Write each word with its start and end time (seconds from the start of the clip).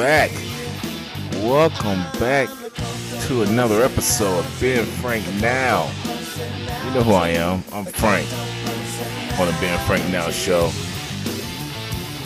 back. 0.00 0.30
Welcome 1.44 2.00
back 2.18 2.48
to 3.26 3.42
another 3.42 3.82
episode 3.82 4.38
of 4.38 4.58
Ben 4.58 4.86
Frank 4.86 5.26
Now. 5.42 5.90
You 6.86 6.94
know 6.94 7.02
who 7.02 7.12
I 7.12 7.28
am. 7.28 7.62
I'm 7.70 7.84
Frank 7.84 8.26
on 9.38 9.46
the 9.46 9.52
Ben 9.60 9.78
Frank 9.86 10.10
Now 10.10 10.30
show. 10.30 10.68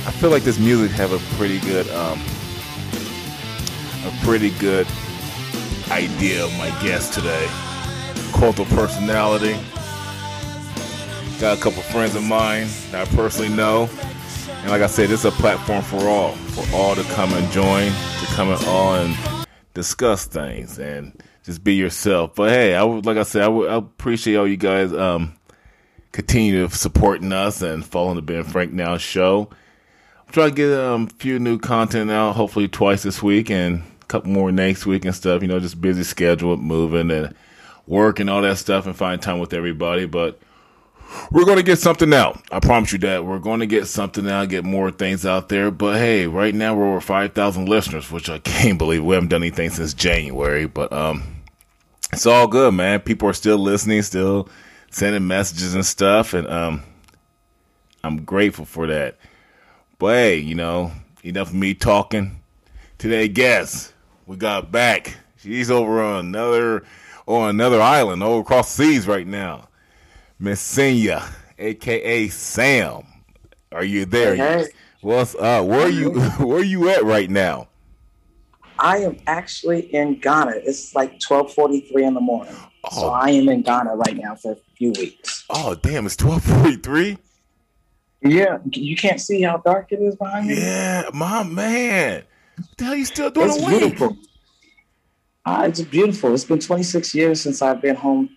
I 0.07 0.13
feel 0.13 0.31
like 0.31 0.45
this 0.45 0.61
music 0.61 0.93
have 0.93 1.13
a 1.13 1.19
pretty 1.37 1.59
good, 1.59 1.91
um, 1.91 2.21
a 4.07 4.25
pretty 4.25 4.51
good 4.61 4.87
idea 5.91 6.45
of 6.45 6.57
my 6.57 6.71
guest 6.81 7.13
today. 7.13 7.49
Cult 8.35 8.61
of 8.61 8.69
personality. 8.69 9.59
Got 11.41 11.59
a 11.59 11.61
couple 11.61 11.83
friends 11.83 12.15
of 12.15 12.23
mine 12.23 12.69
that 12.93 13.09
I 13.09 13.17
personally 13.17 13.49
know. 13.49 13.91
And 14.65 14.71
like 14.71 14.81
I 14.81 14.87
said, 14.87 15.11
this 15.11 15.21
is 15.21 15.27
a 15.27 15.31
platform 15.31 15.83
for 15.83 16.09
all, 16.09 16.33
for 16.33 16.75
all 16.75 16.95
to 16.95 17.03
come 17.13 17.35
and 17.35 17.53
join, 17.53 17.93
to 17.93 18.27
come 18.29 18.49
and 18.49 18.65
all 18.65 18.95
and 18.95 19.47
discuss 19.75 20.25
things 20.25 20.79
and 20.79 21.23
just 21.43 21.63
be 21.63 21.75
yourself. 21.75 22.35
But 22.35 22.49
hey, 22.49 22.75
I 22.75 22.83
would, 22.83 23.05
like 23.05 23.19
I 23.19 23.25
said, 23.25 23.43
I, 23.43 23.49
would, 23.49 23.69
I 23.69 23.75
appreciate 23.75 24.37
all 24.37 24.49
you 24.49 24.57
guys 24.57 24.91
um, 24.95 25.35
continue 26.13 26.67
to 26.67 26.75
supporting 26.75 27.31
us 27.31 27.61
and 27.61 27.85
following 27.85 28.17
the 28.17 28.23
Ben 28.23 28.43
Frank 28.43 28.73
Now 28.73 28.97
show. 28.97 29.51
I'm 30.27 30.33
trying 30.33 30.49
to 30.49 30.57
get 30.57 30.73
um, 30.73 31.09
a 31.13 31.15
few 31.17 31.39
new 31.39 31.59
content 31.59 32.11
out, 32.11 32.33
hopefully 32.33 32.67
twice 32.67 33.03
this 33.03 33.23
week 33.23 33.51
and 33.51 33.83
a 34.01 34.05
couple 34.07 34.31
more 34.31 34.51
next 34.51 34.87
week 34.87 35.05
and 35.05 35.15
stuff. 35.15 35.43
You 35.43 35.49
know, 35.49 35.61
just 35.61 35.79
busy 35.79 36.05
schedule, 36.05 36.57
moving 36.57 37.11
and 37.11 37.35
work 37.87 38.19
and 38.19 38.31
all 38.31 38.41
that 38.41 38.57
stuff, 38.57 38.87
and 38.87 38.97
find 38.97 39.21
time 39.21 39.41
with 39.41 39.53
everybody. 39.53 40.07
But 40.07 40.41
we're 41.31 41.45
going 41.45 41.57
to 41.57 41.63
get 41.63 41.79
something 41.79 42.13
out. 42.13 42.43
I 42.51 42.61
promise 42.61 42.93
you 42.93 42.99
that. 43.01 43.25
We're 43.25 43.39
going 43.39 43.61
to 43.61 43.67
get 43.67 43.87
something 43.87 44.29
out, 44.29 44.49
get 44.49 44.65
more 44.65 44.91
things 44.91 45.25
out 45.25 45.49
there. 45.49 45.71
But 45.71 45.97
hey, 45.97 46.27
right 46.27 46.55
now 46.55 46.75
we're 46.75 46.89
over 46.89 47.01
5,000 47.01 47.69
listeners, 47.69 48.11
which 48.11 48.29
I 48.29 48.39
can't 48.41 48.79
believe. 48.79 49.05
We 49.05 49.15
haven't 49.15 49.31
done 49.31 49.43
anything 49.43 49.71
since 49.71 49.95
January, 49.95 50.67
but 50.67 50.93
um, 50.93 51.23
it's 52.13 52.27
all 52.27 52.47
good, 52.47 52.75
man. 52.75 53.01
People 53.01 53.29
are 53.29 53.35
still 53.35 53.59
listening, 53.59 54.03
still 54.03 54.49
sending 54.91 55.27
messages 55.27 55.75
and 55.75 55.85
stuff, 55.85 56.35
and 56.35 56.47
um, 56.49 56.83
I'm 58.03 58.25
grateful 58.25 58.65
for 58.65 58.87
that. 58.87 59.17
But 59.99 60.15
hey, 60.15 60.37
you 60.37 60.55
know, 60.55 60.93
enough 61.23 61.49
of 61.49 61.55
me 61.55 61.75
talking. 61.75 62.41
Today, 62.99 63.29
guest, 63.29 63.93
we 64.27 64.37
got 64.37 64.71
back. 64.71 65.17
She's 65.37 65.71
over 65.71 66.03
on 66.03 66.27
another 66.27 66.85
on 67.27 67.51
another 67.51 67.81
island, 67.81 68.23
over 68.23 68.41
across 68.41 68.71
seas 68.71 69.07
right 69.07 69.27
now. 69.27 69.69
Miss 70.39 70.61
Senya, 70.61 71.33
aka 71.59 72.29
Sam. 72.29 73.05
Are 73.71 73.85
you 73.85 74.05
there? 74.05 74.35
Hey, 74.35 74.65
hey. 74.65 74.69
What's 75.01 75.35
up? 75.37 75.67
Where 75.67 75.83
are 75.83 75.89
you 75.89 76.11
where 76.39 76.59
are 76.59 76.65
you 76.65 76.89
at 76.89 77.05
right 77.05 77.31
now? 77.31 77.69
I 78.79 78.99
am 78.99 79.19
actually 79.29 79.95
in 79.95 80.19
Ghana. 80.19 80.55
It's 80.65 80.95
like 80.95 81.21
twelve 81.21 81.53
forty 81.55 81.81
three 81.83 82.05
in 82.05 82.15
the 82.15 82.21
morning. 82.21 82.57
Oh. 82.85 83.01
So 83.01 83.09
I 83.11 83.31
am 83.31 83.49
in 83.49 83.63
Ghana 83.63 83.95
right 83.95 84.17
now 84.17 84.35
for 84.35 84.53
a 84.53 84.57
few 84.77 84.91
weeks. 84.93 85.45
Oh 85.51 85.77
damn, 85.77 86.05
it's 86.05 86.17
twelve 86.17 86.43
forty 86.43 86.77
three? 86.77 87.19
Yeah, 88.21 88.59
you 88.73 88.97
can't 88.97 89.21
see 89.21 89.43
how 89.43 89.59
dark 89.59 89.93
it 89.93 90.01
is 90.01 90.17
behind 90.17 90.49
me. 90.49 90.57
Yeah, 90.57 91.11
my 91.13 91.45
man. 91.45 92.25
What 92.57 92.69
the 92.79 92.85
hell 92.85 92.97
you 92.97 93.05
still 93.05 93.31
doing 93.31 93.51
it's 93.51 93.63
away? 93.63 93.79
beautiful. 93.79 94.17
Ah, 95.47 95.65
it's 95.65 95.81
beautiful. 95.83 96.35
It's 96.35 96.45
been 96.45 96.59
twenty 96.59 96.83
six 96.83 97.15
years 97.15 97.41
since 97.41 97.63
I've 97.63 97.81
been 97.81 97.95
home 97.95 98.31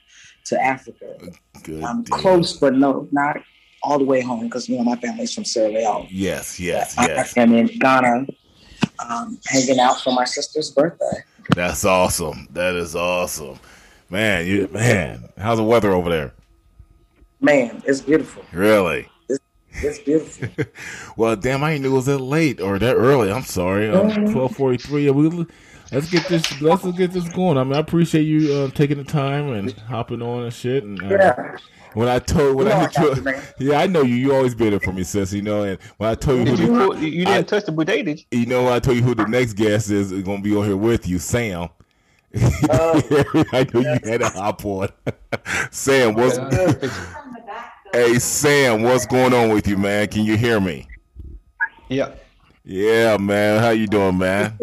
to 0.47 0.61
Africa. 0.61 1.17
Good 1.63 1.83
I'm 1.83 2.03
deal. 2.03 2.17
close, 2.17 2.53
but 2.57 2.73
no, 2.73 3.07
not 3.11 3.37
all 3.83 3.97
the 3.99 4.05
way 4.05 4.21
home 4.21 4.45
because 4.45 4.67
you 4.67 4.77
know 4.77 4.83
my 4.83 4.95
family's 4.95 5.33
from 5.33 5.45
Sierra 5.45 5.69
Leone. 5.69 6.07
Yes, 6.09 6.59
yes, 6.59 6.97
I 6.97 7.07
yes. 7.07 7.37
am 7.37 7.53
in 7.53 7.67
Ghana, 7.67 8.27
um, 9.07 9.39
hanging 9.47 9.79
out 9.79 10.01
for 10.01 10.13
my 10.13 10.25
sister's 10.25 10.71
birthday. 10.71 11.23
That's 11.55 11.85
awesome. 11.85 12.47
That 12.51 12.75
is 12.75 12.95
awesome. 12.95 13.59
Man, 14.09 14.45
you 14.47 14.67
man, 14.71 15.29
how's 15.37 15.57
the 15.57 15.63
weather 15.63 15.91
over 15.91 16.09
there? 16.09 16.33
Man, 17.39 17.81
it's 17.85 18.01
beautiful. 18.01 18.43
Really? 18.51 19.09
It's 19.79 19.99
beautiful. 19.99 20.49
Well, 21.17 21.35
damn, 21.35 21.63
I 21.63 21.73
didn't 21.73 21.85
it 21.85 21.89
was 21.89 22.05
that 22.05 22.19
late 22.19 22.59
or 22.61 22.77
that 22.79 22.95
early. 22.95 23.31
I'm 23.31 23.43
sorry. 23.43 23.89
Um, 23.89 24.09
Mhm. 24.09 24.31
Twelve 24.31 24.55
forty 24.55 24.77
three. 24.77 25.09
We 25.11 25.45
let's 25.91 26.09
get 26.09 26.27
this 26.27 26.61
let's 26.61 26.85
get 26.91 27.11
this 27.11 27.27
going. 27.29 27.57
I 27.57 27.63
mean, 27.63 27.73
I 27.73 27.79
appreciate 27.79 28.23
you 28.23 28.53
uh, 28.53 28.69
taking 28.71 28.97
the 28.97 29.03
time 29.03 29.49
and 29.49 29.71
hopping 29.71 30.21
on 30.21 30.43
and 30.43 30.53
shit. 30.53 30.83
And 30.83 31.01
uh, 31.01 31.07
yeah. 31.09 31.57
when 31.93 32.07
I 32.07 32.19
told 32.19 32.55
when 32.55 32.67
You 32.67 32.73
know 32.73 32.79
I 32.79 32.83
I 32.83 32.87
hit 32.87 32.97
you, 32.97 33.31
you, 33.31 33.41
yeah, 33.71 33.79
I 33.79 33.87
know 33.87 34.01
you. 34.01 34.15
You 34.15 34.35
always 34.35 34.55
been 34.55 34.71
there 34.71 34.79
for 34.79 34.93
me, 34.93 35.03
sis. 35.03 35.33
You 35.33 35.41
know, 35.41 35.63
and 35.63 35.79
when 35.97 36.09
I 36.09 36.15
told 36.15 36.39
you 36.39 36.45
Did 36.45 36.57
the, 36.57 36.63
you, 36.63 36.95
you, 36.95 37.07
you 37.07 37.25
didn't 37.25 37.33
I- 37.33 37.41
touch 37.43 37.65
the 37.65 37.71
boudet, 37.71 38.05
did 38.05 38.19
you? 38.31 38.39
you 38.39 38.45
know, 38.45 38.63
when 38.63 38.73
I 38.73 38.79
told 38.79 38.97
you 38.97 39.03
who 39.03 39.15
the 39.15 39.27
next 39.27 39.53
guest 39.53 39.89
is, 39.89 40.11
is 40.11 40.23
going 40.23 40.37
to 40.37 40.43
be 40.43 40.55
on 40.55 40.65
here 40.65 40.77
with 40.77 41.07
you, 41.07 41.19
Sam. 41.19 41.69
Oh. 42.69 43.01
I 43.53 43.65
know 43.73 43.79
you 43.79 43.99
had 44.03 44.21
a 44.21 44.29
hop 44.29 44.63
on. 44.65 44.89
Sam, 45.71 46.13
what's 46.13 46.37
hey 47.93 48.19
Sam? 48.19 48.83
What's 48.83 49.05
going 49.05 49.33
on 49.33 49.49
with 49.49 49.67
you, 49.67 49.77
man? 49.77 50.07
Can 50.07 50.23
you 50.23 50.37
hear 50.37 50.59
me? 50.59 50.87
yeah. 51.89 52.11
Yeah, 52.69 53.15
man. 53.15 53.61
How 53.61 53.69
you 53.69 53.87
doing, 53.87 54.17
man? 54.17 54.57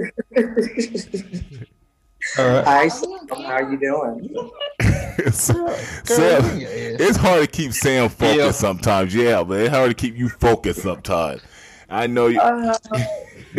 All 2.38 2.44
right. 2.46 2.64
Hi, 2.64 2.88
Sam. 2.88 3.26
How 3.30 3.60
you 3.60 3.78
doing? 3.78 4.50
Sam, 5.32 6.58
yeah. 6.60 6.68
it's 7.00 7.16
hard 7.16 7.40
to 7.40 7.46
keep 7.46 7.72
Sam 7.72 8.10
focused 8.10 8.36
Yeah. 8.38 8.50
sometimes. 8.50 9.14
Yeah, 9.14 9.42
but 9.42 9.58
it's 9.60 9.70
hard 9.70 9.88
to 9.88 9.94
keep 9.94 10.18
you 10.18 10.28
focused 10.28 10.82
sometimes. 10.82 11.40
I 11.88 12.06
know 12.06 12.26
you. 12.26 12.40
Uh, 12.40 12.76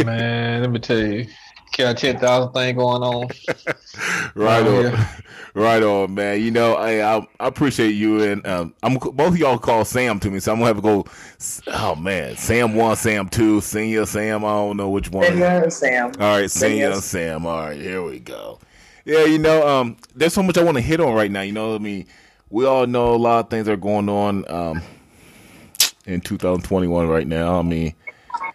Man, 0.05 0.61
let 0.61 0.69
me 0.69 0.77
tell 0.79 0.99
you. 0.99 1.25
Got 1.77 1.97
ten 1.97 2.17
thousand 2.19 2.53
thing 2.53 2.75
going 2.75 3.03
on. 3.03 3.29
Right 4.35 4.65
Oh, 4.67 4.79
on, 4.79 4.83
yeah. 4.91 5.07
right 5.53 5.81
on, 5.81 6.13
man. 6.15 6.41
You 6.41 6.51
know, 6.51 6.73
I 6.75 7.15
I, 7.15 7.27
I 7.39 7.47
appreciate 7.47 7.91
you, 7.91 8.21
and 8.21 8.45
um, 8.45 8.73
I'm 8.83 8.95
both 8.95 9.19
of 9.29 9.37
y'all 9.37 9.57
call 9.57 9.85
Sam 9.85 10.19
to 10.19 10.29
me, 10.29 10.39
so 10.41 10.51
I'm 10.51 10.57
gonna 10.59 10.67
have 10.67 10.75
to 10.77 10.81
go. 10.81 11.05
Oh 11.67 11.95
man, 11.95 12.35
Sam 12.35 12.75
one, 12.75 12.97
Sam 12.97 13.29
two, 13.29 13.61
Senior 13.61 14.05
Sam. 14.05 14.43
I 14.43 14.49
don't 14.49 14.75
know 14.75 14.89
which 14.89 15.09
one. 15.11 15.25
Senya 15.27 15.63
and 15.63 15.71
Sam. 15.71 16.11
All 16.19 16.37
right, 16.39 16.51
Senior 16.51 16.87
Senior. 16.95 17.01
Sam. 17.01 17.45
All 17.45 17.59
right, 17.67 17.79
here 17.79 18.03
we 18.03 18.19
go. 18.19 18.59
Yeah, 19.05 19.23
you 19.23 19.39
know, 19.39 19.65
um, 19.65 19.95
there's 20.13 20.33
so 20.33 20.43
much 20.43 20.57
I 20.57 20.63
want 20.63 20.75
to 20.75 20.81
hit 20.81 20.99
on 20.99 21.13
right 21.13 21.31
now. 21.31 21.41
You 21.41 21.53
know, 21.53 21.73
I 21.75 21.77
mean, 21.77 22.05
we 22.49 22.65
all 22.65 22.85
know 22.85 23.13
a 23.13 23.15
lot 23.15 23.45
of 23.45 23.49
things 23.49 23.69
are 23.69 23.77
going 23.77 24.09
on 24.09 24.43
um, 24.51 24.81
in 26.05 26.19
2021 26.19 27.07
right 27.07 27.27
now. 27.27 27.59
I 27.59 27.61
mean, 27.61 27.93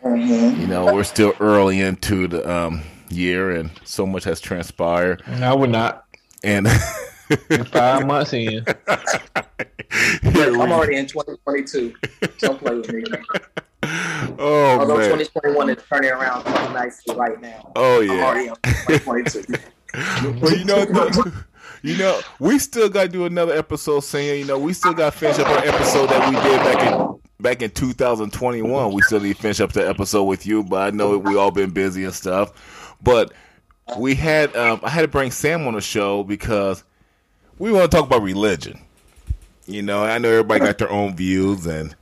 Mhm. 0.04 0.60
you 0.60 0.66
know, 0.66 0.92
we're 0.92 1.04
still 1.04 1.32
early 1.40 1.80
into 1.80 2.28
the 2.28 2.46
um, 2.50 2.82
year, 3.10 3.50
and 3.50 3.70
so 3.84 4.06
much 4.06 4.24
has 4.24 4.40
transpired. 4.40 5.22
I 5.26 5.54
would 5.54 5.70
not. 5.70 6.04
And 6.42 6.68
Five 7.68 8.06
months 8.06 8.32
in. 8.32 8.64
Here 10.22 10.52
I'm 10.52 10.52
we- 10.58 10.72
already 10.72 10.96
in 10.96 11.06
2022. 11.06 11.94
Don't 12.38 12.58
play 12.58 12.74
with 12.76 12.92
me. 12.92 13.04
oh 14.38 14.76
Although 14.80 14.98
man, 14.98 15.10
2021 15.18 15.70
is 15.70 15.76
turning 15.88 16.10
around 16.10 16.42
quite 16.42 16.72
nicely 16.72 17.14
right 17.16 17.40
now. 17.40 17.72
oh 17.76 18.00
I'm 18.02 18.08
yeah. 18.08 18.24
already 18.24 18.46
in 18.48 18.54
2022. 18.98 19.54
Well, 20.40 20.56
you 20.56 20.64
know, 20.66 20.84
th- 20.84 21.34
you 21.82 21.96
know, 21.96 22.20
we 22.38 22.60
still 22.60 22.88
got 22.88 23.02
to 23.04 23.08
do 23.08 23.24
another 23.26 23.52
episode. 23.56 24.00
Saying, 24.00 24.38
you 24.38 24.44
know, 24.46 24.56
we 24.56 24.72
still 24.72 24.92
got 24.94 25.12
to 25.12 25.18
finish 25.18 25.40
up 25.40 25.48
our 25.48 25.58
episode 25.66 26.06
that 26.10 26.28
we 26.28 26.36
did 26.36 26.58
back 26.60 26.92
in 26.92 27.09
back 27.42 27.62
in 27.62 27.70
2021. 27.70 28.92
We 28.92 29.02
still 29.02 29.20
need 29.20 29.36
to 29.36 29.42
finish 29.42 29.60
up 29.60 29.72
the 29.72 29.88
episode 29.88 30.24
with 30.24 30.46
you, 30.46 30.62
but 30.62 30.82
I 30.82 30.90
know 30.90 31.18
we 31.18 31.36
all 31.36 31.50
been 31.50 31.70
busy 31.70 32.04
and 32.04 32.14
stuff. 32.14 32.96
But 33.02 33.32
we 33.98 34.14
had, 34.14 34.54
um, 34.56 34.80
I 34.82 34.90
had 34.90 35.02
to 35.02 35.08
bring 35.08 35.30
Sam 35.30 35.66
on 35.66 35.74
the 35.74 35.80
show 35.80 36.22
because 36.22 36.84
we 37.58 37.72
want 37.72 37.90
to 37.90 37.96
talk 37.96 38.06
about 38.06 38.22
religion. 38.22 38.80
You 39.66 39.82
know, 39.82 40.02
I 40.02 40.18
know 40.18 40.30
everybody 40.30 40.60
got 40.60 40.78
their 40.78 40.90
own 40.90 41.14
views 41.16 41.66
and 41.66 41.94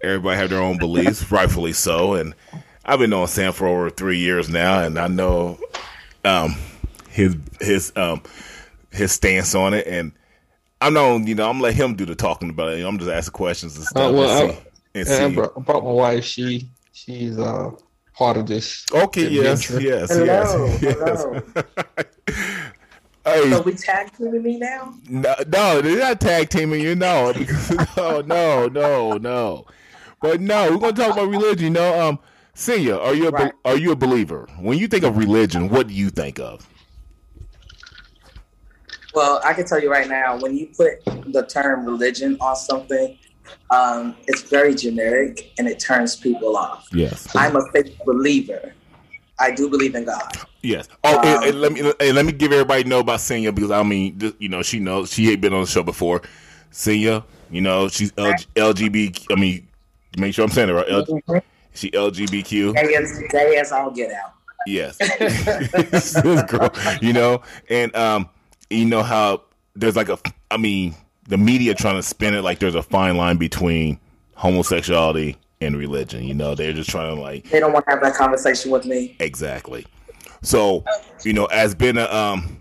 everybody 0.00 0.36
have 0.38 0.50
their 0.50 0.60
own 0.60 0.78
beliefs, 0.78 1.30
rightfully 1.30 1.72
so. 1.72 2.14
And 2.14 2.34
I've 2.84 2.98
been 2.98 3.10
knowing 3.10 3.26
Sam 3.26 3.52
for 3.52 3.66
over 3.66 3.90
three 3.90 4.18
years 4.18 4.48
now, 4.48 4.82
and 4.82 4.98
I 4.98 5.08
know 5.08 5.58
um, 6.24 6.56
his 7.10 7.36
his 7.60 7.92
um 7.96 8.22
his 8.90 9.12
stance 9.12 9.54
on 9.54 9.74
it, 9.74 9.86
and 9.86 10.12
I'm 10.80 10.94
not 10.94 11.26
you 11.26 11.34
know 11.34 11.48
I'm 11.50 11.56
gonna 11.56 11.64
let 11.64 11.74
him 11.74 11.96
do 11.96 12.06
the 12.06 12.14
talking 12.14 12.50
about 12.50 12.72
it. 12.72 12.84
I'm 12.84 12.98
just 12.98 13.10
asking 13.10 13.32
questions 13.32 13.76
and 13.76 13.84
stuff. 13.84 14.10
Uh, 14.10 14.14
well, 14.14 14.56
and 15.00 15.08
I- 15.08 15.12
see, 15.12 15.16
and 15.16 15.24
And 15.24 15.24
I 15.24 15.28
see. 15.28 15.34
brought, 15.34 15.52
I 15.56 15.60
brought 15.60 15.84
my 15.84 15.90
wife. 15.90 16.24
She 16.24 16.68
she's 16.92 17.38
uh 17.38 17.70
part 18.14 18.36
of 18.36 18.46
this. 18.46 18.84
Okay, 18.92 19.28
yes, 19.28 19.70
adventure. 19.70 19.88
yes, 19.88 20.10
Hello, 20.10 20.66
yes, 20.82 21.24
yes. 21.96 22.06
hey, 23.24 23.50
So 23.50 23.62
we 23.62 23.72
tag 23.74 24.12
teaming 24.16 24.42
me 24.42 24.58
now? 24.58 24.94
no, 25.08 25.34
no, 25.46 25.80
they're 25.80 25.98
not 25.98 26.20
tag 26.20 26.48
teaming 26.48 26.80
you. 26.80 26.94
No, 26.94 27.32
no, 27.96 28.20
no, 28.22 28.66
no, 28.68 29.12
no. 29.18 29.66
But 30.20 30.40
no, 30.40 30.72
we're 30.72 30.78
gonna 30.78 30.92
talk 30.94 31.12
about 31.12 31.28
religion. 31.28 31.64
You 31.66 31.70
know, 31.70 32.00
um, 32.08 32.18
Senior, 32.54 32.98
are 32.98 33.14
you 33.14 33.28
a 33.28 33.32
be- 33.32 33.36
Right. 33.44 33.52
are 33.64 33.76
you 33.76 33.92
a 33.92 33.96
believer? 33.96 34.48
When 34.58 34.78
you 34.78 34.88
think 34.88 35.04
of 35.04 35.16
religion, 35.16 35.68
what 35.68 35.86
do 35.86 35.94
you 35.94 36.10
think 36.10 36.40
of? 36.40 36.68
Well, 39.14 39.40
I 39.44 39.52
can 39.54 39.64
tell 39.64 39.80
you 39.80 39.90
right 39.90 40.08
now, 40.08 40.38
when 40.38 40.56
you 40.56 40.66
put 40.76 41.04
the 41.32 41.46
term 41.48 41.84
religion 41.86 42.36
on 42.40 42.56
something, 42.56 43.16
um, 43.70 44.16
it's 44.26 44.42
very 44.42 44.74
generic 44.74 45.52
and 45.58 45.68
it 45.68 45.78
turns 45.78 46.16
people 46.16 46.56
off. 46.56 46.88
Yes. 46.92 47.28
I'm 47.36 47.56
a 47.56 47.62
faith 47.72 47.96
believer. 48.04 48.74
I 49.40 49.52
do 49.52 49.68
believe 49.68 49.94
in 49.94 50.04
God. 50.04 50.32
Yes. 50.62 50.88
Oh, 51.04 51.18
Um, 51.18 51.24
and, 51.26 51.44
and 51.44 51.60
let 51.60 51.72
me 51.72 51.92
and 52.00 52.16
let 52.16 52.26
me 52.26 52.32
give 52.32 52.52
everybody 52.52 52.84
know 52.84 53.00
about 53.00 53.20
Senya 53.20 53.54
because 53.54 53.70
I 53.70 53.82
mean, 53.82 54.18
just, 54.18 54.40
you 54.40 54.48
know, 54.48 54.62
she 54.62 54.80
knows 54.80 55.12
she 55.12 55.30
ain't 55.30 55.40
been 55.40 55.52
on 55.52 55.60
the 55.60 55.66
show 55.66 55.82
before. 55.82 56.22
Senya, 56.72 57.24
you 57.50 57.60
know, 57.60 57.88
she's 57.88 58.12
L- 58.18 58.32
LGBT. 58.56 59.26
I 59.30 59.34
mean, 59.36 59.68
make 60.16 60.34
sure 60.34 60.44
I'm 60.44 60.50
saying 60.50 60.68
it 60.68 60.72
right. 60.72 60.90
L- 60.90 61.42
she 61.74 61.90
LGBTQ. 61.92 62.74
Gay 62.74 62.94
as, 62.96 63.22
gay 63.30 63.56
as 63.56 63.70
I'll 63.70 63.90
get 63.90 64.12
out. 64.12 64.32
Yes. 64.66 64.98
This 65.90 66.20
girl, 66.22 66.70
you 67.00 67.12
know, 67.12 67.42
and 67.70 67.94
um, 67.94 68.28
you 68.68 68.84
know 68.84 69.02
how 69.02 69.42
there's 69.76 69.96
like 69.96 70.08
a, 70.08 70.18
I 70.50 70.56
mean, 70.56 70.94
the 71.28 71.38
media 71.38 71.74
trying 71.74 71.96
to 71.96 72.02
spin 72.02 72.34
it 72.34 72.42
like 72.42 72.58
there's 72.58 72.74
a 72.74 72.82
fine 72.82 73.16
line 73.16 73.36
between 73.36 74.00
homosexuality 74.34 75.36
and 75.60 75.76
religion. 75.76 76.24
You 76.24 76.34
know, 76.34 76.54
they're 76.54 76.72
just 76.72 76.88
trying 76.90 77.14
to 77.14 77.20
like 77.20 77.48
They 77.50 77.60
don't 77.60 77.72
want 77.72 77.84
to 77.86 77.90
have 77.92 78.00
that 78.02 78.14
conversation 78.14 78.70
with 78.70 78.84
me. 78.86 79.16
Exactly. 79.20 79.86
So, 80.42 80.84
you 81.24 81.32
know, 81.32 81.46
as 81.46 81.74
been 81.74 81.98
a 81.98 82.04
um 82.06 82.58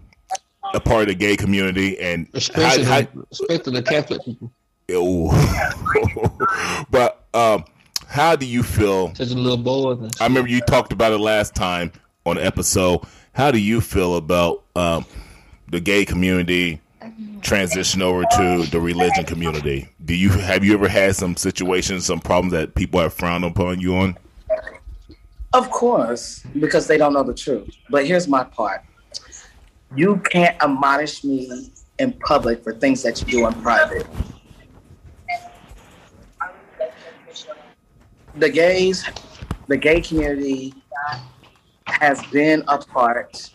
a 0.74 0.80
part 0.81 1.04
of 1.04 1.08
the 1.08 1.16
gay 1.16 1.38
community 1.38 1.98
and 2.00 2.28
Especially, 2.34 2.84
how- 2.84 3.02
the, 3.02 3.25
especially 3.31 3.74
the 3.80 3.84
Catholic 3.84 4.22
people. 4.25 4.52
how- 5.31 6.86
but 6.90 7.25
um 7.34 7.64
how 8.08 8.36
do 8.36 8.46
you 8.46 8.64
feel 8.64 9.14
Such 9.16 9.31
a 9.31 9.36
little 9.36 9.58
boys 9.58 10.00
and 10.00 10.14
I 10.19 10.25
remember 10.25 10.50
you 10.50 10.62
talked 10.62 10.92
about 10.94 11.12
it 11.14 11.18
last 11.19 11.56
time 11.56 11.92
on 12.25 12.36
the 12.38 12.46
episode. 12.46 13.02
How 13.34 13.52
do 13.52 13.60
you 13.60 13.80
feel 13.81 14.16
about 14.18 14.64
um 14.75 15.06
the 15.69 15.80
gay 15.80 16.04
community 16.06 16.81
transition 17.42 18.01
over 18.01 18.24
to 18.24 18.66
the 18.72 18.80
religion 18.80 19.24
community? 19.25 19.89
Do 20.04 20.16
you 20.16 20.30
have 20.30 20.63
you 20.63 20.74
ever 20.74 20.88
had 20.88 21.16
some 21.16 21.36
situations, 21.36 22.06
some 22.06 22.19
problems 22.19 22.54
that 22.54 22.75
people 22.75 23.00
have 23.00 23.13
frowned 23.13 23.45
upon 23.45 23.80
you 23.80 23.95
on? 23.95 24.18
Of 25.54 25.69
course, 25.69 26.44
because 26.60 26.88
they 26.88 26.98
don't 26.98 27.13
know 27.13 27.24
the 27.24 27.34
truth. 27.34 27.69
But 27.89 28.06
here's 28.06 28.28
my 28.28 28.44
part. 28.44 28.84
You 29.95 30.18
can't 30.18 30.62
admonish 30.62 31.24
me 31.24 31.72
in 32.00 32.13
public 32.13 32.63
for 32.63 32.74
things 32.74 33.01
that 33.04 33.22
you 33.22 33.28
do 33.28 33.48
in 33.48 33.54
private. 33.62 34.06
The 38.36 38.50
gays, 38.50 39.04
the 39.68 39.78
gay 39.78 40.01
community 40.01 40.74
has 41.86 42.22
been 42.28 42.63
a 42.68 42.78
part 42.78 43.50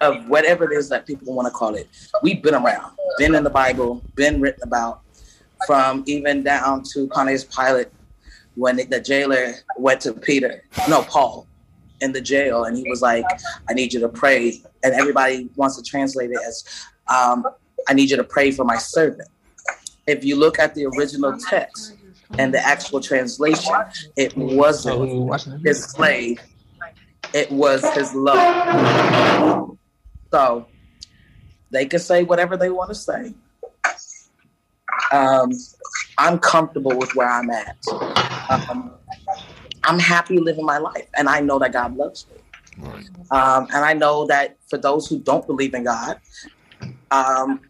of 0.00 0.28
whatever 0.28 0.70
it 0.70 0.76
is 0.76 0.88
that 0.88 1.06
people 1.06 1.34
want 1.34 1.46
to 1.46 1.52
call 1.52 1.74
it. 1.74 1.88
We've 2.22 2.42
been 2.42 2.54
around, 2.54 2.92
been 3.18 3.34
in 3.34 3.44
the 3.44 3.50
Bible, 3.50 4.02
been 4.14 4.40
written 4.40 4.62
about, 4.62 5.00
from 5.66 6.04
even 6.06 6.42
down 6.42 6.82
to 6.92 7.06
Pontius 7.08 7.44
Pilate 7.44 7.88
when 8.56 8.76
the 8.76 9.00
jailer 9.00 9.54
went 9.78 10.00
to 10.02 10.12
Peter, 10.12 10.62
no, 10.88 11.02
Paul, 11.02 11.46
in 12.00 12.12
the 12.12 12.20
jail, 12.20 12.64
and 12.64 12.76
he 12.76 12.88
was 12.88 13.02
like, 13.02 13.24
I 13.68 13.72
need 13.72 13.92
you 13.92 14.00
to 14.00 14.08
pray. 14.08 14.60
And 14.82 14.94
everybody 14.94 15.48
wants 15.56 15.76
to 15.76 15.82
translate 15.82 16.30
it 16.30 16.38
as, 16.46 16.64
um, 17.08 17.46
I 17.88 17.94
need 17.94 18.10
you 18.10 18.16
to 18.16 18.24
pray 18.24 18.50
for 18.50 18.64
my 18.64 18.76
servant. 18.76 19.28
If 20.06 20.24
you 20.24 20.36
look 20.36 20.58
at 20.58 20.74
the 20.74 20.86
original 20.86 21.36
text 21.38 21.94
and 22.38 22.52
the 22.52 22.60
actual 22.60 23.00
translation, 23.00 23.74
it 24.16 24.36
wasn't 24.36 25.66
his 25.66 25.84
slave, 25.84 26.40
it 27.32 27.50
was 27.50 27.82
his 27.94 28.14
love. 28.14 29.73
So 30.34 30.66
they 31.70 31.86
can 31.86 32.00
say 32.00 32.24
whatever 32.24 32.56
they 32.56 32.68
want 32.68 32.88
to 32.88 32.94
say. 32.96 33.32
Um, 35.12 35.52
I'm 36.18 36.40
comfortable 36.40 36.98
with 36.98 37.14
where 37.14 37.28
I'm 37.28 37.50
at. 37.50 37.76
Um, 38.50 38.94
I'm 39.84 40.00
happy 40.00 40.40
living 40.40 40.64
my 40.64 40.78
life, 40.78 41.06
and 41.16 41.28
I 41.28 41.38
know 41.38 41.60
that 41.60 41.72
God 41.72 41.96
loves 41.96 42.26
me. 42.28 42.40
Right. 42.84 43.04
Um, 43.30 43.68
and 43.72 43.84
I 43.84 43.92
know 43.92 44.26
that 44.26 44.56
for 44.68 44.76
those 44.76 45.06
who 45.06 45.20
don't 45.20 45.46
believe 45.46 45.72
in 45.72 45.84
God, 45.84 46.18
um, 47.12 47.60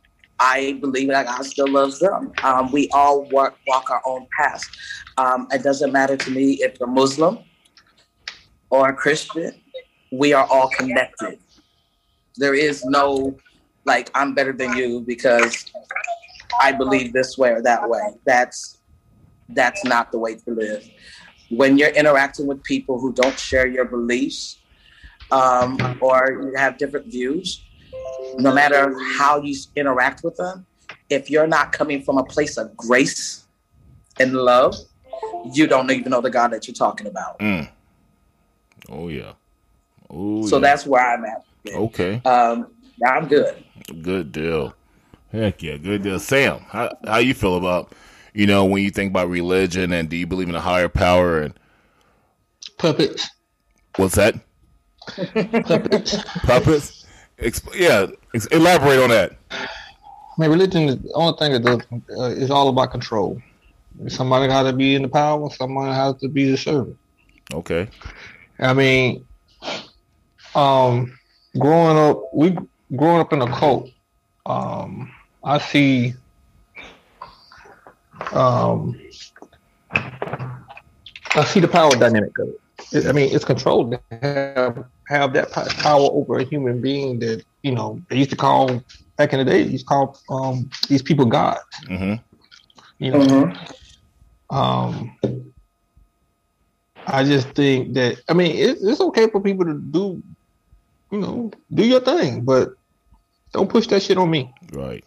I 0.40 0.78
believe 0.80 1.08
that 1.08 1.26
God 1.26 1.44
still 1.44 1.68
loves 1.68 1.98
them. 1.98 2.32
Um, 2.42 2.72
we 2.72 2.88
all 2.94 3.28
walk, 3.28 3.58
walk 3.66 3.90
our 3.90 4.00
own 4.06 4.26
paths. 4.38 4.70
Um, 5.18 5.48
it 5.52 5.62
doesn't 5.62 5.92
matter 5.92 6.16
to 6.16 6.30
me 6.30 6.52
if 6.62 6.80
you're 6.80 6.88
Muslim 6.88 7.40
or 8.70 8.88
a 8.88 8.94
Christian, 8.94 9.52
we 10.10 10.32
are 10.32 10.46
all 10.46 10.70
connected. 10.70 11.40
There 12.36 12.54
is 12.54 12.84
no, 12.84 13.38
like, 13.84 14.10
I'm 14.14 14.34
better 14.34 14.52
than 14.52 14.76
you 14.76 15.04
because 15.06 15.70
I 16.60 16.72
believe 16.72 17.12
this 17.12 17.38
way 17.38 17.50
or 17.50 17.62
that 17.62 17.88
way. 17.88 18.00
That's 18.24 18.78
that's 19.50 19.84
not 19.84 20.10
the 20.10 20.18
way 20.18 20.36
to 20.36 20.50
live. 20.50 20.88
When 21.50 21.76
you're 21.76 21.90
interacting 21.90 22.46
with 22.46 22.62
people 22.64 22.98
who 22.98 23.12
don't 23.12 23.38
share 23.38 23.66
your 23.66 23.84
beliefs 23.84 24.58
um, 25.30 25.78
or 26.00 26.40
you 26.42 26.54
have 26.56 26.78
different 26.78 27.06
views, 27.06 27.62
no 28.38 28.52
matter 28.52 28.94
how 29.16 29.42
you 29.42 29.54
interact 29.76 30.22
with 30.24 30.36
them, 30.36 30.66
if 31.10 31.30
you're 31.30 31.46
not 31.46 31.72
coming 31.72 32.02
from 32.02 32.18
a 32.18 32.24
place 32.24 32.56
of 32.56 32.76
grace 32.76 33.46
and 34.18 34.32
love, 34.32 34.74
you 35.52 35.66
don't 35.66 35.90
even 35.90 36.10
know 36.10 36.20
the 36.20 36.30
God 36.30 36.48
that 36.52 36.66
you're 36.66 36.74
talking 36.74 37.06
about. 37.06 37.38
Mm. 37.38 37.68
Oh 38.88 39.08
yeah. 39.08 39.32
Oh 40.10 40.46
So 40.46 40.56
yeah. 40.56 40.60
that's 40.62 40.86
where 40.86 41.02
I'm 41.02 41.24
at. 41.24 41.44
Okay. 41.66 42.22
Um, 42.24 42.68
I'm 43.06 43.26
good. 43.28 43.62
Good 44.02 44.32
deal. 44.32 44.74
Heck 45.32 45.62
yeah, 45.62 45.76
good 45.76 46.02
deal. 46.02 46.18
Sam, 46.18 46.60
how 46.68 46.96
how 47.06 47.18
you 47.18 47.34
feel 47.34 47.56
about 47.56 47.92
you 48.32 48.46
know 48.46 48.64
when 48.64 48.82
you 48.82 48.90
think 48.90 49.10
about 49.10 49.28
religion 49.28 49.92
and 49.92 50.08
do 50.08 50.16
you 50.16 50.26
believe 50.26 50.48
in 50.48 50.54
a 50.54 50.60
higher 50.60 50.88
power 50.88 51.40
and 51.40 51.54
puppets? 52.78 53.28
what's 53.96 54.14
that? 54.14 54.34
Puppets. 55.66 56.22
Puppets? 56.44 57.06
Exp- 57.38 57.74
yeah, 57.74 58.06
ex- 58.34 58.46
elaborate 58.46 59.00
on 59.00 59.10
that. 59.10 59.36
I 59.50 59.66
mean, 60.38 60.50
religion 60.50 60.82
is 60.84 60.98
the 60.98 61.12
only 61.14 61.36
thing 61.38 61.52
that 61.52 61.62
does 61.62 61.80
uh, 62.18 62.24
is 62.30 62.50
all 62.50 62.68
about 62.68 62.90
control. 62.90 63.40
Somebody 64.08 64.52
has 64.52 64.66
to 64.66 64.72
be 64.72 64.94
in 64.94 65.02
the 65.02 65.08
power. 65.08 65.48
Somebody 65.50 65.94
has 65.94 66.16
to 66.20 66.28
be 66.28 66.50
the 66.50 66.56
servant. 66.56 66.96
Okay. 67.52 67.88
I 68.58 68.72
mean, 68.72 69.24
um, 70.54 71.16
growing 71.58 71.96
up, 71.96 72.22
we 72.32 72.56
growing 72.96 73.20
up 73.20 73.32
in 73.32 73.42
a 73.42 73.46
cult. 73.46 73.88
Um, 74.46 75.10
I 75.42 75.58
see. 75.58 76.14
Um, 78.32 78.98
I 81.36 81.44
see 81.44 81.60
the 81.60 81.68
power 81.68 81.90
dynamic 81.90 82.38
of 82.38 82.48
it. 82.48 82.60
It- 82.92 83.06
I 83.06 83.12
mean, 83.12 83.34
it's 83.34 83.44
controlled 83.44 83.92
to 83.92 84.00
have 84.22 84.84
have 85.08 85.32
that 85.34 85.52
power 85.52 86.08
over 86.12 86.38
a 86.38 86.44
human 86.44 86.80
being 86.80 87.18
that 87.20 87.44
you 87.62 87.72
know 87.72 88.00
they 88.08 88.16
used 88.16 88.30
to 88.30 88.36
call 88.36 88.82
back 89.16 89.32
in 89.32 89.38
the 89.38 89.44
day. 89.44 89.64
They 89.64 89.70
used 89.70 89.86
to 89.86 89.88
call 89.88 90.18
um, 90.30 90.70
these 90.88 91.02
people 91.02 91.26
gods. 91.26 91.60
Mm-hmm. 91.84 92.14
You 92.98 93.10
know, 93.12 93.52
um, 94.50 95.16
I 97.06 97.24
just 97.24 97.48
think 97.50 97.94
that 97.94 98.20
I 98.28 98.32
mean 98.32 98.56
it, 98.56 98.78
it's 98.80 99.00
okay 99.00 99.28
for 99.28 99.40
people 99.40 99.64
to 99.66 99.74
do, 99.74 100.22
you 101.10 101.18
know, 101.18 101.50
do 101.72 101.86
your 101.86 102.00
thing, 102.00 102.42
but 102.42 102.74
don't 103.52 103.70
push 103.70 103.86
that 103.88 104.02
shit 104.02 104.18
on 104.18 104.30
me. 104.30 104.52
Right. 104.72 105.04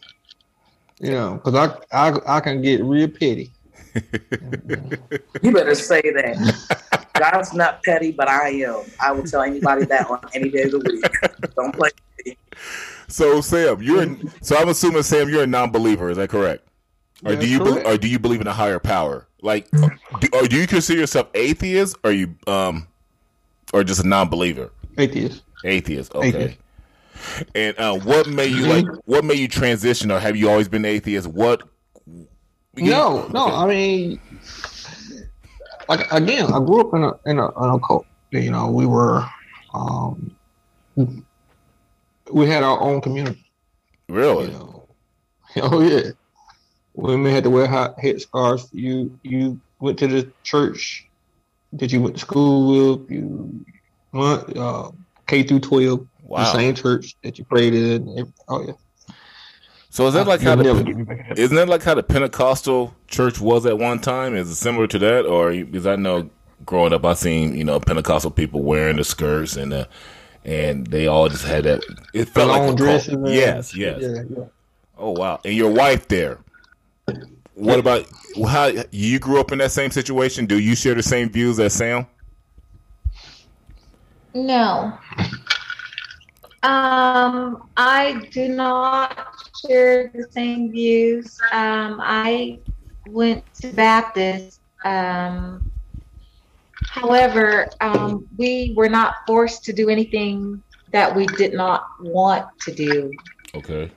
You 0.99 1.11
know, 1.11 1.41
because 1.43 1.55
I, 1.91 2.07
I 2.09 2.37
I 2.37 2.39
can 2.39 2.61
get 2.61 2.83
real 2.83 3.07
petty. 3.07 3.51
You 5.41 5.51
better 5.51 5.75
say 5.75 6.01
that. 6.01 7.07
God's 7.13 7.53
not 7.53 7.83
petty, 7.83 8.11
but 8.11 8.27
I 8.27 8.49
am. 8.49 8.83
I 8.99 9.11
will 9.11 9.23
tell 9.23 9.41
anybody 9.41 9.85
that 9.85 10.09
on 10.09 10.19
any 10.33 10.49
day 10.49 10.63
of 10.63 10.71
the 10.71 10.79
week. 10.79 11.53
Don't 11.55 11.73
play. 11.75 11.89
me. 12.25 12.37
So 13.07 13.41
Sam, 13.41 13.81
you're 13.81 14.03
in, 14.03 14.31
so 14.41 14.57
I'm 14.57 14.69
assuming 14.69 15.03
Sam, 15.03 15.29
you're 15.29 15.43
a 15.43 15.47
non-believer. 15.47 16.09
Is 16.09 16.17
that 16.17 16.29
correct? 16.29 16.67
Or 17.25 17.35
do 17.35 17.47
you 17.47 17.63
be, 17.63 17.81
or 17.83 17.97
do 17.97 18.07
you 18.07 18.19
believe 18.19 18.41
in 18.41 18.47
a 18.47 18.53
higher 18.53 18.79
power? 18.79 19.27
Like, 19.41 19.69
do, 19.71 20.27
or 20.33 20.47
do 20.47 20.57
you 20.57 20.67
consider 20.67 20.99
yourself 20.99 21.29
atheist? 21.33 21.97
Or 22.03 22.11
you 22.11 22.35
um, 22.47 22.87
or 23.73 23.83
just 23.83 24.03
a 24.03 24.07
non-believer? 24.07 24.71
Atheist. 24.97 25.43
Atheist. 25.63 26.13
Okay. 26.15 26.27
Atheist. 26.27 26.57
And 27.55 27.77
uh, 27.79 27.97
what 27.99 28.27
made 28.27 28.51
you 28.51 28.67
like? 28.67 28.85
What 29.05 29.25
made 29.25 29.39
you 29.39 29.47
transition, 29.47 30.11
or 30.11 30.19
have 30.19 30.35
you 30.35 30.49
always 30.49 30.67
been 30.67 30.85
atheist? 30.85 31.27
What? 31.27 31.63
No, 32.75 33.27
no. 33.27 33.47
Okay. 33.47 33.55
I 33.55 33.65
mean, 33.65 34.19
like 35.89 36.11
again, 36.11 36.53
I 36.53 36.59
grew 36.59 36.81
up 36.81 36.93
in 36.93 37.03
a 37.03 37.29
in 37.29 37.39
a, 37.39 37.47
in 37.47 37.75
a 37.75 37.79
cult. 37.79 38.05
You 38.31 38.51
know, 38.51 38.69
we 38.69 38.85
were, 38.85 39.25
um, 39.73 40.35
we 42.31 42.45
had 42.45 42.63
our 42.63 42.79
own 42.79 43.01
community. 43.01 43.43
Really? 44.09 44.45
You 44.45 44.51
know, 44.51 44.87
oh 45.63 45.81
yeah, 45.81 46.11
women 46.93 47.31
had 47.31 47.43
to 47.45 47.49
wear 47.49 47.67
hot 47.67 47.99
head 47.99 48.21
scarves. 48.21 48.69
You 48.73 49.17
you 49.23 49.59
went 49.79 49.97
to 49.99 50.07
the 50.07 50.31
church 50.43 51.07
that 51.73 51.91
you 51.91 52.01
went 52.01 52.15
to 52.15 52.21
school 52.21 52.97
with. 52.97 53.11
You 53.11 53.65
went 54.11 54.57
uh, 54.57 54.91
K 55.27 55.43
through 55.43 55.59
twelve, 55.59 56.07
Wow. 56.23 56.39
the 56.39 56.51
same 56.53 56.75
church 56.75 57.15
that 57.23 57.37
you 57.37 57.45
prayed 57.45 57.73
in. 57.73 58.33
Oh 58.49 58.65
yeah, 58.65 58.73
So 59.89 60.07
is 60.07 60.13
that 60.13 60.27
like 60.27 60.41
how 60.41 60.55
the, 60.55 61.33
isn't 61.37 61.55
that 61.55 61.69
like 61.69 61.83
how 61.83 61.93
the 61.95 62.03
Pentecostal 62.03 62.93
church 63.07 63.39
was 63.39 63.65
at 63.65 63.77
one 63.77 63.99
time? 63.99 64.35
Is 64.35 64.49
it 64.49 64.55
similar 64.55 64.87
to 64.87 64.99
that, 64.99 65.25
or 65.25 65.51
because 65.51 65.87
I 65.87 65.95
know 65.95 66.29
growing 66.65 66.91
up, 66.93 67.05
I 67.05 67.13
seen 67.13 67.55
you 67.55 67.63
know 67.63 67.79
Pentecostal 67.79 68.31
people 68.31 68.61
wearing 68.63 68.97
the 68.97 69.03
skirts 69.03 69.55
and 69.55 69.71
the 69.71 69.87
and 70.43 70.87
they 70.87 71.07
all 71.07 71.27
just 71.29 71.43
had 71.45 71.65
that. 71.65 71.81
It 72.13 72.29
felt 72.29 72.49
like 72.49 72.73
a 72.73 72.75
dresses. 72.75 73.17
Yes, 73.25 73.75
yes. 73.75 74.01
Yeah, 74.01 74.23
yeah. 74.29 74.45
Oh 74.97 75.11
wow! 75.11 75.39
And 75.45 75.53
your 75.53 75.71
wife 75.71 76.07
there. 76.07 76.39
What 77.53 77.79
about 77.79 78.05
how 78.47 78.71
you 78.91 79.17
grew 79.19 79.39
up 79.39 79.51
in 79.51 79.57
that 79.59 79.71
same 79.71 79.89
situation? 79.91 80.45
Do 80.45 80.59
you 80.59 80.75
share 80.75 80.93
the 80.93 81.01
same 81.03 81.29
views 81.29 81.59
as 81.59 81.73
Sam? 81.73 82.05
No. 84.37 84.93
Um, 86.61 87.69
I 87.75 88.27
do 88.31 88.49
not 88.49 89.33
share 89.65 90.11
the 90.13 90.27
same 90.29 90.71
views. 90.71 91.39
Um, 91.51 91.99
I 91.99 92.59
went 93.07 93.43
to 93.61 93.73
Baptist. 93.73 94.61
Um, 94.85 95.71
however, 96.85 97.67
um, 97.81 98.27
we 98.37 98.73
were 98.77 98.89
not 98.89 99.15
forced 99.25 99.63
to 99.65 99.73
do 99.73 99.89
anything 99.89 100.61
that 100.91 101.15
we 101.15 101.25
did 101.25 101.53
not 101.53 101.85
want 101.99 102.45
to 102.61 102.73
do. 102.75 103.11
Okay. 103.55 103.91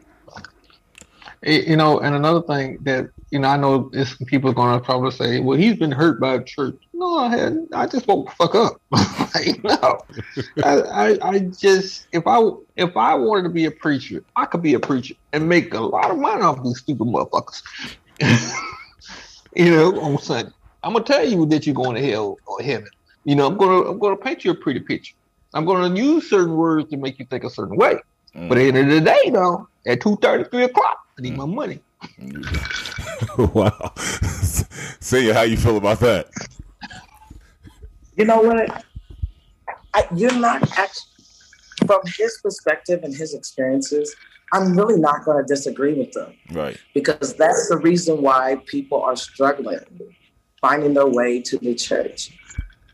You 1.42 1.76
know, 1.76 2.00
and 2.00 2.14
another 2.14 2.40
thing 2.42 2.78
that 2.82 3.10
you 3.30 3.40
know, 3.40 3.48
I 3.48 3.58
know 3.58 3.90
is 3.92 4.16
people 4.26 4.50
are 4.50 4.54
gonna 4.54 4.80
probably 4.80 5.10
say, 5.10 5.40
"Well, 5.40 5.58
he's 5.58 5.76
been 5.76 5.92
hurt 5.92 6.18
by 6.18 6.34
a 6.34 6.42
church." 6.42 6.76
No, 7.00 7.66
I 7.72 7.86
just 7.86 8.06
woke 8.06 8.28
the 8.28 8.34
fuck 8.36 8.54
up. 8.54 8.78
like, 8.90 9.64
no, 9.64 10.00
I, 10.62 10.80
I, 10.82 11.28
I, 11.30 11.38
just 11.38 12.06
if 12.12 12.26
I 12.26 12.50
if 12.76 12.94
I 12.94 13.14
wanted 13.14 13.44
to 13.44 13.48
be 13.48 13.64
a 13.64 13.70
preacher, 13.70 14.22
I 14.36 14.44
could 14.44 14.60
be 14.60 14.74
a 14.74 14.78
preacher 14.78 15.14
and 15.32 15.48
make 15.48 15.72
a 15.72 15.80
lot 15.80 16.10
of 16.10 16.18
money 16.18 16.42
off 16.42 16.62
these 16.62 16.78
stupid 16.78 17.06
motherfuckers. 17.06 17.62
you 19.56 19.70
know, 19.70 19.98
on 19.98 20.18
Sunday, 20.18 20.52
I'm 20.82 20.92
gonna 20.92 21.06
tell 21.06 21.26
you 21.26 21.46
that 21.46 21.64
you're 21.64 21.74
going 21.74 21.96
to 21.96 22.06
hell 22.06 22.36
or 22.44 22.60
heaven. 22.60 22.90
You 23.24 23.34
know, 23.34 23.46
I'm 23.46 23.56
gonna 23.56 23.88
I'm 23.88 23.98
gonna 23.98 24.16
paint 24.16 24.44
you 24.44 24.50
a 24.50 24.54
pretty 24.54 24.80
picture. 24.80 25.14
I'm 25.54 25.64
gonna 25.64 25.96
use 25.96 26.28
certain 26.28 26.54
words 26.54 26.90
to 26.90 26.98
make 26.98 27.18
you 27.18 27.24
think 27.24 27.44
a 27.44 27.50
certain 27.50 27.76
way. 27.76 27.94
Mm. 28.36 28.50
But 28.50 28.58
at 28.58 28.72
the 28.74 28.78
end 28.78 28.92
of 28.92 28.94
the 28.94 29.00
day, 29.00 29.30
though, 29.30 29.66
at 29.86 30.02
two 30.02 30.16
thirty, 30.16 30.44
three 30.50 30.64
o'clock, 30.64 30.98
I 31.18 31.22
need 31.22 31.32
mm. 31.32 31.38
my 31.38 31.46
money. 31.46 31.80
wow. 33.54 33.94
See 33.96 35.30
how 35.30 35.42
you 35.42 35.56
feel 35.56 35.78
about 35.78 36.00
that? 36.00 36.28
You 38.20 38.26
know 38.26 38.42
what? 38.42 38.84
I, 39.94 40.06
you're 40.14 40.38
not 40.38 40.60
actually, 40.78 41.24
from 41.86 42.02
his 42.04 42.38
perspective 42.42 43.02
and 43.02 43.14
his 43.14 43.32
experiences, 43.32 44.14
I'm 44.52 44.76
really 44.76 45.00
not 45.00 45.24
going 45.24 45.42
to 45.42 45.48
disagree 45.48 45.94
with 45.94 46.12
them. 46.12 46.34
Right. 46.52 46.76
Because 46.92 47.34
that's 47.34 47.70
the 47.70 47.78
reason 47.78 48.20
why 48.20 48.56
people 48.66 49.00
are 49.00 49.16
struggling 49.16 49.78
finding 50.60 50.92
their 50.92 51.06
way 51.06 51.40
to 51.40 51.56
the 51.60 51.74
church. 51.74 52.36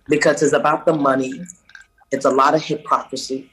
Because 0.09 0.45
it's 0.45 0.53
about 0.53 0.87
the 0.87 0.95
money, 0.95 1.43
it's 2.13 2.25
a 2.25 2.31
lot 2.31 2.55
of 2.55 2.63
hypocrisy. 2.63 3.51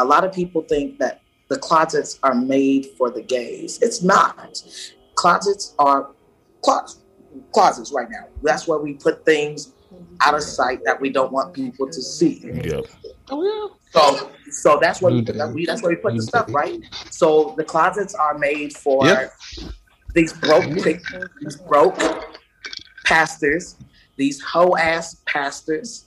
A 0.00 0.04
lot 0.04 0.24
of 0.24 0.32
people 0.32 0.62
think 0.62 0.98
that 0.98 1.20
the 1.48 1.58
closets 1.58 2.18
are 2.24 2.34
made 2.34 2.86
for 2.98 3.08
the 3.08 3.22
gays. 3.22 3.78
It's 3.80 4.02
not. 4.02 4.64
Closets 5.14 5.76
are 5.78 6.10
closets, 6.64 7.02
closets 7.52 7.92
right 7.92 8.10
now. 8.10 8.26
That's 8.42 8.66
where 8.66 8.80
we 8.80 8.94
put 8.94 9.24
things 9.24 9.74
out 10.20 10.34
of 10.34 10.42
sight 10.42 10.80
that 10.84 11.00
we 11.00 11.10
don't 11.10 11.32
want 11.32 11.52
people 11.52 11.88
to 11.88 12.02
see. 12.02 12.40
Yep. 12.44 12.86
Oh 13.30 13.42
yeah. 13.42 13.74
So 13.92 14.30
so 14.50 14.78
that's 14.80 15.00
where 15.00 15.12
we, 15.12 15.22
that's 15.66 15.82
where 15.82 15.90
we 15.90 15.96
put 15.96 16.14
the 16.14 16.22
stuff, 16.22 16.52
right? 16.52 16.80
So 17.10 17.54
the 17.56 17.64
closets 17.64 18.14
are 18.14 18.36
made 18.38 18.76
for 18.76 19.06
yep. 19.06 19.32
these 20.14 20.32
broke 20.32 20.64
these 20.64 21.56
broke 21.68 21.98
pastors, 23.04 23.76
these 24.16 24.40
hoe 24.40 24.76
ass 24.76 25.22
pastors 25.26 26.06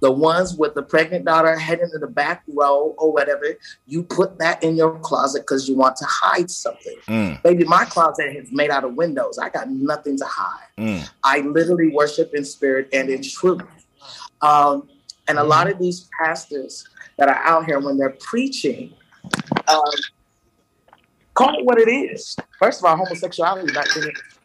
the 0.00 0.10
ones 0.10 0.56
with 0.56 0.74
the 0.74 0.82
pregnant 0.82 1.26
daughter 1.26 1.56
heading 1.56 1.90
to 1.92 1.98
the 1.98 2.06
back 2.06 2.42
row 2.48 2.94
or 2.98 3.12
whatever, 3.12 3.44
you 3.86 4.02
put 4.02 4.38
that 4.38 4.62
in 4.62 4.76
your 4.76 4.98
closet 5.00 5.42
because 5.42 5.68
you 5.68 5.76
want 5.76 5.96
to 5.96 6.06
hide 6.08 6.50
something. 6.50 6.96
Mm. 7.06 7.42
Baby, 7.42 7.64
my 7.64 7.84
closet 7.84 8.34
is 8.36 8.50
made 8.50 8.70
out 8.70 8.84
of 8.84 8.94
windows. 8.94 9.38
I 9.38 9.50
got 9.50 9.70
nothing 9.70 10.16
to 10.18 10.24
hide. 10.24 10.68
Mm. 10.78 11.10
I 11.22 11.40
literally 11.40 11.88
worship 11.88 12.32
in 12.34 12.44
spirit 12.44 12.88
and 12.92 13.10
in 13.10 13.22
truth. 13.22 13.62
Um, 14.40 14.88
and 15.28 15.38
a 15.38 15.44
lot 15.44 15.70
of 15.70 15.78
these 15.78 16.08
pastors 16.20 16.88
that 17.18 17.28
are 17.28 17.36
out 17.36 17.66
here, 17.66 17.78
when 17.78 17.98
they're 17.98 18.16
preaching, 18.20 18.94
um, 19.68 19.84
call 21.34 21.58
it 21.58 21.64
what 21.64 21.78
it 21.78 21.90
is. 21.90 22.36
First 22.58 22.80
of 22.80 22.86
all, 22.86 22.96
homosexuality 22.96 23.72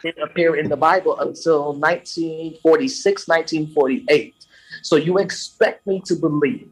didn't 0.01 0.21
appear 0.21 0.57
in 0.57 0.69
the 0.69 0.77
Bible 0.77 1.17
until 1.19 1.73
1946, 1.73 3.27
1948. 3.27 4.44
So 4.85 4.97
you 4.97 5.17
expect 5.17 5.87
me 5.87 5.99
to 6.05 6.15
believe 6.15 6.69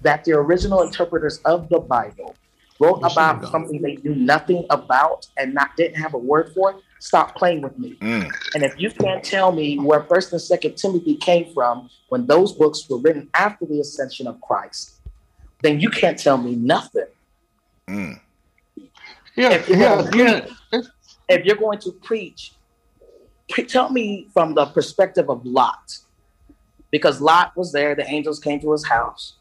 that 0.00 0.24
the 0.24 0.32
original 0.32 0.80
interpreters 0.80 1.40
of 1.44 1.68
the 1.68 1.78
Bible 1.78 2.34
wrote 2.78 3.00
about 3.02 3.46
something 3.50 3.82
they 3.82 3.96
knew 3.96 4.14
nothing 4.14 4.64
about 4.70 5.26
and 5.36 5.52
not 5.52 5.76
didn't 5.76 6.00
have 6.00 6.14
a 6.14 6.18
word 6.18 6.54
for? 6.54 6.70
it, 6.70 6.76
Stop 7.00 7.36
playing 7.36 7.60
with 7.60 7.78
me. 7.78 7.96
Mm. 8.00 8.32
And 8.54 8.62
if 8.62 8.80
you 8.80 8.90
can't 8.90 9.22
tell 9.22 9.52
me 9.52 9.78
where 9.78 10.02
First 10.04 10.32
and 10.32 10.40
Second 10.40 10.76
Timothy 10.76 11.16
came 11.16 11.52
from 11.52 11.90
when 12.08 12.24
those 12.24 12.54
books 12.54 12.88
were 12.88 12.96
written 12.96 13.28
after 13.34 13.66
the 13.66 13.80
ascension 13.80 14.26
of 14.26 14.40
Christ, 14.40 14.94
then 15.60 15.80
you 15.80 15.90
can't 15.90 16.18
tell 16.18 16.38
me 16.38 16.54
nothing. 16.54 17.08
Mm. 17.86 18.20
Yeah, 19.36 19.50
if 19.50 19.68
yeah, 19.68 20.10
yeah. 20.14 20.80
if 21.28 21.44
you're 21.44 21.56
going 21.56 21.78
to 21.80 21.92
preach, 21.92 22.54
tell 23.68 23.90
me 23.90 24.28
from 24.32 24.54
the 24.54 24.64
perspective 24.64 25.28
of 25.28 25.44
Lot 25.44 25.98
because 26.90 27.20
Lot 27.20 27.56
was 27.56 27.72
there. 27.72 27.94
The 27.94 28.08
angels 28.08 28.38
came 28.38 28.60
to 28.60 28.72
his 28.72 28.86
house, 28.86 29.34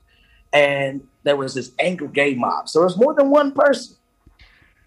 and 0.53 1.05
there 1.23 1.35
was 1.35 1.53
this 1.53 1.71
angry 1.79 2.07
gay 2.07 2.35
mob. 2.35 2.69
So 2.69 2.79
there 2.79 2.87
was 2.87 2.97
more 2.97 3.13
than 3.13 3.29
one 3.29 3.51
person. 3.51 3.95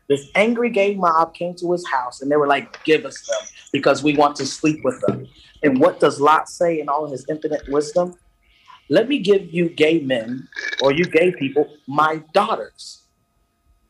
This 0.08 0.28
angry 0.34 0.70
gay 0.70 0.94
mob 0.94 1.34
came 1.34 1.54
to 1.56 1.72
his 1.72 1.86
house, 1.88 2.22
and 2.22 2.30
they 2.30 2.36
were 2.36 2.46
like, 2.46 2.82
"Give 2.84 3.04
us 3.04 3.26
them 3.26 3.48
because 3.72 4.02
we 4.02 4.14
want 4.14 4.36
to 4.36 4.46
sleep 4.46 4.84
with 4.84 5.00
them." 5.02 5.26
And 5.62 5.78
what 5.78 6.00
does 6.00 6.20
Lot 6.20 6.48
say 6.48 6.80
in 6.80 6.88
all 6.88 7.08
his 7.08 7.24
infinite 7.28 7.62
wisdom? 7.68 8.14
Let 8.88 9.08
me 9.08 9.20
give 9.20 9.52
you 9.54 9.68
gay 9.68 10.00
men 10.00 10.48
or 10.82 10.92
you 10.92 11.04
gay 11.04 11.32
people 11.32 11.68
my 11.86 12.22
daughters. 12.34 13.02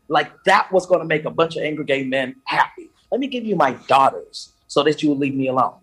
Like 0.08 0.30
that 0.44 0.70
was 0.70 0.86
going 0.86 1.00
to 1.00 1.06
make 1.06 1.24
a 1.24 1.30
bunch 1.30 1.56
of 1.56 1.62
angry 1.62 1.84
gay 1.84 2.04
men 2.04 2.36
happy. 2.44 2.90
Let 3.10 3.20
me 3.20 3.26
give 3.26 3.44
you 3.44 3.56
my 3.56 3.72
daughters 3.88 4.52
so 4.66 4.82
that 4.82 5.02
you 5.02 5.08
will 5.08 5.16
leave 5.16 5.34
me 5.34 5.48
alone 5.48 5.81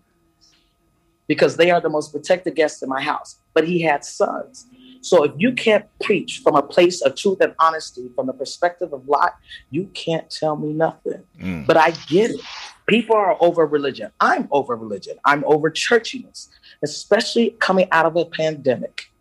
because 1.29 1.57
they 1.57 1.69
are 1.69 1.79
the 1.79 1.89
most 1.89 2.11
protected 2.11 2.55
guests 2.55 2.81
in 2.81 2.89
my 2.89 3.01
house. 3.01 3.37
But 3.53 3.67
he 3.67 3.81
had 3.83 4.03
sons. 4.03 4.65
So 5.01 5.23
if 5.23 5.31
you 5.37 5.53
can't 5.53 5.85
preach 6.01 6.41
from 6.43 6.55
a 6.55 6.63
place 6.63 7.01
of 7.03 7.15
truth 7.15 7.39
and 7.39 7.53
honesty, 7.59 8.09
from 8.15 8.25
the 8.25 8.33
perspective 8.33 8.91
of 8.91 9.07
Lot, 9.07 9.35
you 9.69 9.85
can't 9.93 10.27
tell 10.29 10.57
me 10.57 10.73
nothing. 10.73 11.23
Mm. 11.39 11.67
But 11.67 11.77
I 11.77 11.91
get 12.07 12.31
it. 12.31 12.41
People 12.87 13.15
are 13.15 13.37
over 13.39 13.65
religion. 13.67 14.11
I'm 14.19 14.47
over 14.51 14.75
religion. 14.75 15.17
I'm 15.23 15.43
over 15.45 15.69
churchiness, 15.69 16.49
especially 16.83 17.51
coming 17.59 17.87
out 17.91 18.07
of 18.07 18.15
a 18.15 18.25
pandemic. 18.25 19.11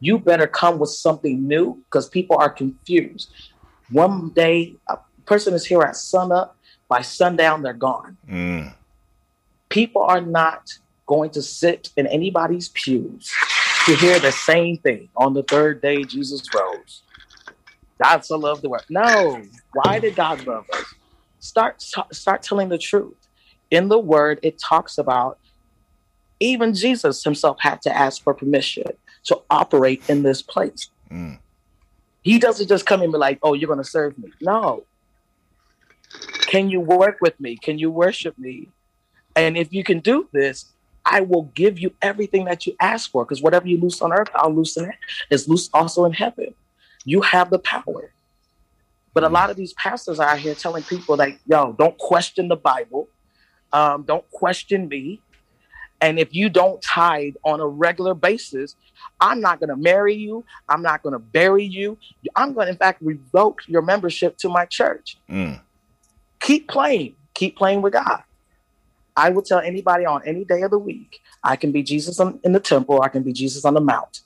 You 0.00 0.18
better 0.18 0.46
come 0.46 0.78
with 0.78 0.90
something 0.90 1.46
new 1.46 1.84
because 1.84 2.08
people 2.08 2.38
are 2.38 2.48
confused. 2.48 3.30
One 3.90 4.30
day, 4.30 4.76
a 4.88 4.96
person 5.26 5.52
is 5.52 5.66
here 5.66 5.82
at 5.82 5.94
sunup. 5.94 6.56
By 6.88 7.02
sundown, 7.02 7.62
they're 7.62 7.74
gone. 7.74 8.16
Mm. 8.26 8.74
People 9.68 10.02
are 10.02 10.22
not 10.22 10.78
going 11.10 11.30
to 11.30 11.42
sit 11.42 11.90
in 11.96 12.06
anybody's 12.06 12.68
pews 12.68 13.34
to 13.84 13.96
hear 13.96 14.20
the 14.20 14.30
same 14.30 14.76
thing 14.78 15.08
on 15.16 15.34
the 15.34 15.42
third 15.42 15.82
day 15.82 16.04
Jesus 16.04 16.42
rose. 16.54 17.02
God 18.00 18.24
so 18.24 18.38
loved 18.38 18.62
the 18.62 18.68
world. 18.68 18.84
No, 18.88 19.42
why 19.72 19.98
did 19.98 20.14
God 20.14 20.46
love 20.46 20.66
us? 20.72 20.84
Start 21.40 21.82
start 22.12 22.42
telling 22.42 22.68
the 22.68 22.78
truth. 22.78 23.16
In 23.72 23.88
the 23.88 23.98
word, 23.98 24.38
it 24.44 24.60
talks 24.60 24.98
about 24.98 25.38
even 26.38 26.74
Jesus 26.74 27.24
himself 27.24 27.56
had 27.58 27.82
to 27.82 27.94
ask 27.94 28.22
for 28.22 28.32
permission 28.32 28.84
to 29.24 29.40
operate 29.50 30.02
in 30.08 30.22
this 30.22 30.42
place. 30.42 30.90
Mm. 31.10 31.40
He 32.22 32.38
doesn't 32.38 32.68
just 32.68 32.86
come 32.86 33.00
in 33.00 33.06
and 33.06 33.12
be 33.12 33.18
like, 33.18 33.40
"Oh, 33.42 33.54
you're 33.54 33.66
going 33.66 33.82
to 33.82 33.90
serve 33.98 34.16
me." 34.16 34.30
No. 34.40 34.84
Can 36.42 36.70
you 36.70 36.80
work 36.80 37.18
with 37.20 37.38
me? 37.40 37.56
Can 37.56 37.80
you 37.80 37.90
worship 37.90 38.38
me? 38.38 38.68
And 39.34 39.56
if 39.56 39.72
you 39.72 39.82
can 39.82 39.98
do 40.00 40.28
this, 40.32 40.72
I 41.04 41.22
will 41.22 41.44
give 41.54 41.78
you 41.78 41.92
everything 42.02 42.44
that 42.44 42.66
you 42.66 42.74
ask 42.80 43.10
for 43.10 43.24
because 43.24 43.42
whatever 43.42 43.66
you 43.66 43.78
loose 43.78 44.02
on 44.02 44.12
earth, 44.12 44.28
I'll 44.34 44.54
loosen 44.54 44.86
it. 44.86 44.96
It's 45.30 45.48
loose 45.48 45.70
also 45.72 46.04
in 46.04 46.12
heaven. 46.12 46.54
You 47.04 47.22
have 47.22 47.50
the 47.50 47.58
power. 47.58 48.12
But 49.14 49.24
a 49.24 49.28
mm. 49.28 49.32
lot 49.32 49.50
of 49.50 49.56
these 49.56 49.72
pastors 49.74 50.20
are 50.20 50.28
out 50.28 50.38
here 50.38 50.54
telling 50.54 50.82
people 50.82 51.16
like, 51.16 51.40
yo, 51.46 51.72
don't 51.72 51.96
question 51.98 52.48
the 52.48 52.56
Bible. 52.56 53.08
Um, 53.72 54.02
don't 54.02 54.28
question 54.30 54.88
me. 54.88 55.20
And 56.00 56.18
if 56.18 56.34
you 56.34 56.48
don't 56.48 56.80
tithe 56.80 57.34
on 57.44 57.60
a 57.60 57.66
regular 57.66 58.14
basis, 58.14 58.74
I'm 59.20 59.40
not 59.40 59.60
going 59.60 59.68
to 59.68 59.76
marry 59.76 60.14
you. 60.14 60.44
I'm 60.68 60.82
not 60.82 61.02
going 61.02 61.12
to 61.12 61.18
bury 61.18 61.64
you. 61.64 61.98
I'm 62.34 62.54
going 62.54 62.66
to, 62.66 62.72
in 62.72 62.78
fact, 62.78 63.02
revoke 63.02 63.60
your 63.66 63.82
membership 63.82 64.38
to 64.38 64.48
my 64.48 64.64
church. 64.64 65.18
Mm. 65.28 65.60
keep 66.40 66.68
playing, 66.68 67.16
keep 67.34 67.56
playing 67.56 67.82
with 67.82 67.92
God. 67.92 68.22
I 69.20 69.28
will 69.28 69.42
tell 69.42 69.58
anybody 69.60 70.06
on 70.06 70.22
any 70.24 70.44
day 70.46 70.62
of 70.62 70.70
the 70.70 70.78
week, 70.78 71.20
I 71.44 71.54
can 71.56 71.72
be 71.72 71.82
Jesus 71.82 72.18
in 72.18 72.52
the 72.52 72.60
temple, 72.60 73.02
I 73.02 73.08
can 73.08 73.22
be 73.22 73.34
Jesus 73.34 73.66
on 73.66 73.74
the 73.74 73.80
mount. 73.80 74.20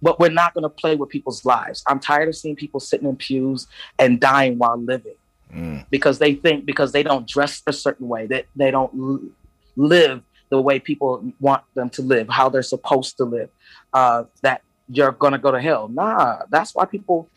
But 0.00 0.18
we're 0.18 0.30
not 0.30 0.54
going 0.54 0.62
to 0.62 0.70
play 0.70 0.96
with 0.96 1.10
people's 1.10 1.44
lives. 1.44 1.84
I'm 1.86 2.00
tired 2.00 2.30
of 2.30 2.34
seeing 2.34 2.56
people 2.56 2.80
sitting 2.80 3.06
in 3.06 3.16
pews 3.16 3.66
and 3.98 4.18
dying 4.18 4.56
while 4.56 4.78
living 4.78 5.16
mm. 5.54 5.84
because 5.90 6.18
they 6.18 6.34
think 6.34 6.64
because 6.64 6.92
they 6.92 7.02
don't 7.02 7.28
dress 7.28 7.62
a 7.66 7.74
certain 7.74 8.08
way 8.08 8.26
that 8.28 8.46
they, 8.56 8.64
they 8.64 8.70
don't 8.70 9.34
live 9.76 10.22
the 10.48 10.62
way 10.62 10.80
people 10.80 11.22
want 11.40 11.62
them 11.74 11.90
to 11.90 12.02
live, 12.02 12.26
how 12.30 12.48
they're 12.48 12.62
supposed 12.62 13.18
to 13.18 13.24
live, 13.24 13.50
uh, 13.92 14.24
that 14.40 14.62
you're 14.88 15.12
going 15.12 15.34
to 15.34 15.38
go 15.38 15.50
to 15.50 15.60
hell. 15.60 15.88
Nah, 15.88 16.38
that's 16.48 16.74
why 16.74 16.86
people 16.86 17.28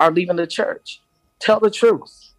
are 0.00 0.10
leaving 0.10 0.34
the 0.34 0.48
church. 0.48 1.00
Tell 1.38 1.60
the 1.60 1.70
truth. 1.70 2.29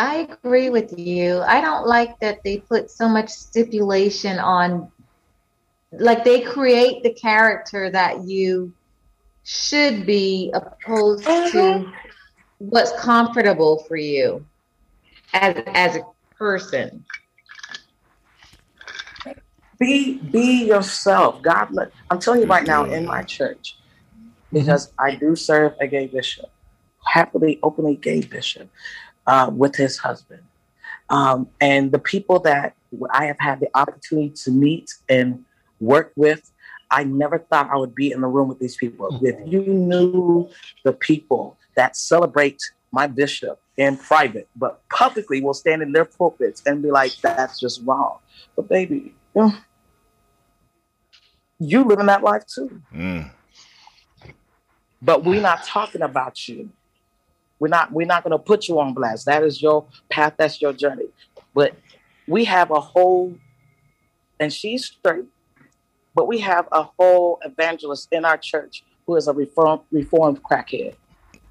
I 0.00 0.28
agree 0.30 0.70
with 0.70 0.98
you. 0.98 1.40
I 1.40 1.60
don't 1.60 1.86
like 1.86 2.18
that 2.20 2.42
they 2.42 2.56
put 2.56 2.90
so 2.90 3.06
much 3.06 3.28
stipulation 3.28 4.38
on, 4.38 4.90
like, 5.92 6.24
they 6.24 6.40
create 6.40 7.02
the 7.02 7.12
character 7.12 7.90
that 7.90 8.24
you 8.24 8.72
should 9.44 10.06
be 10.06 10.52
opposed 10.54 11.24
to 11.24 11.30
mm-hmm. 11.30 11.90
what's 12.58 12.92
comfortable 12.98 13.84
for 13.88 13.96
you 13.96 14.46
as 15.34 15.62
as 15.66 15.96
a 15.96 16.02
person 16.36 17.04
be 19.78 20.18
be 20.18 20.64
yourself. 20.66 21.42
God, 21.42 21.68
I'm 22.10 22.18
telling 22.20 22.40
you 22.40 22.46
right 22.46 22.66
now 22.66 22.84
in 22.84 23.06
my 23.06 23.22
church, 23.22 23.76
because 24.52 24.92
I 24.98 25.14
do 25.14 25.34
serve 25.34 25.74
a 25.80 25.86
gay 25.86 26.06
bishop, 26.06 26.50
happily, 27.04 27.58
openly 27.62 27.96
gay 27.96 28.20
bishop, 28.20 28.68
uh, 29.26 29.50
with 29.52 29.76
his 29.76 29.98
husband, 29.98 30.42
um, 31.08 31.48
and 31.60 31.92
the 31.92 31.98
people 31.98 32.38
that 32.40 32.74
I 33.10 33.26
have 33.26 33.38
had 33.38 33.60
the 33.60 33.70
opportunity 33.74 34.30
to 34.44 34.50
meet 34.50 34.94
and 35.08 35.44
work 35.80 36.12
with. 36.16 36.50
I 36.92 37.04
never 37.04 37.38
thought 37.38 37.70
I 37.70 37.76
would 37.76 37.94
be 37.94 38.10
in 38.10 38.20
the 38.20 38.26
room 38.26 38.48
with 38.48 38.58
these 38.58 38.76
people. 38.76 39.10
Mm-hmm. 39.10 39.26
If 39.26 39.36
you 39.52 39.62
knew 39.62 40.50
the 40.84 40.92
people 40.92 41.56
that 41.76 41.96
celebrate 41.96 42.60
my 42.90 43.06
bishop 43.06 43.60
in 43.76 43.96
private, 43.96 44.48
but 44.56 44.86
publicly 44.88 45.40
will 45.40 45.54
stand 45.54 45.82
in 45.82 45.92
their 45.92 46.04
pulpits 46.04 46.62
and 46.66 46.82
be 46.82 46.90
like, 46.90 47.16
that's 47.22 47.60
just 47.60 47.80
wrong. 47.84 48.18
But 48.56 48.68
baby, 48.68 49.14
mm, 49.34 49.56
you 51.58 51.84
living 51.84 52.06
that 52.06 52.22
life 52.22 52.44
too. 52.46 52.82
Mm. 52.92 53.30
But 55.02 55.24
we're 55.24 55.40
not 55.40 55.64
talking 55.64 56.02
about 56.02 56.48
you. 56.48 56.70
We're 57.60 57.68
not 57.68 57.92
we're 57.92 58.06
not 58.06 58.24
gonna 58.24 58.38
put 58.38 58.68
you 58.68 58.80
on 58.80 58.94
blast. 58.94 59.26
That 59.26 59.44
is 59.44 59.62
your 59.62 59.86
path, 60.08 60.34
that's 60.36 60.60
your 60.60 60.72
journey. 60.72 61.06
But 61.54 61.76
we 62.26 62.44
have 62.46 62.70
a 62.70 62.80
whole 62.80 63.36
and 64.40 64.52
she's 64.52 64.86
straight, 64.86 65.26
but 66.14 66.26
we 66.26 66.38
have 66.38 66.66
a 66.72 66.88
whole 66.98 67.38
evangelist 67.44 68.08
in 68.10 68.24
our 68.24 68.38
church 68.38 68.82
who 69.06 69.16
is 69.16 69.28
a 69.28 69.32
reform, 69.32 69.80
reformed 69.92 70.42
crackhead. 70.42 70.94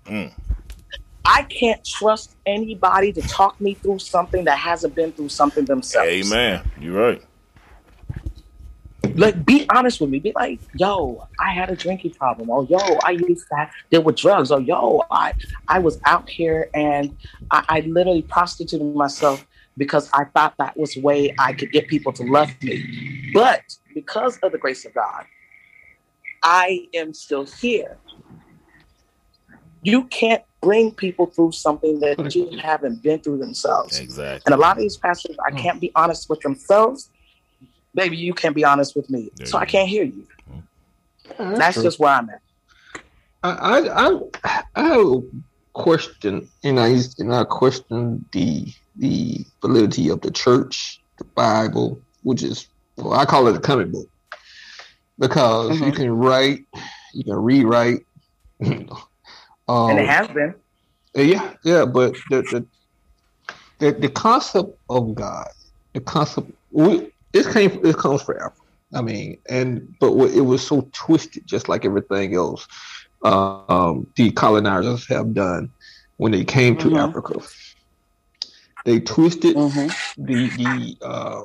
Mm. 0.05 0.33
I 1.23 1.43
can't 1.43 1.85
trust 1.85 2.35
anybody 2.47 3.13
to 3.13 3.21
talk 3.21 3.61
me 3.61 3.75
through 3.75 3.99
something 3.99 4.45
that 4.45 4.57
hasn't 4.57 4.95
been 4.95 5.11
through 5.11 5.29
something 5.29 5.65
themselves. 5.65 6.09
Amen. 6.09 6.63
You're 6.79 6.99
right 6.99 7.23
like 9.15 9.45
be 9.45 9.65
honest 9.69 10.01
with 10.01 10.09
me. 10.09 10.19
Be 10.19 10.31
like, 10.35 10.59
yo, 10.75 11.27
I 11.39 11.51
had 11.51 11.69
a 11.69 11.75
drinking 11.75 12.11
problem. 12.11 12.49
Oh, 12.49 12.65
yo, 12.69 12.77
I 13.03 13.11
used 13.11 13.47
to 13.49 13.69
deal 13.89 14.03
with 14.03 14.15
drugs. 14.15 14.51
Oh, 14.51 14.57
yo, 14.57 15.03
I 15.11 15.33
I 15.67 15.79
was 15.79 15.99
out 16.05 16.29
here 16.29 16.69
and 16.73 17.15
I, 17.51 17.63
I 17.69 17.79
literally 17.81 18.21
prostituted 18.21 18.95
myself 18.95 19.45
because 19.77 20.09
I 20.13 20.25
thought 20.25 20.55
that 20.57 20.77
was 20.77 20.97
a 20.97 21.01
way 21.01 21.33
I 21.39 21.53
could 21.53 21.71
get 21.71 21.87
people 21.87 22.11
to 22.13 22.23
love 22.23 22.49
me. 22.61 23.31
But 23.33 23.61
because 23.93 24.37
of 24.39 24.51
the 24.51 24.57
grace 24.57 24.85
of 24.85 24.93
God, 24.93 25.25
I 26.43 26.87
am 26.93 27.13
still 27.13 27.45
here. 27.45 27.97
You 29.81 30.03
can't 30.05 30.43
bring 30.61 30.91
people 30.91 31.25
through 31.25 31.53
something 31.53 31.99
that 32.01 32.35
you 32.35 32.57
haven't 32.61 33.01
been 33.01 33.19
through 33.21 33.37
themselves. 33.37 33.97
Exactly. 33.99 34.41
And 34.45 34.53
a 34.53 34.57
lot 34.57 34.75
of 34.75 34.81
these 34.81 34.97
pastors, 34.97 35.37
I 35.47 35.51
hmm. 35.51 35.57
can't 35.57 35.81
be 35.81 35.91
honest 35.95 36.29
with 36.29 36.41
themselves 36.41 37.09
baby, 37.93 38.17
you 38.17 38.33
can't 38.33 38.55
be 38.55 38.63
honest 38.63 38.95
with 38.95 39.09
me, 39.09 39.29
so 39.45 39.57
I 39.57 39.65
can't 39.65 39.89
hear 39.89 40.03
you. 40.03 40.27
That's, 41.37 41.59
That's 41.59 41.83
just 41.83 41.99
where 41.99 42.13
I'm 42.13 42.29
at. 42.29 42.41
I 43.43 43.51
I 43.87 44.19
I 44.75 44.83
have 44.83 45.05
a 45.05 45.21
question, 45.73 46.49
and 46.63 46.79
I 46.79 46.95
and 47.17 47.33
I 47.33 47.43
question 47.45 48.25
the 48.31 48.67
the 48.97 49.45
validity 49.61 50.09
of 50.09 50.21
the 50.21 50.31
church, 50.31 51.01
the 51.17 51.23
Bible, 51.23 52.01
which 52.23 52.43
is 52.43 52.67
well, 52.97 53.13
I 53.13 53.25
call 53.25 53.47
it 53.47 53.55
a 53.55 53.59
comic 53.59 53.91
book 53.91 54.09
because 55.17 55.71
mm-hmm. 55.71 55.85
you 55.85 55.91
can 55.91 56.11
write, 56.11 56.65
you 57.13 57.23
can 57.23 57.35
rewrite, 57.35 58.05
um, 58.61 58.89
and 59.67 59.99
it 59.99 60.07
has 60.07 60.27
been. 60.27 60.55
Yeah, 61.15 61.53
yeah, 61.63 61.85
but 61.85 62.15
the 62.29 62.41
the 62.41 62.65
the, 63.79 63.91
the 63.93 64.09
concept 64.09 64.77
of 64.89 65.15
God, 65.15 65.49
the 65.93 66.01
concept 66.01 66.51
we 66.71 67.11
this 67.31 67.51
came 67.51 67.85
it 67.85 67.97
comes 67.97 68.21
from 68.21 68.37
Africa. 68.37 68.61
I 68.93 69.01
mean, 69.01 69.37
and 69.47 69.95
but 69.99 70.11
it 70.31 70.41
was 70.41 70.65
so 70.65 70.89
twisted, 70.93 71.45
just 71.45 71.69
like 71.69 71.85
everything 71.85 72.35
else 72.35 72.67
uh, 73.23 73.61
um, 73.67 74.07
the 74.15 74.31
colonizers 74.31 75.07
have 75.07 75.33
done 75.33 75.71
when 76.17 76.31
they 76.31 76.43
came 76.43 76.77
to 76.77 76.87
mm-hmm. 76.87 76.97
Africa. 76.97 77.39
They 78.85 78.99
twisted 78.99 79.55
mm-hmm. 79.55 80.23
the 80.23 80.49
the. 80.49 80.97
Uh, 81.05 81.43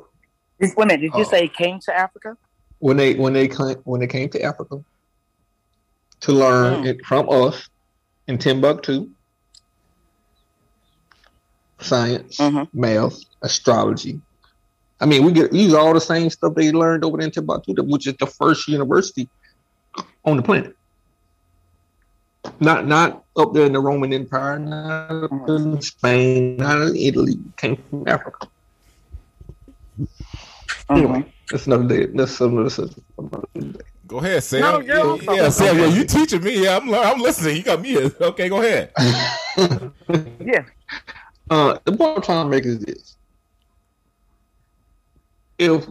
Wait 0.59 0.71
a 0.71 0.79
minute, 0.79 1.01
did 1.01 1.13
you 1.13 1.21
uh, 1.21 1.25
say 1.25 1.47
came 1.47 1.79
to 1.81 1.95
Africa? 1.95 2.37
When 2.79 2.97
they 2.97 3.15
when 3.15 3.33
they 3.33 3.47
came 3.47 3.75
when 3.83 4.01
they 4.01 4.07
came 4.07 4.29
to 4.29 4.41
Africa 4.41 4.83
to 6.21 6.31
learn 6.31 6.83
mm. 6.83 6.87
it 6.87 7.05
from 7.05 7.29
us 7.29 7.67
in 8.27 8.37
Timbuktu, 8.37 9.09
science, 11.79 12.37
mm-hmm. 12.37 12.79
math, 12.79 13.19
astrology, 13.41 14.21
I 14.99 15.05
mean, 15.05 15.25
we 15.25 15.31
get 15.31 15.53
use 15.53 15.73
all 15.73 15.93
the 15.93 16.01
same 16.01 16.29
stuff 16.29 16.55
they 16.55 16.71
learned 16.71 17.03
over 17.03 17.19
in 17.19 17.31
Timbuktu, 17.31 17.73
which 17.83 18.07
is 18.07 18.15
the 18.17 18.27
first 18.27 18.67
university 18.67 19.27
on 20.23 20.37
the 20.37 20.43
planet. 20.43 20.75
Not 22.59 22.87
not 22.87 23.23
up 23.37 23.53
there 23.53 23.65
in 23.65 23.73
the 23.73 23.79
Roman 23.79 24.13
Empire, 24.13 24.59
not 24.59 25.23
up 25.23 25.49
in 25.49 25.81
Spain, 25.81 26.57
not 26.57 26.81
in 26.81 26.95
Italy. 26.95 27.37
Came 27.57 27.77
from 27.89 28.07
Africa. 28.07 28.47
Uh-huh. 30.87 30.95
Anyway, 30.95 31.33
that's 31.49 31.65
another 31.65 31.87
day. 31.87 32.05
That's 32.05 32.39
another 32.39 32.69
subject. 32.69 33.01
Go 34.07 34.19
ahead, 34.19 34.43
Sam. 34.43 34.61
No, 34.61 34.79
yeah, 34.79 35.33
yeah, 35.33 35.49
Sam. 35.49 35.77
Yeah, 35.77 35.87
you 35.87 36.05
teaching 36.05 36.43
me. 36.43 36.63
Yeah, 36.63 36.77
I'm 36.77 36.93
I'm 36.93 37.19
listening. 37.19 37.57
You 37.57 37.63
got 37.63 37.81
me. 37.81 37.97
Okay, 38.21 38.49
go 38.49 38.61
ahead. 38.61 38.91
yeah. 40.39 40.63
Uh, 41.49 41.77
the 41.83 41.91
point 41.91 42.17
I'm 42.17 42.21
trying 42.21 42.45
to 42.45 42.49
make 42.49 42.65
is 42.65 42.79
this 42.79 43.15
if 45.57 45.87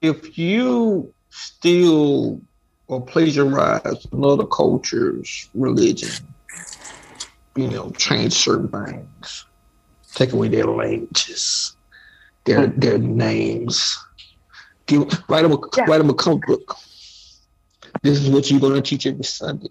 if 0.00 0.38
you 0.38 1.12
steal 1.30 2.40
or 2.86 3.04
plagiarize 3.04 4.06
another 4.12 4.46
culture's 4.46 5.50
religion, 5.54 6.10
you 7.56 7.68
know, 7.68 7.90
change 7.90 8.32
certain 8.32 8.68
things, 8.68 9.46
take 10.14 10.32
away 10.32 10.48
their 10.48 10.66
languages, 10.66 11.76
their 12.44 12.68
hmm. 12.68 12.80
their 12.80 12.98
names, 12.98 13.98
give 14.86 15.02
write 15.28 15.42
them 15.42 15.52
a 15.52 15.58
yeah. 15.76 15.84
write 15.84 15.98
them 15.98 16.10
a 16.10 16.14
comic 16.14 16.46
book. 16.46 16.76
This 18.02 18.20
is 18.20 18.30
what 18.30 18.50
you're 18.50 18.60
gonna 18.60 18.82
teach 18.82 19.06
every 19.06 19.24
Sunday. 19.24 19.68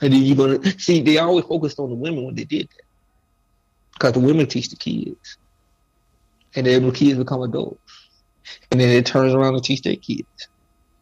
And 0.00 0.12
then 0.12 0.22
you're 0.22 0.36
gonna 0.36 0.78
see 0.78 1.00
they 1.00 1.18
always 1.18 1.44
focused 1.44 1.78
on 1.78 1.88
the 1.88 1.94
women 1.94 2.24
when 2.24 2.34
they 2.34 2.44
did 2.44 2.68
that. 2.68 2.84
Because 3.92 4.12
the 4.14 4.20
women 4.20 4.46
teach 4.46 4.68
the 4.68 4.76
kids 4.76 5.38
and 6.56 6.66
then 6.66 6.86
the 6.86 6.92
kids 6.92 7.18
become 7.18 7.42
adults. 7.42 7.80
And 8.70 8.80
then 8.80 8.90
it 8.90 9.06
turns 9.06 9.32
around 9.32 9.54
to 9.54 9.60
teach 9.60 9.82
their 9.82 9.96
kids. 9.96 10.28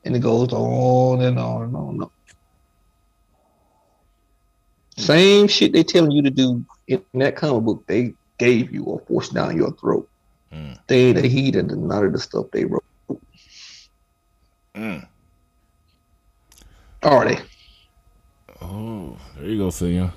And 0.05 0.17
it 0.17 0.21
goes 0.21 0.53
on 0.53 1.21
and 1.21 1.39
on 1.39 1.63
and 1.63 1.77
on 1.77 1.89
and 1.91 2.03
on. 2.03 2.11
Same 4.99 5.49
shit 5.49 5.73
they 5.73 5.83
telling 5.83 6.13
you 6.13 6.23
to 6.23 6.31
do 6.31 6.65
in 6.87 7.03
that 7.15 7.37
comic 7.37 7.65
book 7.65 7.85
they 7.87 8.15
gave 8.39 8.73
you 8.73 8.85
or 8.85 9.03
forced 9.07 9.35
down 9.35 9.57
your 9.57 9.73
throat. 9.73 10.09
Mm. 10.53 10.79
They 10.87 11.07
ain't 11.07 11.57
and 11.57 11.89
none 11.89 12.05
of 12.05 12.13
the 12.13 12.19
stuff 12.19 12.47
they 12.53 12.65
wrote. 12.65 12.85
Mm. 14.77 15.07
Are 17.03 17.25
they? 17.25 17.39
Oh, 18.61 19.17
there 19.37 19.49
you 19.49 19.59
go, 19.59 19.71
Senior. 19.71 20.13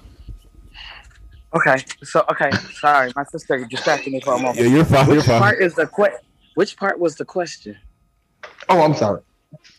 Okay, 1.53 1.77
so 2.03 2.25
okay, 2.31 2.51
sorry, 2.73 3.11
my 3.15 3.23
sister 3.25 3.63
distracted 3.65 4.11
me 4.11 4.19
for 4.21 4.33
a 4.33 4.37
moment. 4.39 4.57
Yeah, 4.57 4.65
you're 4.65 4.85
fine. 4.85 5.07
Which 5.07 5.15
you're 5.15 5.23
fine. 5.23 5.39
part 5.41 5.61
is 5.61 5.75
the 5.75 5.87
que- 5.87 6.17
Which 6.55 6.75
part 6.77 6.99
was 6.99 7.15
the 7.15 7.25
question? 7.25 7.77
Oh, 8.69 8.81
I'm 8.81 8.93
sorry. 8.93 9.21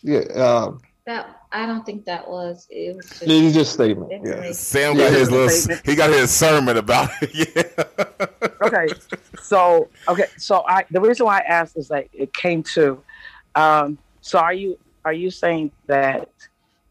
Yeah, 0.03 0.21
uh, 0.35 0.73
That 1.07 1.41
I 1.53 1.67
don't 1.67 1.85
think 1.85 2.05
that 2.07 2.29
was. 2.29 2.67
It 2.71 2.97
was 2.97 3.07
just, 3.09 3.23
It's 3.23 3.55
just 3.55 3.73
statement. 3.75 4.11
Yeah. 4.25 4.53
Sam 4.53 4.97
got 4.97 5.13
his 5.13 5.31
little. 5.31 5.49
statement. 5.51 5.87
He 5.87 5.95
got 5.95 6.11
his 6.11 6.31
sermon 6.31 6.77
about 6.79 7.11
it. 7.21 7.31
Yeah. 7.57 8.47
okay 8.63 8.89
so 9.43 9.89
okay 10.09 10.25
so 10.39 10.65
i 10.67 10.85
the 10.91 11.01
reason 11.01 11.27
why 11.27 11.39
i 11.39 11.43
asked 11.43 11.77
is 11.77 11.89
that 11.89 12.07
it 12.13 12.33
came 12.33 12.63
to 12.63 13.03
um 13.55 13.99
so 14.23 14.39
are 14.39 14.53
you 14.55 14.79
are 15.05 15.13
you 15.13 15.31
saying 15.31 15.71
that 15.87 16.31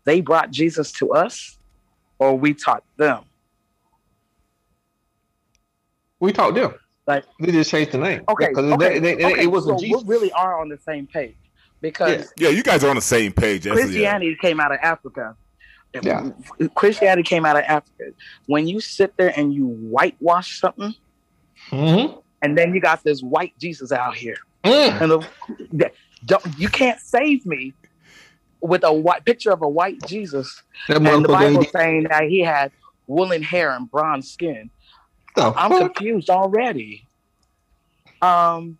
they 0.05 0.21
brought 0.21 0.51
jesus 0.51 0.91
to 0.91 1.11
us 1.11 1.57
or 2.19 2.37
we 2.37 2.53
taught 2.53 2.83
them 2.97 3.23
We 6.19 6.31
taught 6.33 6.55
them. 6.55 6.73
Like- 7.07 7.25
they 7.39 7.51
just 7.51 7.69
changed 7.69 7.91
the 7.91 7.97
name. 7.99 8.23
okay 8.29 8.47
because 8.49 8.71
okay, 8.73 8.99
they, 8.99 9.15
they, 9.15 9.25
okay, 9.25 9.43
it 9.43 9.47
wasn't 9.47 9.79
so 9.79 9.85
Jesus. 9.85 10.03
we 10.03 10.09
really 10.15 10.31
are 10.31 10.59
on 10.59 10.69
the 10.69 10.77
same 10.79 11.05
page 11.07 11.37
because 11.81 12.31
Yeah, 12.37 12.49
you 12.49 12.63
guys 12.63 12.83
are 12.83 12.89
on 12.89 12.95
the 12.95 13.01
same 13.01 13.31
page. 13.31 13.63
That's- 13.63 13.77
yeah. 13.79 13.85
christianity 13.85 14.37
came 14.41 14.59
out 14.59 14.71
of 14.71 14.79
africa 14.81 15.35
Yeah. 16.01 16.31
christianity 16.73 17.21
came 17.23 17.45
out 17.45 17.57
of 17.57 17.63
africa 17.63 18.05
when 18.47 18.67
you 18.67 18.79
sit 18.79 19.13
there 19.17 19.31
and 19.37 19.53
you 19.53 19.67
whitewash 19.67 20.59
something 20.59 20.93
Mm-hmm. 21.69 22.19
and 22.41 22.57
then 22.57 22.73
you 22.73 22.81
got 22.81 23.03
this 23.03 23.21
white 23.21 23.53
jesus 23.59 23.91
out 23.91 24.15
here 24.15 24.37
Mm. 24.63 25.01
and 25.01 25.11
the, 25.71 25.91
don't, 26.25 26.43
you 26.57 26.69
can't 26.69 26.99
save 26.99 27.45
me 27.45 27.73
with 28.61 28.83
a 28.83 28.91
white 28.91 29.23
picture 29.25 29.51
of 29.51 29.61
a 29.61 29.69
white 29.69 30.01
Jesus, 30.07 30.63
That 30.87 30.97
and 30.97 31.23
the 31.23 31.27
Bible 31.27 31.61
ain't 31.61 31.69
saying 31.71 32.07
that 32.09 32.23
he 32.23 32.39
had 32.39 32.71
woolen 33.05 33.43
hair 33.43 33.69
and 33.71 33.89
bronze 33.91 34.31
skin. 34.31 34.71
The 35.35 35.53
I'm 35.55 35.71
fuck? 35.71 35.95
confused 35.95 36.29
already. 36.29 37.07
Um, 38.21 38.77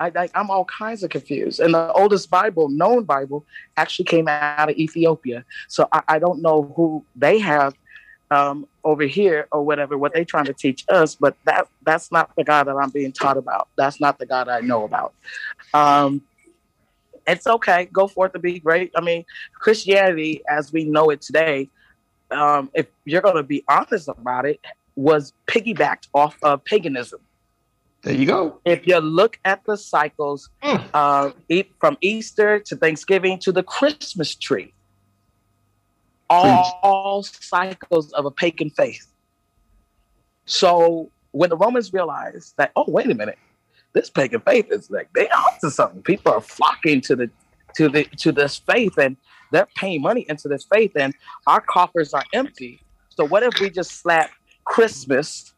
I, 0.00 0.12
I 0.14 0.28
I'm 0.34 0.50
all 0.50 0.64
kinds 0.64 1.02
of 1.02 1.10
confused. 1.10 1.60
And 1.60 1.74
the 1.74 1.92
oldest 1.92 2.30
Bible, 2.30 2.68
known 2.68 3.04
Bible, 3.04 3.44
actually 3.76 4.06
came 4.06 4.28
out 4.28 4.70
of 4.70 4.76
Ethiopia. 4.76 5.44
So 5.68 5.88
I, 5.92 6.02
I 6.08 6.18
don't 6.18 6.42
know 6.42 6.72
who 6.76 7.04
they 7.16 7.38
have 7.38 7.74
um, 8.30 8.66
over 8.84 9.04
here 9.04 9.48
or 9.52 9.64
whatever 9.64 9.96
what 9.96 10.12
they're 10.14 10.24
trying 10.24 10.44
to 10.46 10.52
teach 10.52 10.84
us, 10.88 11.14
but 11.14 11.36
that 11.44 11.66
that's 11.82 12.12
not 12.12 12.30
the 12.36 12.44
God 12.44 12.66
that 12.66 12.76
I'm 12.76 12.90
being 12.90 13.12
taught 13.12 13.36
about. 13.36 13.68
That's 13.76 14.00
not 14.00 14.18
the 14.18 14.26
God 14.26 14.48
I 14.48 14.60
know 14.60 14.84
about. 14.84 15.14
Um, 15.74 16.22
it's 17.26 17.46
okay. 17.46 17.88
Go 17.92 18.06
forth 18.06 18.32
to 18.32 18.38
be 18.38 18.58
great. 18.58 18.90
I 18.96 19.00
mean, 19.00 19.24
Christianity, 19.54 20.42
as 20.48 20.72
we 20.72 20.84
know 20.84 21.10
it 21.10 21.20
today, 21.20 21.68
um, 22.30 22.70
if 22.74 22.86
you're 23.04 23.22
going 23.22 23.36
to 23.36 23.42
be 23.42 23.64
honest 23.68 24.08
about 24.08 24.46
it, 24.46 24.60
was 24.98 25.32
piggybacked 25.46 26.08
off 26.12 26.36
of 26.42 26.64
paganism. 26.64 27.20
There 28.02 28.14
you 28.14 28.26
go. 28.26 28.60
If 28.64 28.84
you 28.84 28.98
look 28.98 29.38
at 29.44 29.62
the 29.64 29.76
cycles 29.76 30.50
Mm. 30.64 30.90
uh, 30.92 31.30
from 31.78 31.96
Easter 32.00 32.58
to 32.66 32.74
Thanksgiving 32.76 33.38
to 33.40 33.52
the 33.52 33.62
Christmas 33.62 34.34
tree, 34.34 34.74
all 36.82 37.22
cycles 37.22 38.12
of 38.12 38.26
a 38.26 38.30
pagan 38.30 38.70
faith. 38.70 39.06
So 40.46 41.10
when 41.30 41.50
the 41.50 41.56
Romans 41.56 41.92
realized 41.92 42.54
that, 42.58 42.72
oh, 42.74 42.84
wait 42.88 43.06
a 43.08 43.14
minute, 43.14 43.38
this 43.92 44.10
pagan 44.10 44.40
faith 44.40 44.66
is 44.70 44.90
like 44.90 45.08
they 45.14 45.28
onto 45.28 45.70
something. 45.70 46.02
People 46.02 46.32
are 46.32 46.40
flocking 46.40 47.00
to 47.02 47.14
the 47.14 47.30
to 47.76 47.88
the 47.88 48.04
to 48.18 48.32
this 48.32 48.58
faith 48.58 48.98
and 48.98 49.16
they're 49.52 49.68
paying 49.76 50.02
money 50.02 50.26
into 50.28 50.48
this 50.48 50.66
faith 50.72 50.92
and 50.96 51.14
our 51.46 51.60
coffers 51.60 52.12
are 52.12 52.24
empty. 52.34 52.80
So 53.10 53.24
what 53.24 53.42
if 53.44 53.60
we 53.60 53.70
just 53.70 54.00
slap 54.00 54.30
Christmas? 54.68 55.54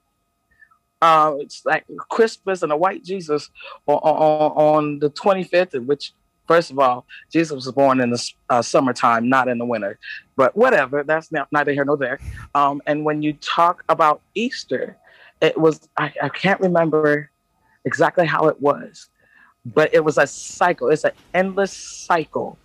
Uh, 1.02 1.34
it's 1.40 1.64
like 1.66 1.84
Christmas 2.10 2.62
and 2.62 2.70
a 2.70 2.76
white 2.76 3.02
Jesus 3.04 3.50
on, 3.86 3.96
on, 3.96 4.52
on 4.52 4.98
the 5.00 5.10
25th, 5.10 5.74
in 5.74 5.86
which, 5.86 6.12
first 6.46 6.70
of 6.70 6.78
all, 6.78 7.06
Jesus 7.32 7.52
was 7.52 7.72
born 7.72 8.00
in 8.00 8.10
the 8.10 8.32
uh, 8.48 8.62
summertime, 8.62 9.28
not 9.28 9.48
in 9.48 9.58
the 9.58 9.64
winter. 9.64 9.98
But 10.36 10.56
whatever, 10.56 11.02
that's 11.02 11.32
not, 11.32 11.48
neither 11.52 11.72
here 11.72 11.84
nor 11.84 11.96
there. 11.96 12.20
Um, 12.54 12.80
and 12.86 13.04
when 13.04 13.22
you 13.22 13.32
talk 13.34 13.82
about 13.88 14.22
Easter, 14.34 14.96
it 15.40 15.58
was, 15.58 15.88
I, 15.96 16.12
I 16.22 16.28
can't 16.28 16.60
remember 16.60 17.30
exactly 17.84 18.26
how 18.26 18.48
it 18.48 18.60
was, 18.60 19.08
but 19.64 19.92
it 19.92 20.04
was 20.04 20.18
a 20.18 20.26
cycle. 20.26 20.88
It's 20.88 21.04
an 21.04 21.12
endless 21.34 21.72
cycle 21.72 22.58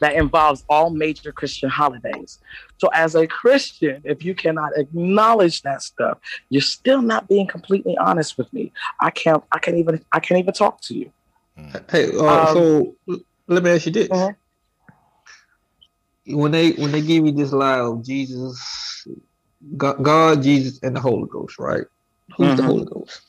that 0.00 0.14
involves 0.14 0.64
all 0.68 0.90
major 0.90 1.32
Christian 1.32 1.68
holidays. 1.68 2.38
So, 2.78 2.88
as 2.94 3.14
a 3.14 3.26
Christian, 3.26 4.02
if 4.04 4.24
you 4.24 4.34
cannot 4.34 4.70
acknowledge 4.76 5.62
that 5.62 5.82
stuff, 5.82 6.18
you're 6.50 6.62
still 6.62 7.02
not 7.02 7.28
being 7.28 7.46
completely 7.46 7.96
honest 7.98 8.38
with 8.38 8.52
me. 8.52 8.72
I 9.00 9.10
can't. 9.10 9.42
I 9.52 9.58
can't 9.58 9.76
even. 9.76 10.04
I 10.12 10.20
can't 10.20 10.38
even 10.38 10.54
talk 10.54 10.80
to 10.82 10.94
you. 10.94 11.12
Hey, 11.90 12.10
uh, 12.16 12.46
Um, 12.46 12.46
so 12.54 12.96
let 13.46 13.62
me 13.62 13.70
ask 13.70 13.86
you 13.86 13.92
this: 13.92 14.08
Mhm. 14.08 14.36
when 16.26 16.52
they 16.52 16.72
when 16.72 16.92
they 16.92 17.00
give 17.00 17.26
you 17.26 17.32
this 17.32 17.52
lie 17.52 17.80
of 17.80 18.04
Jesus, 18.04 19.06
God, 19.76 20.02
God, 20.02 20.42
Jesus, 20.42 20.78
and 20.82 20.94
the 20.94 21.00
Holy 21.00 21.28
Ghost, 21.28 21.58
right? 21.58 21.84
Who's 22.36 22.56
the 22.56 22.62
Mhm. 22.62 22.66
Holy 22.66 22.84
Ghost? 22.84 23.22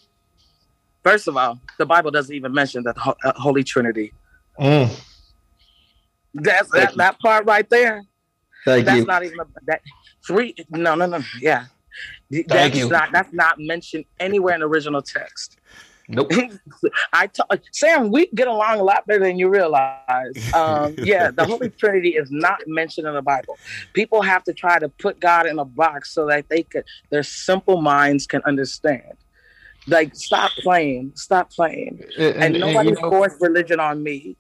First 1.04 1.28
of 1.28 1.38
all, 1.38 1.60
the 1.78 1.86
Bible 1.86 2.12
doesn't 2.12 2.36
even 2.36 2.54
mention 2.54 2.84
the 2.84 2.94
uh, 3.24 3.34
Holy 3.38 3.64
Trinity. 3.64 4.14
Mm, 4.60 4.90
That's 6.34 6.70
that, 6.72 6.96
that 6.98 7.20
part 7.20 7.46
right 7.46 7.70
there. 7.70 8.04
thank 8.66 8.86
That's 8.86 9.00
you. 9.00 9.06
not 9.06 9.24
even 9.24 9.40
a, 9.40 9.46
that 9.68 9.82
three. 10.26 10.56
No, 10.70 10.96
no, 10.96 11.06
no. 11.06 11.22
Yeah, 11.40 11.66
Thank 12.32 12.48
that's 12.48 12.78
you. 12.78 12.90
not. 12.90 13.12
That's 13.12 13.34
not 13.34 13.60
mentioned 13.60 14.06
anywhere 14.20 14.54
in 14.54 14.62
the 14.62 14.68
original 14.68 15.02
text. 15.02 15.58
Nope. 16.08 16.32
I 17.14 17.28
t- 17.28 17.44
Sam, 17.72 18.12
we 18.12 18.28
get 18.34 18.48
along 18.48 18.80
a 18.80 18.84
lot 18.84 19.06
better 19.06 19.24
than 19.24 19.38
you 19.38 19.48
realize. 19.48 20.54
Um, 20.56 20.96
yeah, 20.98 21.30
the 21.30 21.46
Holy 21.46 21.70
Trinity 21.70 22.16
is 22.16 22.32
not 22.32 22.62
mentioned 22.66 23.08
in 23.08 23.14
the 23.14 23.22
Bible. 23.22 23.58
People 23.94 24.24
have 24.24 24.44
to 24.46 24.54
try 24.54 24.80
to 24.80 24.90
put 24.90 25.20
God 25.20 25.46
in 25.46 25.60
a 25.60 25.66
box 25.66 26.12
so 26.12 26.26
that 26.28 26.50
they 26.50 26.64
could, 26.64 26.84
their 27.12 27.22
simple 27.22 27.82
minds 27.82 28.26
can 28.26 28.42
understand. 28.46 29.14
Like, 29.88 30.16
stop 30.16 30.52
playing, 30.52 31.14
stop 31.16 31.52
playing, 31.52 32.04
And, 32.18 32.36
and, 32.36 32.60
nobody 32.60 32.90
you 32.90 32.96
know, 32.96 33.10
forced 33.10 33.40
religion 33.40 33.80
on 33.80 34.02
me. 34.02 34.36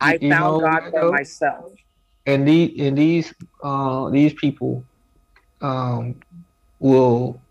I 0.00 0.14
You- 0.14 0.28
you 0.28 0.30
found 0.34 0.42
know 0.44 0.60
God 0.60 0.90
for 0.90 1.10
myself. 1.12 1.72
and 2.26 2.48
these 2.48 2.80
and 2.80 2.98
these 2.98 3.34
uh 3.62 4.10
these 4.10 4.34
people 4.34 4.86
um 5.62 6.20
will 6.80 7.44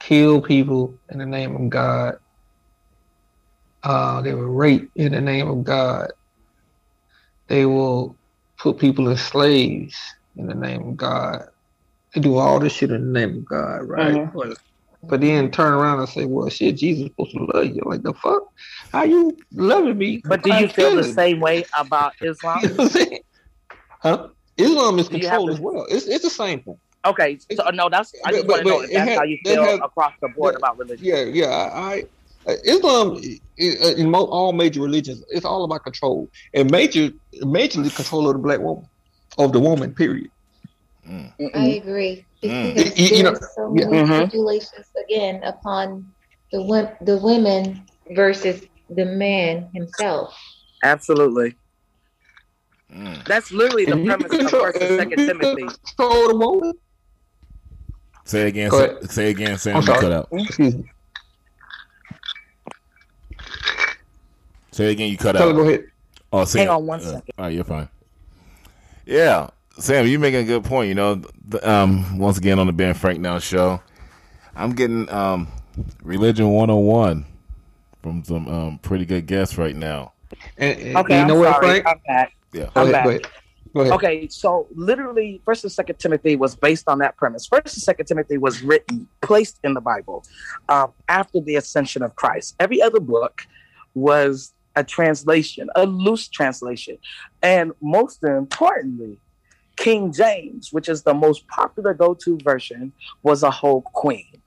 kill 0.00 0.42
people 0.42 1.00
in 1.10 1.18
the 1.18 1.26
name 1.26 1.56
of 1.56 1.70
God. 1.70 2.16
Uh 3.82 4.22
they 4.22 4.34
will 4.34 4.46
rape 4.46 4.90
in 4.96 5.12
the 5.12 5.20
name 5.20 5.48
of 5.48 5.64
God. 5.64 6.12
They 7.48 7.66
will 7.66 8.18
put 8.58 8.78
people 8.78 9.08
as 9.10 9.22
slaves 9.22 9.96
in 10.36 10.46
the 10.46 10.54
name 10.54 10.82
of 10.90 10.96
God. 10.96 11.46
They 12.14 12.20
do 12.22 12.36
all 12.38 12.60
this 12.60 12.74
shit 12.74 12.90
in 12.92 13.12
the 13.12 13.20
name 13.20 13.38
of 13.38 13.44
God, 13.46 13.82
right? 13.88 14.14
Mhm. 14.16 14.32
But, 14.34 14.58
but 15.02 15.20
then 15.22 15.50
turn 15.50 15.74
around 15.74 16.00
and 16.00 16.08
say, 16.08 16.24
Well 16.26 16.48
shit, 16.50 16.76
Jesus 16.78 17.04
is 17.04 17.10
supposed 17.10 17.32
to 17.36 17.44
love 17.54 17.66
you. 17.66 17.82
Like 17.84 18.02
the 18.02 18.14
fuck? 18.14 18.44
How 18.96 19.04
you 19.04 19.36
loving 19.52 19.98
me? 19.98 20.22
But 20.24 20.42
do 20.42 20.54
you 20.54 20.68
feel 20.68 20.90
the 20.96 21.02
killing 21.02 21.14
same 21.14 21.40
way 21.40 21.64
about 21.78 22.12
Islam? 22.22 22.60
you 22.62 22.68
know 22.68 22.74
what 22.76 22.82
I'm 22.84 22.88
saying? 22.88 23.20
Huh? 24.00 24.28
Islam 24.56 24.98
is 24.98 25.08
Do 25.08 25.16
you 25.16 25.20
control 25.22 25.46
have 25.48 25.54
as 25.56 25.60
well. 25.60 25.86
It's 25.90 26.06
it's 26.06 26.24
the 26.24 26.30
same 26.30 26.60
thing. 26.60 26.78
Okay, 27.04 27.38
so 27.54 27.62
no, 27.70 27.88
that's 27.88 28.12
I 28.24 28.32
just 28.32 28.46
But- 28.46 28.52
want 28.52 28.62
to 28.64 28.68
know 28.70 28.80
if 28.80 28.90
that's 28.90 29.08
had- 29.10 29.18
how 29.18 29.24
you 29.24 29.38
feel 29.44 29.62
had- 29.64 29.80
across 29.80 30.12
the 30.22 30.28
board 30.28 30.54
yeah, 30.54 30.58
about 30.58 30.78
religion. 30.78 31.04
Yeah, 31.04 31.22
yeah. 31.40 31.50
I, 31.50 31.90
I 31.92 32.04
uh, 32.52 32.54
Islam 32.64 33.06
in 33.58 34.10
mo- 34.10 34.30
all 34.38 34.52
major 34.52 34.80
religions, 34.80 35.22
it's 35.30 35.44
all 35.44 35.62
about 35.64 35.82
control 35.84 36.28
and 36.54 36.70
major, 36.70 37.10
majorly 37.42 37.94
control 37.94 38.28
of 38.28 38.34
the 38.36 38.42
black 38.46 38.60
woman, 38.60 38.86
of 39.38 39.52
the 39.52 39.60
woman. 39.60 39.92
Period. 39.94 40.30
Mm. 41.08 41.32
I 41.38 41.42
Mm-mm. 41.42 41.76
agree. 41.82 42.24
Mm. 42.42 42.74
Because 42.74 42.98
You- 42.98 43.16
you 43.18 43.22
know, 43.24 43.30
there's 43.32 43.54
so 43.54 43.74
yeah. 43.76 43.86
many 43.88 44.08
Mhm. 44.08 44.28
stipulations 44.28 44.86
again 45.04 45.42
upon 45.44 46.06
the 46.52 46.60
the 47.02 47.16
women 47.18 47.82
versus 48.20 48.62
the 48.90 49.04
man 49.04 49.68
himself. 49.74 50.34
Absolutely. 50.84 51.54
Mm. 52.94 53.24
That's 53.24 53.50
literally 53.50 53.84
the 53.86 53.92
If 53.92 53.98
you 53.98 54.04
premise 54.06 54.24
of 54.24 54.30
control- 54.38 54.62
First 54.62 54.80
and 54.82 54.98
Second 55.00 55.26
Timothy. 55.26 55.62
Control 55.62 56.28
the 56.28 56.36
woman. 56.36 56.72
Say 58.24 58.42
it 58.42 58.48
again. 58.48 58.70
Say, 58.70 58.96
say 59.08 59.30
again, 59.30 59.58
Sam. 59.58 59.76
I'm 59.76 59.82
You 59.82 59.86
sorry. 59.86 60.00
cut 60.00 60.12
out. 60.12 60.28
Excuse 60.32 60.74
me. 60.76 60.84
Say 64.72 64.90
again. 64.92 65.10
You 65.10 65.16
cut 65.16 65.36
Tell 65.36 65.50
out. 65.50 65.54
go 65.56 65.62
ahead. 65.62 65.84
Oh, 66.32 66.44
Sam. 66.44 66.60
Hang 66.60 66.68
on 66.68 66.86
one 66.86 67.00
uh, 67.00 67.02
second. 67.04 67.22
All 67.38 67.44
right, 67.46 67.54
you're 67.54 67.64
fine. 67.64 67.88
Yeah, 69.06 69.50
Sam, 69.78 70.06
you're 70.06 70.18
making 70.20 70.40
a 70.40 70.44
good 70.44 70.64
point. 70.64 70.88
You 70.88 70.94
know, 70.96 71.22
the, 71.48 71.68
um, 71.70 72.18
once 72.18 72.38
again 72.38 72.58
on 72.58 72.66
the 72.66 72.72
Ben 72.72 72.92
Frank 72.94 73.20
Now 73.20 73.38
show, 73.38 73.80
I'm 74.56 74.72
getting 74.74 75.08
um, 75.10 75.46
religion 76.02 76.50
101 76.50 77.24
from 78.06 78.22
some 78.22 78.46
um, 78.46 78.78
pretty 78.78 79.04
good 79.04 79.26
guests 79.26 79.58
right 79.58 79.74
now. 79.74 80.12
And, 80.56 80.78
and 80.78 80.96
Okay, 80.98 81.16
you 81.18 81.22
I'm 81.22 81.38
what, 81.40 81.54
sorry. 81.54 81.80
Frank? 81.82 81.86
I'm 81.88 82.00
back. 82.06 82.36
Yeah. 82.52 82.66
Go 82.66 82.70
I'm 82.76 82.82
ahead, 82.82 82.92
back. 82.92 83.04
go 83.04 83.10
ahead. 83.10 83.22
Go 83.74 83.80
ahead. 83.80 83.92
Okay, 83.94 84.28
so 84.28 84.68
literally, 84.76 85.42
First 85.44 85.64
and 85.64 85.72
Second 85.72 85.98
Timothy 85.98 86.36
was 86.36 86.54
based 86.54 86.88
on 86.88 86.98
that 87.00 87.16
premise. 87.16 87.48
First 87.48 87.74
and 87.74 87.82
Second 87.82 88.06
Timothy 88.06 88.38
was 88.38 88.62
written, 88.62 89.08
placed 89.22 89.58
in 89.64 89.74
the 89.74 89.80
Bible 89.80 90.24
um, 90.68 90.92
after 91.08 91.40
the 91.40 91.56
ascension 91.56 92.04
of 92.04 92.14
Christ. 92.14 92.54
Every 92.60 92.80
other 92.80 93.00
book 93.00 93.42
was 93.94 94.52
a 94.76 94.84
translation, 94.84 95.68
a 95.74 95.84
loose 95.84 96.28
translation, 96.28 96.98
and 97.42 97.72
most 97.82 98.22
importantly, 98.22 99.18
King 99.74 100.12
James, 100.12 100.72
which 100.72 100.88
is 100.88 101.02
the 101.02 101.12
most 101.12 101.48
popular 101.48 101.92
go-to 101.92 102.38
version, 102.44 102.92
was 103.24 103.42
a 103.42 103.50
whole 103.50 103.82
queen. 103.82 104.40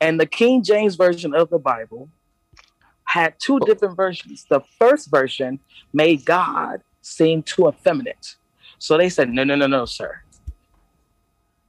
And 0.00 0.18
the 0.18 0.26
King 0.26 0.62
James 0.62 0.96
version 0.96 1.34
of 1.34 1.50
the 1.50 1.58
Bible 1.58 2.08
had 3.04 3.34
two 3.38 3.58
different 3.60 3.96
versions. 3.96 4.46
The 4.48 4.60
first 4.78 5.10
version 5.10 5.58
made 5.92 6.24
God 6.24 6.80
seem 7.02 7.42
too 7.42 7.68
effeminate. 7.68 8.36
So 8.78 8.96
they 8.96 9.08
said, 9.08 9.28
no, 9.28 9.44
no, 9.44 9.56
no, 9.56 9.66
no, 9.66 9.84
sir. 9.84 10.20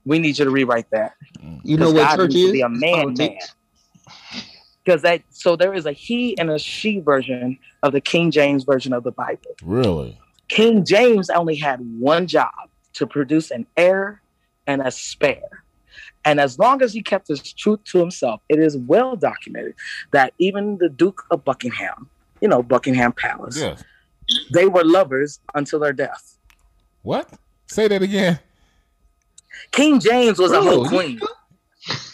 We 0.05 0.19
need 0.19 0.39
you 0.39 0.45
to 0.45 0.51
rewrite 0.51 0.89
that. 0.91 1.13
Mm. 1.39 1.61
You 1.63 1.77
know 1.77 1.91
what 1.91 2.07
God 2.07 2.15
church 2.15 2.31
needs 2.31 2.41
to 2.41 2.47
is? 2.47 2.51
be 2.51 2.61
a 2.61 2.69
man, 2.69 3.13
man. 3.17 3.37
Because 4.83 5.03
that 5.03 5.21
so 5.29 5.55
there 5.55 5.73
is 5.73 5.85
a 5.85 5.91
he 5.91 6.37
and 6.39 6.49
a 6.49 6.57
she 6.57 6.99
version 6.99 7.59
of 7.83 7.91
the 7.91 8.01
King 8.01 8.31
James 8.31 8.63
version 8.63 8.93
of 8.93 9.03
the 9.03 9.11
Bible. 9.11 9.55
Really? 9.63 10.17
King 10.47 10.83
James 10.85 11.29
only 11.29 11.55
had 11.55 11.79
one 11.99 12.27
job 12.27 12.51
to 12.93 13.05
produce 13.05 13.51
an 13.51 13.67
heir 13.77 14.21
and 14.65 14.81
a 14.81 14.91
spare. 14.91 15.63
And 16.25 16.39
as 16.39 16.59
long 16.59 16.81
as 16.81 16.93
he 16.93 17.01
kept 17.01 17.27
his 17.27 17.41
truth 17.53 17.83
to 17.85 17.99
himself, 17.99 18.41
it 18.49 18.59
is 18.59 18.77
well 18.77 19.15
documented 19.15 19.73
that 20.11 20.33
even 20.37 20.77
the 20.77 20.89
Duke 20.89 21.23
of 21.31 21.43
Buckingham, 21.43 22.09
you 22.41 22.47
know, 22.47 22.61
Buckingham 22.61 23.11
Palace, 23.13 23.57
Yes. 23.57 23.83
they 24.53 24.67
were 24.67 24.83
lovers 24.83 25.39
until 25.55 25.79
their 25.79 25.93
death. 25.93 26.37
What? 27.01 27.29
Say 27.67 27.87
that 27.87 28.01
again. 28.03 28.39
King 29.71 29.99
James 29.99 30.37
was 30.37 30.51
a 30.51 30.61
whole 30.61 30.87
queen. 30.87 31.19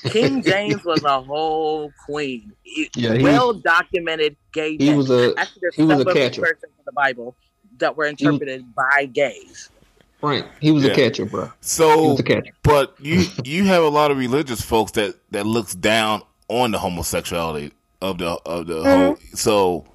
King 0.03 0.41
James 0.51 0.83
was 0.85 1.03
a 1.03 1.21
whole 1.21 1.91
queen. 2.05 2.53
Yeah, 2.95 3.13
he 3.15 3.23
well 3.23 3.53
documented 3.53 4.37
gay. 4.53 4.77
He 4.77 4.87
men. 4.89 4.97
was 4.97 5.09
a 5.09 5.33
Actually, 5.37 5.61
he 5.75 5.81
was 5.83 5.95
a 5.95 5.97
several 5.99 6.15
catcher. 6.15 6.41
versions 6.41 6.73
of 6.79 6.85
the 6.85 6.91
Bible 6.93 7.35
that 7.79 7.95
were 7.97 8.05
interpreted 8.05 8.73
by 8.75 9.05
gays. 9.11 9.69
Frank. 10.19 10.45
He 10.59 10.71
was 10.71 10.83
Yeah. 10.83 10.91
a 10.91 10.95
catcher, 10.95 11.25
bro. 11.25 11.45
He 11.45 11.51
So, 11.61 12.11
was 12.11 12.19
a 12.19 12.23
catcher. 12.23 12.53
but 12.63 12.95
you 12.99 13.25
you 13.43 13.65
have 13.65 13.83
a 13.83 13.89
lot 13.89 14.11
of 14.11 14.17
religious 14.17 14.61
folks 14.61 14.91
that 14.93 15.15
that 15.31 15.45
looks 15.45 15.73
down 15.75 16.21
on 16.47 16.71
the 16.71 16.79
homosexuality 16.79 17.71
of 18.01 18.17
the 18.17 18.31
of 18.45 18.67
the 18.67 18.81
mm-hmm. 18.83 19.01
whole. 19.05 19.17
So, 19.33 19.85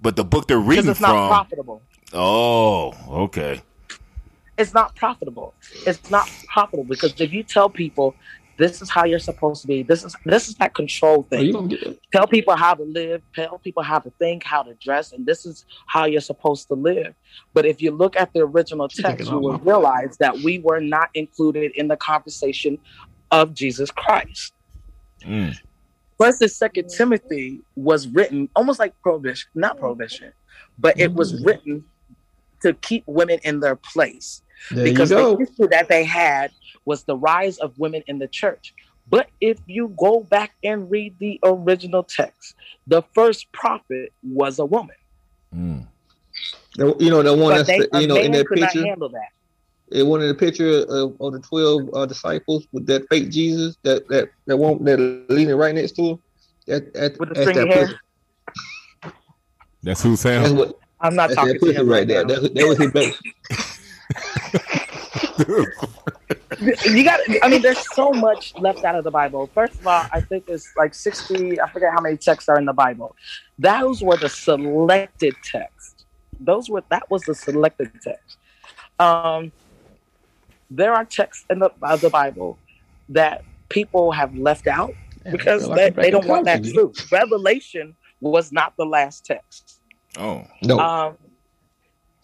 but 0.00 0.16
the 0.16 0.24
book 0.24 0.46
they're 0.48 0.58
Because 0.58 0.68
reading 0.76 0.90
it's 0.90 1.00
not 1.00 1.10
from. 1.10 1.28
profitable. 1.28 1.82
Oh, 2.12 2.94
okay. 3.24 3.62
It's 4.56 4.72
not 4.72 4.94
profitable. 4.94 5.52
It's 5.86 6.10
not 6.10 6.28
profitable 6.46 6.84
because 6.84 7.20
if 7.20 7.32
you 7.32 7.42
tell 7.42 7.68
people 7.68 8.14
this 8.56 8.80
is 8.82 8.90
how 8.90 9.04
you're 9.04 9.18
supposed 9.18 9.62
to 9.62 9.68
be, 9.68 9.82
this 9.82 10.04
is 10.04 10.16
this 10.24 10.48
is 10.48 10.54
that 10.56 10.74
control 10.74 11.24
thing. 11.24 11.46
you 11.46 11.52
gonna 11.52 11.68
get 11.68 11.98
tell 12.12 12.26
people 12.26 12.54
how 12.54 12.74
to 12.74 12.84
live, 12.84 13.22
tell 13.34 13.58
people 13.58 13.82
how 13.82 13.98
to 13.98 14.10
think, 14.18 14.44
how 14.44 14.62
to 14.62 14.74
dress, 14.74 15.12
and 15.12 15.26
this 15.26 15.44
is 15.44 15.64
how 15.86 16.04
you're 16.04 16.20
supposed 16.20 16.68
to 16.68 16.74
live. 16.74 17.14
But 17.52 17.66
if 17.66 17.82
you 17.82 17.90
look 17.90 18.16
at 18.16 18.32
the 18.32 18.40
original 18.40 18.88
text, 18.88 19.30
you 19.30 19.38
will 19.38 19.58
realize 19.58 20.16
that 20.18 20.38
we 20.38 20.58
were 20.60 20.80
not 20.80 21.10
included 21.14 21.72
in 21.74 21.88
the 21.88 21.96
conversation 21.96 22.78
of 23.30 23.54
Jesus 23.54 23.90
Christ. 23.90 24.52
Mm. 25.22 25.56
First 26.18 26.40
and 26.42 26.50
Second 26.50 26.88
Timothy 26.88 27.62
was 27.74 28.06
written 28.06 28.48
almost 28.54 28.78
like 28.78 28.94
prohibition, 29.02 29.50
not 29.54 29.78
prohibition, 29.78 30.32
but 30.78 30.98
it 30.98 31.12
was 31.12 31.42
written 31.42 31.84
to 32.62 32.72
keep 32.74 33.04
women 33.06 33.38
in 33.42 33.60
their 33.60 33.76
place 33.76 34.42
There 34.70 34.84
because 34.84 35.10
the 35.10 35.36
issue 35.40 35.68
that 35.68 35.88
they 35.88 36.04
had 36.04 36.50
was 36.84 37.04
the 37.04 37.16
rise 37.16 37.58
of 37.58 37.78
women 37.78 38.02
in 38.06 38.18
the 38.18 38.28
church. 38.28 38.74
But 39.08 39.28
if 39.40 39.58
you 39.66 39.94
go 39.98 40.20
back 40.20 40.54
and 40.62 40.90
read 40.90 41.16
the 41.18 41.38
original 41.42 42.02
text, 42.02 42.54
the 42.86 43.02
first 43.14 43.50
prophet 43.52 44.12
was 44.22 44.58
a 44.58 44.64
woman. 44.64 44.96
Mm. 45.54 45.86
You 46.78 47.10
know 47.10 47.22
the 47.22 47.34
one 47.34 47.54
But 47.54 47.66
that's 47.66 47.68
they, 47.68 48.00
you 48.00 48.06
know 48.06 48.16
in 48.16 48.32
man 48.32 48.44
that 48.44 48.48
picture. 48.48 48.84
handle 48.84 49.08
that. 49.10 49.28
It 49.92 50.02
one 50.02 50.22
in 50.22 50.28
the 50.28 50.34
picture 50.34 50.80
of, 50.88 51.14
of 51.20 51.32
the 51.34 51.40
twelve 51.40 51.88
uh, 51.92 52.06
disciples 52.06 52.66
with 52.72 52.86
that 52.86 53.06
fake 53.10 53.30
Jesus 53.30 53.76
that 53.82 54.08
that 54.08 54.30
that 54.46 54.56
one 54.56 54.82
that 54.84 54.98
leaning 55.28 55.54
right 55.54 55.74
next 55.74 55.92
to 55.92 56.02
him. 56.02 56.22
That, 56.66 56.94
that, 56.94 57.20
With 57.20 57.28
the 57.28 57.34
that's 57.34 57.50
stringy 57.50 57.68
that 57.68 57.76
hair? 57.76 57.86
pussy. 57.86 57.98
That's 59.82 60.02
who 60.02 60.16
That's 60.16 60.52
what 60.52 60.78
I'm 61.00 61.14
not 61.14 61.28
that's 61.28 61.36
talking 61.36 61.52
that 61.60 61.66
to 61.66 61.72
him 61.72 61.88
right 61.88 62.08
there. 62.08 62.24
now. 62.24 62.40
That, 62.40 62.54
that 62.54 62.66
was 62.66 62.78
his 62.78 62.90
back. 62.96 63.12
you 66.84 67.04
got 67.04 67.20
i 67.42 67.48
mean 67.48 67.62
there's 67.62 67.84
so 67.94 68.10
much 68.12 68.54
left 68.58 68.84
out 68.84 68.96
of 68.96 69.04
the 69.04 69.10
bible. 69.10 69.50
First 69.54 69.80
of 69.80 69.86
all 69.86 70.06
i 70.12 70.20
think 70.20 70.44
it's 70.48 70.68
like 70.76 70.94
60 70.94 71.60
i 71.60 71.68
forget 71.70 71.92
how 71.92 72.00
many 72.00 72.16
texts 72.16 72.48
are 72.48 72.58
in 72.58 72.64
the 72.64 72.72
bible. 72.72 73.14
Those 73.58 74.02
were 74.02 74.16
the 74.16 74.28
selected 74.28 75.34
texts 75.42 76.04
those 76.40 76.68
were 76.68 76.82
that 76.90 77.10
was 77.10 77.22
the 77.22 77.34
selected 77.34 77.90
text. 78.02 78.38
Um 78.98 79.52
there 80.70 80.94
are 80.94 81.04
texts 81.04 81.44
in 81.50 81.58
the, 81.60 81.70
of 81.82 82.00
the 82.00 82.10
bible 82.10 82.58
that 83.10 83.44
people 83.68 84.12
have 84.12 84.34
left 84.34 84.66
out 84.66 84.92
because 85.30 85.68
they, 85.70 85.90
they 85.90 86.10
don't 86.10 86.26
want 86.26 86.46
that 86.46 86.64
truth. 86.64 87.10
Revelation 87.12 87.96
was 88.20 88.50
not 88.52 88.74
the 88.76 88.86
last 88.86 89.24
text. 89.24 89.80
Oh, 90.18 90.44
No, 90.62 90.78
um 90.78 91.16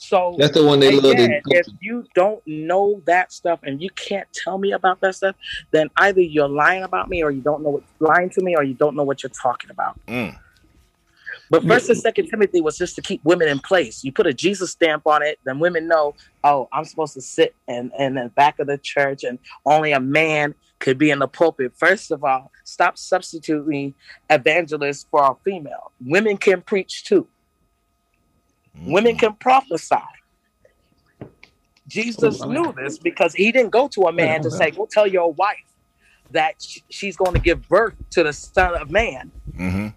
so 0.00 0.34
that's 0.38 0.54
the 0.54 0.64
one 0.64 0.80
they 0.80 0.90
love. 0.90 1.12
Again, 1.12 1.42
To, 1.44 1.58
if 1.58 1.66
you 1.80 2.06
don't 2.14 2.42
know 2.46 3.02
that 3.04 3.32
stuff 3.32 3.60
and 3.62 3.82
you 3.82 3.90
can't 3.90 4.26
tell 4.32 4.56
me 4.56 4.72
about 4.72 4.98
that 5.02 5.14
stuff, 5.14 5.36
then 5.72 5.90
either 5.98 6.22
you're 6.22 6.48
lying 6.48 6.82
about 6.82 7.10
me 7.10 7.22
or 7.22 7.30
you 7.30 7.42
don't 7.42 7.62
know 7.62 7.68
what 7.68 7.82
lying 8.00 8.30
to 8.30 8.42
me 8.42 8.56
or 8.56 8.64
you 8.64 8.72
don't 8.72 8.96
know 8.96 9.02
what 9.02 9.22
you're 9.22 9.30
talking 9.30 9.70
about. 9.70 10.00
mm. 10.08 10.34
But 11.50 11.66
first 11.66 11.90
and 11.90 11.98
second 11.98 12.28
Timothy 12.28 12.62
was 12.62 12.78
just 12.78 12.96
to 12.96 13.02
keep 13.02 13.22
women 13.24 13.48
in 13.48 13.58
place. 13.58 14.02
You 14.02 14.10
put 14.10 14.26
a 14.26 14.32
Jesus 14.32 14.70
stamp 14.70 15.06
on 15.06 15.22
it, 15.22 15.38
then 15.44 15.58
women 15.58 15.86
know, 15.86 16.14
oh, 16.44 16.68
I'm 16.72 16.84
supposed 16.84 17.12
to 17.14 17.20
sit 17.20 17.54
in, 17.68 17.90
in 17.98 18.14
the 18.14 18.30
back 18.34 18.58
of 18.58 18.68
the 18.68 18.78
church 18.78 19.22
and 19.22 19.38
only 19.66 19.92
a 19.92 20.00
man 20.00 20.54
could 20.78 20.96
be 20.96 21.10
in 21.10 21.18
the 21.18 21.28
pulpit. 21.28 21.72
First 21.76 22.10
of 22.10 22.24
all, 22.24 22.50
stop 22.64 22.96
substituting 22.96 23.94
evangelists 24.30 25.06
for 25.10 25.22
a 25.22 25.34
female. 25.44 25.92
Women 26.00 26.38
can 26.38 26.62
preach 26.62 27.04
too. 27.04 27.28
Women 28.76 29.16
can 29.16 29.34
prophesy. 29.34 29.96
Jesus 31.86 32.42
Oh, 32.42 32.48
knew 32.48 32.74
this 32.76 32.98
because 32.98 33.34
he 33.34 33.52
didn't 33.52 33.70
go 33.70 33.88
to 33.88 34.02
a 34.02 34.12
man 34.12 34.42
to 34.42 34.50
say, 34.50 34.70
"Go 34.70 34.86
tell 34.90 35.06
your 35.06 35.32
wife 35.32 35.56
that 36.30 36.54
she's 36.90 37.16
going 37.16 37.34
to 37.34 37.40
give 37.40 37.68
birth 37.68 37.94
to 38.12 38.22
the 38.22 38.32
Son 38.32 38.74
of 38.80 38.90
Man." 38.90 39.32
hmm 39.56 39.88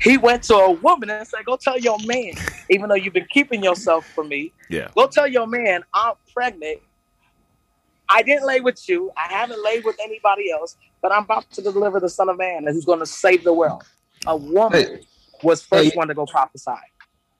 He 0.00 0.18
went 0.18 0.44
to 0.44 0.54
a 0.56 0.72
woman 0.72 1.10
and 1.10 1.26
said, 1.26 1.44
"Go 1.44 1.56
tell 1.56 1.78
your 1.78 1.98
man, 2.00 2.34
even 2.70 2.88
though 2.88 2.96
you've 2.96 3.14
been 3.14 3.28
keeping 3.30 3.62
yourself 3.64 4.06
from 4.14 4.28
me. 4.28 4.54
Yeah. 4.70 4.90
Go 4.96 5.06
tell 5.08 5.26
your 5.28 5.46
man 5.46 5.84
I'm 5.94 6.14
pregnant. 6.34 6.80
I 8.08 8.22
didn't 8.22 8.46
lay 8.46 8.60
with 8.60 8.88
you. 8.88 9.12
I 9.16 9.32
haven't 9.32 9.62
laid 9.64 9.84
with 9.84 9.96
anybody 10.02 10.50
else, 10.50 10.76
but 11.02 11.12
I'm 11.12 11.24
about 11.24 11.50
to 11.52 11.62
deliver 11.62 12.00
the 12.00 12.08
Son 12.08 12.28
of 12.28 12.38
Man, 12.38 12.58
and 12.66 12.68
who's 12.74 12.84
going 12.86 13.00
to 13.00 13.06
save 13.06 13.44
the 13.44 13.52
world." 13.54 13.84
A 14.26 14.36
woman 14.36 14.82
Hey, 14.82 15.06
was 15.42 15.62
first 15.62 15.92
Hey. 15.92 15.96
one 15.96 16.08
to 16.08 16.14
go 16.14 16.26
prophesy. 16.26 16.72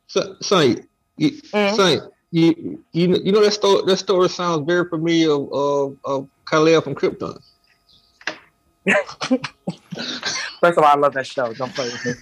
So, 0.09 0.37
son, 0.41 0.77
you, 1.17 1.31
Mhm. 1.33 1.77
son, 1.77 2.11
you, 2.31 2.85
you, 2.93 3.09
know- 3.09 3.19
you 3.23 3.33
know 3.33 3.43
that 3.43 3.53
story. 3.53 3.83
That 3.87 3.99
story 3.99 4.29
sounds 4.29 4.65
very 4.67 4.89
familiar 4.89 5.33
of 5.33 5.49
of, 5.53 5.97
of 6.05 6.29
Kal-El 6.49 6.81
from 6.81 6.95
Krypton. 6.95 7.39
First 10.61 10.79
of 10.79 10.85
all, 10.85 10.85
I 10.85 10.95
love 10.97 11.15
that 11.15 11.27
show. 11.27 11.53
Don't 11.55 11.75
play 11.75 11.91
with 11.91 12.05
me. 12.05 12.15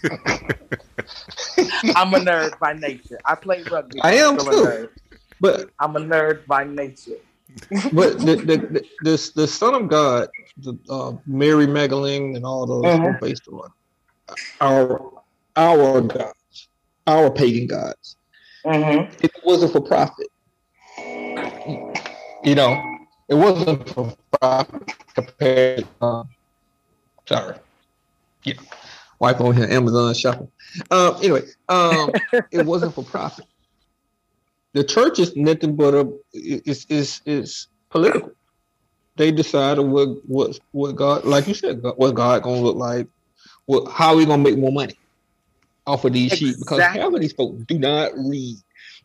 I'm 1.95 2.13
a 2.15 2.19
nerd 2.19 2.59
by 2.59 2.73
nature. 2.75 3.19
I 3.25 3.35
play 3.37 3.63
rugby. 3.63 4.01
I 4.03 4.15
am 4.15 4.37
too. 4.37 4.49
a 4.49 4.53
nerd. 4.53 4.89
But 5.41 5.71
I'm 5.81 5.97
a 5.97 6.01
nerd 6.01 6.47
by 6.47 6.65
nature. 6.65 7.19
but 7.93 8.19
the 8.19 8.37
the, 8.47 8.57
the 8.57 8.85
the 9.03 9.33
the 9.37 9.47
Son 9.47 9.75
of 9.75 9.89
God, 9.89 10.29
the 10.59 10.77
uh, 10.91 11.13
Mary 11.27 11.67
Magdalene, 11.67 12.35
and 12.37 12.45
all 12.45 12.67
those 12.67 12.83
Mhm. 12.83 13.05
were 13.05 13.19
based 13.21 13.47
on 13.49 13.71
our 14.61 15.13
our 15.57 16.01
gods, 16.01 16.35
our 17.07 17.31
pagan 17.31 17.67
gods. 17.67 18.17
Mm-hmm. 18.65 19.13
It 19.23 19.33
wasn't 19.45 19.73
for 19.73 19.81
profit. 19.81 20.29
You 22.45 22.55
know, 22.55 22.99
it 23.29 23.35
wasn't 23.35 23.89
for 23.89 24.15
profit 24.41 24.93
compared. 25.15 25.87
Uh, 26.01 26.25
sorry, 27.27 27.57
yeah, 28.45 28.55
wife 29.19 29.41
over 29.41 29.53
here 29.53 29.69
Amazon 29.71 30.15
shopping. 30.15 30.51
Um, 30.91 31.17
anyway, 31.19 31.43
um, 31.69 32.11
it 32.51 32.67
wasn't 32.67 32.95
for 32.95 33.05
profit. 33.05 33.47
The 34.73 34.85
church 34.85 35.19
is 35.19 35.37
nothing 35.37 35.77
but 35.77 35.95
a 35.95 36.13
is 36.33 36.87
is 36.89 37.21
is 37.25 37.69
political. 37.91 38.33
They 39.17 39.31
decided 39.31 39.83
what 39.83 40.09
what 40.27 40.59
what 40.73 40.97
God, 40.97 41.25
like 41.25 41.47
you 41.47 41.55
said, 41.55 41.83
what 41.83 42.15
God 42.15 42.43
gonna 42.43 42.61
look 42.61 42.77
like, 42.77 43.07
what 43.67 43.91
how 43.91 44.17
we 44.17 44.27
gonna 44.27 44.43
make 44.43 44.59
more 44.59 44.73
money 44.73 44.99
off 45.87 46.05
of 46.05 46.13
these 46.13 46.33
sheep 46.33 46.57
because 46.59 46.79
Exactly. 46.79 47.01
half 47.01 47.13
of 47.15 47.21
these 47.21 47.33
folks 47.33 47.63
do 47.67 47.79
not 47.79 48.11
read. 48.17 48.57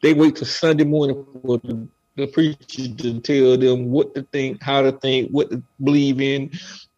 They 0.01 0.13
wait 0.13 0.35
till 0.35 0.47
Sunday 0.47 0.83
morning 0.83 1.23
for 1.43 1.57
the, 1.59 1.87
the 2.15 2.27
preacher 2.27 2.87
to 2.95 3.19
tell 3.19 3.57
them 3.57 3.91
what 3.91 4.15
to 4.15 4.23
think, 4.31 4.61
how 4.63 4.81
to 4.81 4.91
think, 4.91 5.29
what 5.29 5.51
to 5.51 5.61
believe 5.83 6.19
in, 6.19 6.51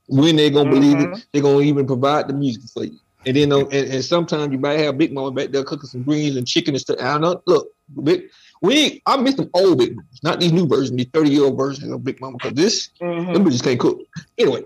when 0.07 0.35
they're 0.37 0.49
gonna 0.49 0.69
believe 0.69 0.97
Mhm. 0.97 1.17
it. 1.17 1.25
They're 1.33 1.41
gonna 1.41 1.61
even 1.61 1.85
provide 1.85 2.27
the 2.27 2.33
music 2.33 2.63
for 2.73 2.85
you. 2.85 2.97
And 3.25 3.37
then, 3.37 3.51
and, 3.53 3.73
and 3.73 4.03
sometimes 4.03 4.51
you 4.51 4.57
might 4.57 4.79
have 4.79 4.97
Big 4.97 5.13
Mama 5.13 5.31
back 5.31 5.51
there 5.51 5.63
cooking 5.63 5.87
some 5.87 6.03
greens 6.03 6.35
and 6.35 6.45
chicken 6.47 6.73
and 6.73 6.81
stuff. 6.81 6.97
I 6.99 7.13
don't 7.13 7.21
know. 7.21 7.41
Look, 7.45 7.69
Big, 8.03 8.23
We 8.61 9.01
I 9.05 9.17
miss 9.17 9.35
them 9.35 9.49
old 9.53 9.79
Big 9.79 9.95
Mamas, 9.95 10.19
not 10.23 10.39
these 10.39 10.51
new 10.53 10.65
versions, 10.67 10.97
these 10.97 11.07
30 11.13 11.29
year 11.31 11.43
old 11.43 11.57
versions 11.57 11.91
of 11.91 12.03
Big 12.03 12.19
Mama, 12.21 12.37
because 12.37 12.53
this 12.53 12.89
Mhm. 13.01 13.33
them 13.33 13.49
just 13.49 13.63
can't 13.63 13.79
cook. 13.79 13.99
Anyway. 14.37 14.63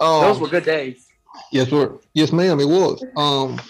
Um, 0.00 0.22
Those 0.22 0.40
were 0.40 0.48
good 0.48 0.64
days. 0.64 1.06
Yes, 1.52 1.70
sir. 1.70 1.96
Yes, 2.14 2.32
ma'am. 2.32 2.58
It 2.60 2.68
was. 2.68 3.04
Um, 3.16 3.60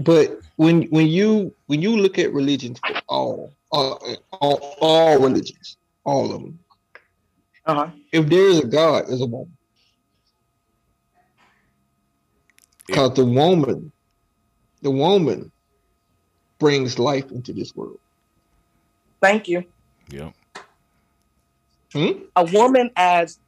but 0.00 0.40
when 0.56 0.82
when 0.84 1.06
you 1.06 1.54
when 1.66 1.82
you 1.82 1.96
look 1.96 2.18
at 2.18 2.32
religions 2.32 2.78
for 2.80 3.00
all 3.08 3.52
all 3.70 4.16
all, 4.32 4.76
all 4.80 5.20
religions, 5.20 5.76
all 6.04 6.24
of 6.26 6.42
them, 6.42 6.58
Uh 7.64 7.74
huh. 7.74 7.90
if 8.12 8.28
there 8.28 8.46
is 8.48 8.60
a 8.60 8.66
God, 8.66 9.06
there's 9.08 9.20
a 9.20 9.26
woman. 9.26 9.56
Because 12.86 13.14
the 13.14 13.24
woman, 13.24 13.92
the 14.82 14.90
woman 14.90 15.50
brings 16.60 16.98
life 16.98 17.30
into 17.32 17.52
this 17.52 17.74
world. 17.74 17.98
Thank 19.20 19.48
you. 19.48 19.64
Yep. 20.08 20.32
Hmm? 21.92 22.10
A 22.36 22.44
woman 22.44 22.90
adds. 22.96 23.38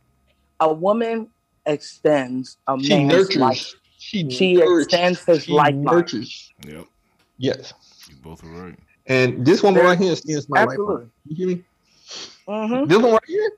A 0.60 0.72
woman 0.72 1.30
extends 1.64 2.56
a 2.66 2.76
She 2.80 2.96
man's 2.96 3.12
nurtures. 3.12 3.36
life. 3.36 3.72
She, 4.08 4.30
She 4.30 4.54
nurtures, 4.54 4.84
extends 4.86 5.22
his 5.26 5.44
she 5.44 5.52
lifeline. 5.52 5.84
nurtures. 5.84 6.50
Yep. 6.66 6.86
Yes. 7.36 7.74
You 8.08 8.16
both 8.22 8.42
are 8.42 8.46
right. 8.48 8.78
And 9.04 9.44
this 9.44 9.62
one 9.62 9.74
right 9.74 9.98
here 9.98 10.12
extends 10.12 10.48
my 10.48 10.62
Absolutely. 10.62 10.94
lifeline. 10.94 11.10
You 11.26 11.36
hear 11.36 11.46
me? 11.48 11.64
Mm-hmm. 12.48 12.88
This 12.88 12.98
one 13.02 13.12
right 13.12 13.20
here, 13.26 13.50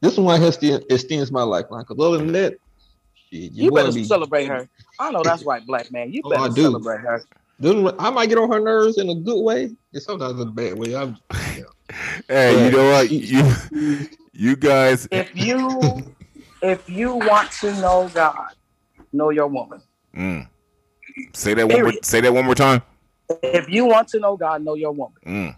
this 0.00 0.16
one 0.16 0.26
right 0.28 0.38
here 0.38 0.48
extend- 0.48 0.84
extends 0.90 1.32
my 1.32 1.42
lifeline. 1.42 1.82
Because 1.88 2.04
other 2.06 2.18
than 2.18 2.30
that, 2.34 2.54
shit, 3.32 3.50
You 3.50 3.72
wanna 3.72 3.88
better 3.90 4.04
celebrate 4.04 4.46
her. 4.46 4.68
I 5.00 5.10
know 5.10 5.24
that's 5.24 5.42
right, 5.42 5.66
black 5.66 5.90
man. 5.90 6.12
You 6.12 6.22
Oh, 6.24 6.30
better 6.30 6.42
I 6.44 6.48
do. 6.50 6.62
celebrate 6.62 7.00
her. 7.00 7.24
This 7.58 7.92
I 7.98 8.10
might 8.10 8.28
get 8.28 8.38
on 8.38 8.48
her 8.52 8.60
nerves 8.60 8.96
in 8.96 9.10
a 9.10 9.14
good 9.16 9.42
way, 9.42 9.74
and 9.92 10.02
sometimes 10.02 10.40
in 10.40 10.46
a 10.46 10.52
bad 10.52 10.78
way. 10.78 10.94
I'm, 10.94 11.16
Hey, 12.28 12.64
you 12.66 12.70
know 12.70 12.90
what? 12.92 13.10
You 13.10 14.06
you 14.32 14.54
guys 14.54 15.08
If 15.10 15.34
you 15.34 16.14
if 16.62 16.88
you 16.88 17.16
want 17.16 17.50
to 17.60 17.72
know 17.80 18.08
God, 18.14 18.50
know 19.12 19.30
your 19.30 19.46
woman. 19.46 19.80
mm. 20.14 20.48
say 21.32 21.54
that 21.54 21.68
one 21.68 21.82
more, 21.82 21.92
say 22.02 22.20
that 22.20 22.32
one 22.32 22.44
more 22.44 22.54
time. 22.54 22.82
If 23.42 23.68
you 23.68 23.84
want 23.84 24.08
to 24.08 24.18
know 24.20 24.36
God, 24.36 24.64
know 24.64 24.74
your 24.74 24.92
woman. 24.92 25.18
Mm. 25.26 25.56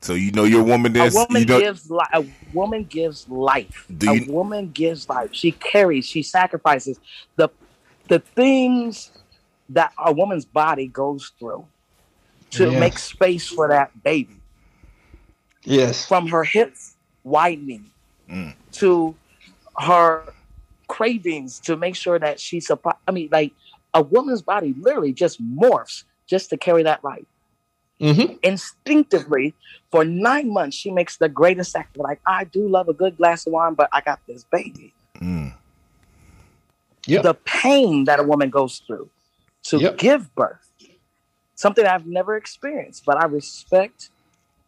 So 0.00 0.14
you 0.14 0.30
know 0.32 0.44
your 0.44 0.62
woman 0.62 0.94
is 0.96 1.14
A 1.14 1.18
woman 1.18 1.42
you 1.42 1.46
know 1.46 1.60
gives 1.60 1.90
li- 1.90 2.12
a 2.12 2.24
woman 2.52 2.84
gives 2.84 3.28
life. 3.28 3.86
Do 3.96 4.14
you- 4.14 4.24
a 4.28 4.32
woman 4.32 4.70
gives 4.70 5.08
life. 5.08 5.30
She 5.32 5.52
carries. 5.52 6.04
She 6.06 6.22
sacrifices 6.22 6.98
the 7.36 7.48
the 8.08 8.20
things 8.20 9.10
that 9.68 9.92
a 9.98 10.12
woman's 10.12 10.46
body 10.46 10.86
goes 10.86 11.32
through 11.38 11.66
to 12.52 12.70
Yes. 12.70 12.80
make 12.80 12.98
space 12.98 13.46
for 13.48 13.68
that 13.68 14.02
baby. 14.02 14.40
yes, 15.64 16.06
From 16.08 16.28
her 16.28 16.44
hips 16.44 16.96
widening 17.24 17.90
Mm. 18.30 18.54
to 18.72 19.14
her 19.76 20.22
cravings 20.88 21.60
to 21.60 21.76
make 21.76 21.94
sure 21.96 22.18
that 22.18 22.40
she 22.40 22.60
supply. 22.60 22.94
I 23.06 23.12
mean, 23.12 23.28
like 23.30 23.52
a 23.94 24.02
woman's 24.02 24.42
body 24.42 24.74
literally 24.78 25.12
just 25.12 25.42
morphs 25.42 26.04
just 26.28 26.50
to 26.50 26.56
carry 26.56 26.82
that 26.84 27.04
life. 27.04 27.24
hmm 28.00 28.34
instinctively 28.42 29.54
for 29.90 30.04
nine 30.04 30.52
months 30.52 30.76
she 30.76 30.90
makes 30.90 31.16
the 31.16 31.28
greatest 31.28 31.72
sacrifice 31.72 32.04
like 32.10 32.20
i 32.26 32.44
do 32.44 32.68
love 32.68 32.88
a 32.88 32.92
good 32.92 33.16
glass 33.16 33.46
of 33.46 33.52
wine 33.52 33.74
but 33.74 33.88
i 33.92 34.00
got 34.00 34.20
this 34.28 34.44
baby 34.52 34.94
mm. 35.20 35.52
Yep. 37.06 37.22
the 37.24 37.34
pain 37.34 38.04
that 38.04 38.20
a 38.20 38.22
woman 38.22 38.50
goes 38.50 38.80
through 38.86 39.10
to 39.64 39.80
Yep. 39.80 39.98
give 39.98 40.34
birth 40.36 40.70
something 41.56 41.84
i've 41.86 42.06
never 42.06 42.36
experienced 42.36 43.04
but 43.04 43.16
i 43.16 43.24
respect 43.26 44.10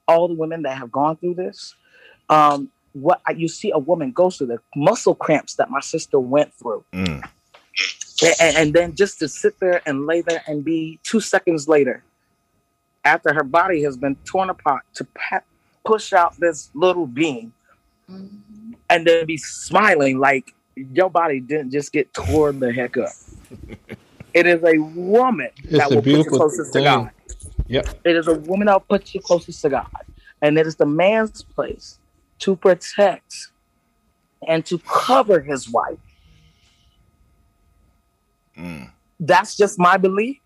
all 0.08 0.26
the 0.26 0.34
women 0.34 0.62
that 0.62 0.76
have 0.78 0.90
gone 0.90 1.16
through 1.16 1.34
this 1.34 1.74
um, 2.28 2.70
what 2.92 3.20
you 3.36 3.48
see 3.48 3.70
a 3.70 3.78
woman 3.78 4.10
go 4.12 4.30
through 4.30 4.48
the 4.48 4.58
muscle 4.74 5.14
cramps 5.14 5.54
that 5.54 5.70
my 5.70 5.80
sister 5.80 6.18
went 6.18 6.52
through. 6.54 6.84
Mm. 6.92 7.28
and, 8.40 8.56
and 8.56 8.74
then 8.74 8.94
just 8.94 9.18
to 9.20 9.28
sit 9.28 9.58
there 9.60 9.80
and 9.86 10.06
lay 10.06 10.20
there 10.22 10.42
and 10.46 10.64
be 10.64 10.98
two 11.04 11.20
seconds 11.20 11.68
later 11.68 12.02
after 13.04 13.32
her 13.32 13.44
body 13.44 13.82
has 13.82 13.96
been 13.96 14.16
torn 14.24 14.50
apart 14.50 14.82
to 14.94 15.04
pa- 15.14 15.42
push 15.84 16.12
out 16.12 16.38
this 16.38 16.70
little 16.74 17.06
being 17.06 17.52
and 18.08 19.06
then 19.06 19.24
be 19.26 19.36
smiling 19.36 20.18
like 20.18 20.54
your 20.76 21.08
body 21.10 21.40
didn't 21.40 21.70
just 21.70 21.92
get 21.92 22.12
torn 22.12 22.60
the 22.60 22.72
heck 22.72 22.96
up. 22.96 23.10
It 24.32 24.46
is 24.46 24.62
a 24.62 24.78
woman 24.78 25.48
It's 25.64 25.72
that 25.72 25.90
a 25.90 25.94
will 25.96 26.02
put 26.02 26.06
you 26.06 26.14
beautiful 26.14 26.38
closest 26.38 26.72
to 26.74 26.82
god. 26.82 27.10
Yep. 27.66 28.00
it 28.04 28.14
is 28.16 28.28
a 28.28 28.34
woman 28.34 28.66
that 28.66 28.74
will 28.74 28.80
put 28.98 29.12
you 29.12 29.20
closest 29.20 29.60
to 29.62 29.70
god. 29.70 29.88
And 30.40 30.56
it 30.56 30.68
is 30.68 30.76
the 30.76 30.86
man's 30.86 31.42
place 31.42 31.98
to 32.40 32.56
protect 32.56 33.34
and 34.46 34.64
to 34.66 34.78
cover 34.78 35.40
his 35.40 35.68
wife 35.68 35.98
Mm. 38.58 38.90
that's 39.20 39.56
just 39.56 39.78
my 39.78 39.96
belief 39.96 40.36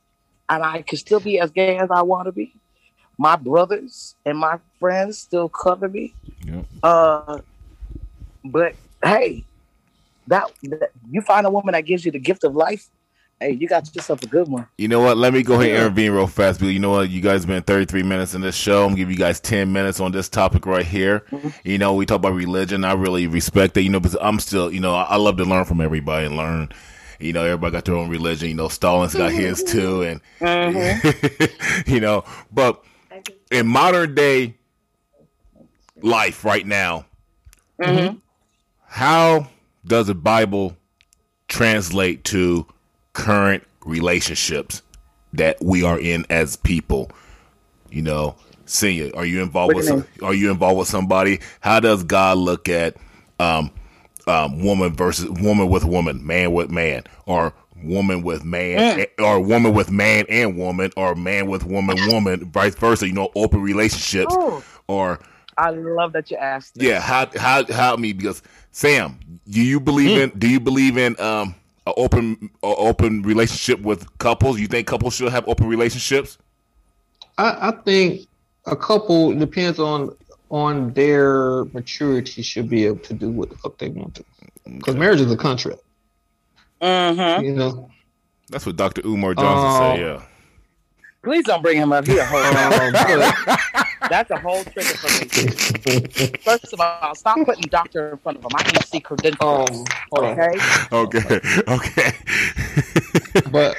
and 0.48 0.62
i 0.62 0.82
can 0.82 0.98
still 0.98 1.20
be 1.20 1.40
as 1.40 1.50
gay 1.50 1.78
as 1.78 1.88
i 1.90 2.02
want 2.02 2.26
to 2.26 2.32
be 2.32 2.52
my 3.18 3.34
brothers 3.34 4.14
and 4.26 4.38
my 4.38 4.58
friends 4.78 5.18
still 5.18 5.48
cover 5.48 5.88
me 5.88 6.14
Yep. 6.46 6.66
uh 6.82 7.38
but 8.44 8.74
hey 9.02 9.44
that, 10.26 10.50
that 10.64 10.90
you 11.10 11.20
find 11.22 11.46
a 11.46 11.50
woman 11.50 11.72
that 11.72 11.82
gives 11.86 12.04
you 12.04 12.12
the 12.12 12.18
gift 12.18 12.44
of 12.44 12.54
life 12.54 12.88
hey 13.44 13.52
you 13.52 13.68
got 13.68 13.94
yourself 13.94 14.22
a 14.22 14.26
good 14.26 14.48
one 14.48 14.66
You 14.78 14.88
know 14.88 15.00
what? 15.00 15.16
Let 15.18 15.32
me 15.34 15.42
go 15.42 15.54
ahead 15.54 15.68
and 15.68 15.76
intervene 15.76 16.12
real 16.12 16.26
fast. 16.26 16.58
Because 16.60 16.72
you 16.72 16.78
know 16.80 16.90
what? 16.90 17.10
You 17.10 17.20
guys 17.20 17.42
have 17.42 17.48
been 17.48 17.62
33 17.62 18.02
minutes 18.02 18.34
in 18.34 18.40
this 18.40 18.54
show. 18.56 18.82
I'm 18.84 18.88
going 18.88 18.96
to 18.96 19.02
give 19.02 19.10
you 19.10 19.16
guys 19.18 19.38
10 19.40 19.72
minutes 19.72 20.00
on 20.00 20.12
this 20.12 20.28
topic 20.28 20.64
right 20.66 20.84
here. 20.84 21.20
Mhm. 21.30 21.52
You 21.64 21.78
know, 21.78 21.94
we 21.94 22.06
talk 22.06 22.16
about 22.16 22.32
religion. 22.34 22.84
I 22.84 22.94
really 22.94 23.26
respect 23.26 23.76
it, 23.76 23.82
you 23.82 23.90
know, 23.90 24.00
because 24.00 24.16
I'm 24.20 24.40
still, 24.40 24.72
you 24.72 24.80
know, 24.80 24.94
I, 24.94 25.02
I 25.02 25.16
love 25.16 25.36
to 25.38 25.44
learn 25.44 25.64
from 25.66 25.80
everybody 25.80 26.26
and 26.26 26.36
learn. 26.36 26.70
You 27.20 27.32
know, 27.32 27.44
everybody 27.44 27.72
got 27.72 27.84
their 27.84 27.94
own 27.96 28.08
religion. 28.08 28.48
You 28.48 28.54
know, 28.54 28.68
Stalin's 28.68 29.14
got 29.14 29.30
his 29.32 29.62
too. 29.62 30.02
And, 30.02 30.20
Mm-hmm. 30.40 31.90
you 31.92 32.00
know, 32.00 32.24
but 32.50 32.82
in 33.50 33.66
modern 33.66 34.14
day 34.14 34.54
life 36.02 36.44
right 36.44 36.66
now, 36.66 37.06
Mhm. 37.80 38.20
how 38.86 39.48
does 39.86 40.06
the 40.06 40.14
Bible 40.14 40.76
translate 41.48 42.24
to 42.24 42.66
current 43.14 43.64
relationships 43.86 44.82
that 45.32 45.56
we 45.62 45.82
are 45.82 45.98
in 45.98 46.26
as 46.30 46.56
people? 46.56 47.10
You 47.90 48.02
know, 48.02 48.36
senior, 48.66 49.10
are 49.16 49.24
you 49.24 49.42
involved 49.42 49.74
with 49.74 49.86
some, 49.86 50.06
are 50.22 50.34
you 50.34 50.50
involved 50.50 50.78
with 50.78 50.88
somebody? 50.88 51.40
How 51.60 51.80
does 51.80 52.04
God 52.04 52.38
look 52.38 52.68
at 52.68 52.96
um 53.40 53.70
um 54.26 54.62
woman 54.62 54.94
versus 54.94 55.28
woman 55.30 55.68
with 55.68 55.84
woman, 55.84 56.26
man 56.26 56.52
with 56.52 56.70
man, 56.70 57.02
or 57.26 57.52
woman 57.82 58.22
with 58.22 58.44
man 58.44 58.98
Mm. 58.98 59.22
or 59.24 59.40
woman 59.40 59.74
with 59.74 59.90
man 59.90 60.24
and 60.30 60.56
woman 60.56 60.90
or 60.96 61.14
man 61.14 61.48
with 61.48 61.64
woman 61.64 61.98
woman 62.08 62.50
vice 62.50 62.74
versa 62.76 63.06
you 63.06 63.12
know 63.12 63.30
open 63.34 63.60
relationships 63.60 64.34
Oh, 64.38 64.64
or 64.88 65.18
i 65.58 65.68
love 65.68 66.12
that 66.14 66.30
you 66.30 66.38
asked 66.38 66.76
this. 66.76 66.84
yeah, 66.84 67.00
how 67.00 67.28
how 67.36 67.70
how 67.70 67.96
me 67.96 68.14
because 68.14 68.42
Sam, 68.70 69.18
do 69.50 69.60
you 69.60 69.80
believe 69.80 70.18
in 70.18 70.38
do 70.38 70.48
you 70.48 70.60
believe 70.60 70.96
in 70.96 71.20
um 71.20 71.54
a 71.86 71.92
open 71.96 72.50
a 72.62 72.66
open 72.66 73.22
relationship 73.22 73.80
with 73.80 74.06
couples? 74.18 74.58
You 74.60 74.66
think 74.66 74.86
couples 74.86 75.14
should 75.14 75.30
have 75.30 75.46
open 75.48 75.66
relationships? 75.68 76.38
I, 77.38 77.68
I 77.68 77.70
think 77.84 78.26
a 78.66 78.76
couple 78.76 79.34
depends 79.34 79.78
on 79.78 80.14
on 80.50 80.92
their 80.92 81.64
maturity 81.66 82.42
should 82.42 82.68
be 82.68 82.86
able 82.86 82.98
to 83.00 83.14
do 83.14 83.30
what 83.30 83.50
the 83.50 83.56
fuck 83.56 83.76
they 83.78 83.88
want 83.88 84.14
to. 84.16 84.24
Because 84.70 84.94
marriage 84.94 85.20
is 85.20 85.30
a 85.32 85.36
contract, 85.36 85.80
Mhm. 86.80 87.44
you 87.44 87.52
know. 87.52 87.90
That's 88.50 88.64
what 88.66 88.76
Dr. 88.76 89.02
Umar 89.06 89.34
Johnson 89.34 89.48
Oh. 89.48 89.94
said. 89.96 90.00
Yeah. 90.00 90.22
please 91.22 91.44
don't 91.44 91.62
bring 91.62 91.78
him 91.78 91.90
up 91.90 92.06
here 92.06 92.22
Um, 92.22 92.92
but- 92.92 93.58
that's 94.10 94.30
a 94.30 94.38
whole 94.38 94.62
trigger 94.64 94.94
for 94.94 95.08
me 95.08 96.28
first 96.44 96.72
of 96.72 96.80
all 96.80 97.14
stop 97.14 97.36
putting 97.44 97.62
doctor 97.68 98.10
in 98.12 98.18
front 98.18 98.38
of 98.38 98.44
him 98.44 98.50
i 98.54 98.62
need 98.64 98.76
to 98.80 98.86
see 98.86 99.00
credentials 99.00 99.70
um, 99.70 99.84
hold 100.12 100.24
on. 100.24 100.40
okay 100.40 100.58
Okay. 100.92 101.40
Okay. 101.68 102.12
But 103.50 103.76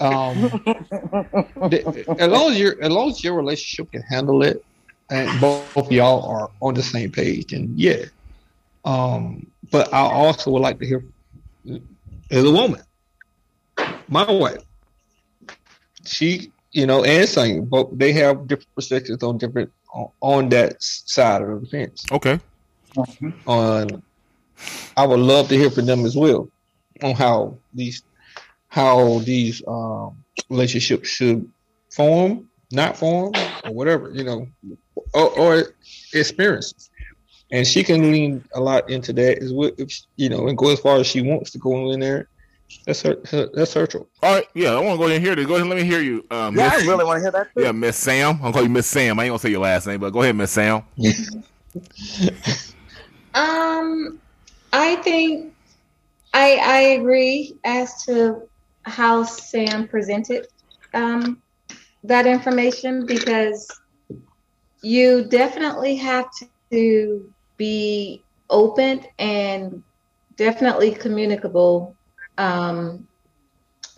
um, 0.00 0.40
the- 1.70 2.04
as 2.18 2.28
long 2.28 2.52
as 2.52 2.58
your 2.58 2.82
as 2.82 2.90
long 2.90 3.10
as 3.10 3.22
your 3.24 3.34
relationship 3.34 3.90
can 3.92 4.02
handle 4.02 4.42
it, 4.42 4.64
and 5.10 5.40
both 5.40 5.76
of 5.76 5.90
y'all 5.92 6.24
are 6.28 6.50
on 6.60 6.74
the 6.74 6.82
same 6.82 7.10
page, 7.10 7.52
and 7.52 7.78
yeah. 7.78 8.04
Um, 8.84 9.46
but 9.70 9.92
I 9.92 10.00
also 10.00 10.50
would 10.50 10.62
like 10.62 10.78
to 10.80 10.86
hear 10.86 11.04
as 12.30 12.44
a 12.44 12.50
woman, 12.50 12.82
my 14.08 14.30
wife, 14.30 14.62
she, 16.06 16.50
you 16.72 16.86
know, 16.86 17.04
and 17.04 17.28
saying, 17.28 17.66
but 17.66 17.98
they 17.98 18.12
have 18.12 18.46
different 18.46 18.74
perspectives 18.74 19.22
on 19.22 19.38
different 19.38 19.72
on, 19.92 20.08
on 20.20 20.48
that 20.50 20.82
side 20.82 21.42
of 21.42 21.60
the 21.60 21.66
fence. 21.66 22.04
okay. 22.12 22.40
On, 23.46 24.02
I 24.96 25.06
would 25.06 25.20
love 25.20 25.48
to 25.48 25.56
hear 25.56 25.70
from 25.70 25.86
them 25.86 26.04
as 26.04 26.16
well 26.16 26.48
on 27.02 27.14
how 27.14 27.56
these 27.72 28.02
how 28.68 29.20
these 29.20 29.62
um, 29.66 30.16
relationships 30.48 31.08
should 31.08 31.50
form 31.90 32.50
not 32.72 32.96
form, 32.96 33.32
or 33.64 33.72
whatever, 33.72 34.10
you 34.10 34.24
know, 34.24 34.46
or, 35.12 35.38
or 35.38 35.74
experiences. 36.12 36.90
And 37.52 37.66
she 37.66 37.82
can 37.82 38.12
lean 38.12 38.44
a 38.54 38.60
lot 38.60 38.88
into 38.88 39.12
that 39.14 39.42
as 39.42 39.52
well, 39.52 39.72
if, 39.76 39.92
you 40.16 40.28
know, 40.28 40.46
and 40.46 40.56
go 40.56 40.70
as 40.70 40.78
far 40.78 40.98
as 40.98 41.06
she 41.06 41.20
wants 41.20 41.50
to 41.52 41.58
go 41.58 41.90
in 41.90 42.00
there. 42.00 42.28
That's 42.86 43.02
her. 43.02 43.16
her 43.30 43.48
that's 43.54 43.74
her. 43.74 43.86
All 43.94 44.34
right, 44.34 44.46
yeah, 44.54 44.70
I 44.70 44.80
want 44.80 44.92
to 44.92 44.98
go 44.98 45.04
ahead 45.04 45.16
and 45.16 45.24
hear 45.24 45.32
it. 45.32 45.46
Go 45.46 45.54
ahead, 45.54 45.60
and 45.62 45.70
let 45.70 45.78
me 45.78 45.84
hear 45.84 46.00
you. 46.00 46.24
Um, 46.30 46.56
Yeah, 46.56 46.70
I 46.72 46.76
really 46.76 47.04
want 47.04 47.18
to 47.18 47.22
hear 47.22 47.30
that. 47.32 47.54
Too. 47.54 47.62
Yeah, 47.62 47.72
Miss 47.72 47.96
Sam. 47.96 48.36
I'm 48.36 48.40
gonna 48.40 48.52
call 48.52 48.62
you 48.62 48.68
Miss 48.68 48.86
Sam. 48.86 49.18
I 49.18 49.24
ain't 49.24 49.30
gonna 49.30 49.38
say 49.38 49.50
your 49.50 49.60
last 49.60 49.86
name, 49.86 50.00
but 50.00 50.10
go 50.10 50.22
ahead, 50.22 50.36
Miss 50.36 50.50
Sam. 50.50 50.82
Um, 53.32 54.20
I 54.72 54.96
think 54.96 55.54
I 56.34 56.58
I 56.62 56.78
agree 56.98 57.56
as 57.64 58.02
to 58.04 58.48
how 58.82 59.22
Sam 59.22 59.86
presented 59.86 60.48
um, 60.94 61.40
that 62.02 62.26
information 62.26 63.06
because 63.06 63.68
you 64.82 65.24
definitely 65.24 65.96
have 65.96 66.26
to 66.72 67.32
be 67.56 68.24
open 68.48 69.04
and 69.18 69.82
definitely 70.36 70.90
communicable 70.92 71.94
um, 72.40 73.06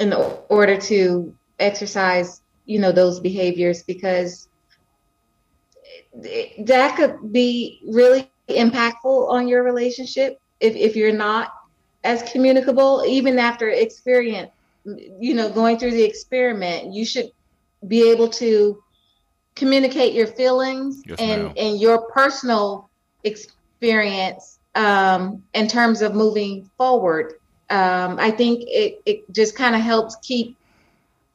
in 0.01 0.12
order 0.49 0.76
to 0.76 1.34
exercise 1.61 2.43
you 2.66 2.80
know 2.80 2.93
those 2.93 3.20
behaviors 3.20 3.84
because 3.84 4.49
that 6.66 6.97
could 6.97 7.32
be 7.32 7.80
really 7.88 8.26
impactful 8.49 9.30
on 9.30 9.49
your 9.49 9.62
relationship 9.62 10.36
if, 10.61 10.74
if 10.76 10.97
you're 10.97 11.12
not 11.12 11.53
as 12.05 12.22
communicable 12.32 13.05
even 13.07 13.38
after 13.38 13.68
experience 13.68 14.51
you 15.20 15.34
know 15.34 15.49
going 15.51 15.78
through 15.78 15.93
the 15.93 16.03
experiment 16.03 16.93
you 16.93 17.05
should 17.05 17.26
be 17.86 18.11
able 18.11 18.28
to 18.28 18.82
communicate 19.55 20.14
your 20.14 20.26
feelings 20.26 21.03
Yes, 21.07 21.20
and 21.20 21.43
ma'am. 21.43 21.55
and 21.57 21.80
your 21.80 22.09
personal 22.11 22.90
experience 23.24 24.59
um, 24.74 25.43
in 25.55 25.68
terms 25.68 26.03
of 26.03 26.14
moving 26.14 26.68
forward 26.76 27.34
um, 27.79 28.11
i 28.20 28.31
think 28.31 28.61
it, 28.68 29.01
it 29.07 29.18
just 29.33 29.57
kind 29.57 29.75
of 29.75 29.81
helps 29.81 30.14
keep 30.23 30.57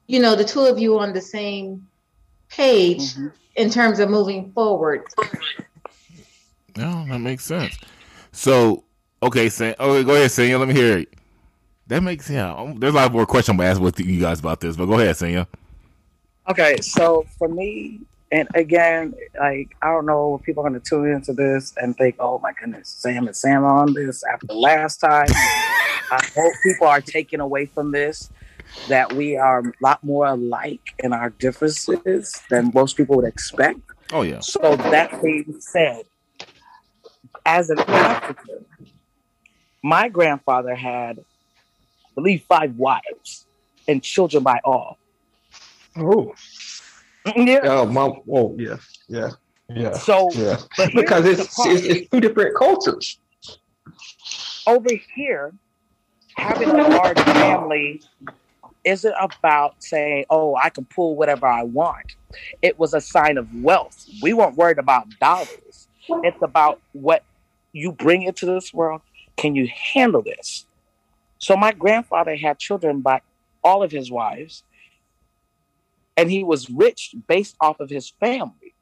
you 0.07 0.19
know 0.19 0.35
the 0.35 0.43
two 0.45 0.61
of 0.71 0.77
you 0.79 0.97
on 0.99 1.11
the 1.13 1.21
same 1.21 1.85
page 2.49 3.13
Mhm. 3.15 3.31
in 3.55 3.69
terms 3.69 3.99
of 3.99 4.09
moving 4.09 4.51
forward 4.53 5.03
No, 6.77 7.05
that 7.09 7.19
makes 7.19 7.43
sense. 7.43 7.75
So, 8.31 8.83
okay, 9.23 9.49
Sam. 9.49 9.73
Okay, 9.79 10.03
go 10.03 10.13
ahead, 10.13 10.31
Sam. 10.31 10.59
Let 10.59 10.67
me 10.67 10.75
hear 10.75 10.99
it. 10.99 11.09
That 11.87 12.03
makes 12.03 12.29
yeah. 12.29 12.53
um, 12.53 12.77
There's 12.79 12.93
a 12.93 12.95
lot 12.95 13.11
more 13.11 13.25
questions 13.25 13.53
I'm 13.53 13.57
gonna 13.57 13.69
ask 13.71 13.81
with 13.81 13.99
you 13.99 14.19
guys 14.21 14.39
about 14.39 14.59
this, 14.59 14.75
but 14.75 14.85
go 14.85 14.99
ahead, 14.99 15.17
Sam. 15.17 15.47
Okay, 16.47 16.77
so 16.81 17.25
for 17.37 17.47
me, 17.47 18.01
and 18.31 18.47
again, 18.55 19.13
like 19.39 19.75
I 19.81 19.87
don't 19.87 20.05
know 20.05 20.35
if 20.35 20.45
people 20.45 20.65
are 20.65 20.69
going 20.69 20.79
to 20.79 20.89
tune 20.89 21.11
into 21.11 21.33
this 21.33 21.73
and 21.77 21.95
think, 21.95 22.15
"Oh 22.19 22.39
my 22.39 22.51
goodness, 22.59 22.89
Sam 22.89 23.27
and 23.27 23.35
Sam 23.35 23.63
on 23.63 23.93
this 23.93 24.23
after 24.31 24.47
the 24.47 24.53
last 24.53 24.97
time." 24.97 25.27
I 26.09 26.25
hope 26.35 26.53
people 26.63 26.87
are 26.87 27.01
taking 27.01 27.39
away 27.39 27.65
from 27.65 27.91
this 27.91 28.29
that 28.87 29.13
we 29.13 29.37
are 29.37 29.59
a 29.59 29.71
lot 29.81 30.03
more 30.03 30.25
alike 30.25 30.93
in 30.99 31.13
our 31.13 31.29
differences 31.31 32.41
than 32.49 32.71
most 32.73 32.97
people 32.97 33.15
would 33.17 33.25
expect. 33.25 33.79
Oh 34.11 34.21
yeah. 34.21 34.39
So 34.39 34.75
that 34.75 35.21
being 35.21 35.57
said, 35.59 36.03
as 37.45 37.69
an 37.69 37.79
African, 37.79 38.65
my 39.83 40.09
grandfather 40.09 40.75
had, 40.75 41.19
I 41.19 42.13
believe, 42.15 42.43
five 42.43 42.75
wives 42.75 43.45
and 43.87 44.03
children 44.03 44.43
by 44.43 44.59
all. 44.63 44.97
Oh, 45.95 46.35
Yeah. 47.37 47.59
oh, 47.63 47.85
my, 47.85 48.11
oh, 48.31 48.55
yeah, 48.57 48.77
yeah, 49.07 49.29
yeah, 49.69 49.93
So 49.93 50.29
yeah. 50.33 50.57
Because 50.93 51.25
it's, 51.25 51.41
it's 51.59 51.85
it's 51.85 52.09
two 52.09 52.19
different 52.19 52.55
cultures. 52.55 53.19
over 54.65 54.89
here, 55.15 55.53
having 56.37 56.69
a 56.69 56.87
large 56.89 57.19
family 57.19 58.01
isn't 58.83 59.15
about 59.19 59.75
saying, 59.83 60.25
"Oh, 60.29 60.55
I 60.55 60.69
can 60.69 60.85
pull 60.85 61.15
whatever 61.15 61.47
I 61.47 61.63
want." 61.63 62.15
It 62.61 62.79
was 62.79 62.93
a 62.93 63.01
sign 63.01 63.37
of 63.37 63.47
wealth. 63.55 64.07
We 64.21 64.33
weren't 64.33 64.55
worried 64.55 64.77
about 64.79 65.07
dollars. 65.19 65.87
It's 66.23 66.41
about 66.41 66.81
what 66.93 67.23
you 67.73 67.91
bring 67.91 68.23
into 68.23 68.45
this 68.45 68.73
world. 68.73 69.01
Can 69.35 69.55
you 69.55 69.67
handle 69.67 70.21
this? 70.21 70.65
So 71.39 71.55
my 71.55 71.71
grandfather 71.71 72.35
had 72.35 72.59
children 72.59 73.01
by 73.01 73.21
all 73.63 73.83
of 73.83 73.91
his 73.91 74.09
wives, 74.09 74.63
and 76.17 76.29
he 76.29 76.43
was 76.43 76.69
rich 76.69 77.15
based 77.27 77.55
off 77.61 77.79
of 77.79 77.89
his 77.89 78.09
family. 78.09 78.73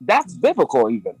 That's 0.00 0.34
biblical, 0.34 0.90
even. 0.90 1.16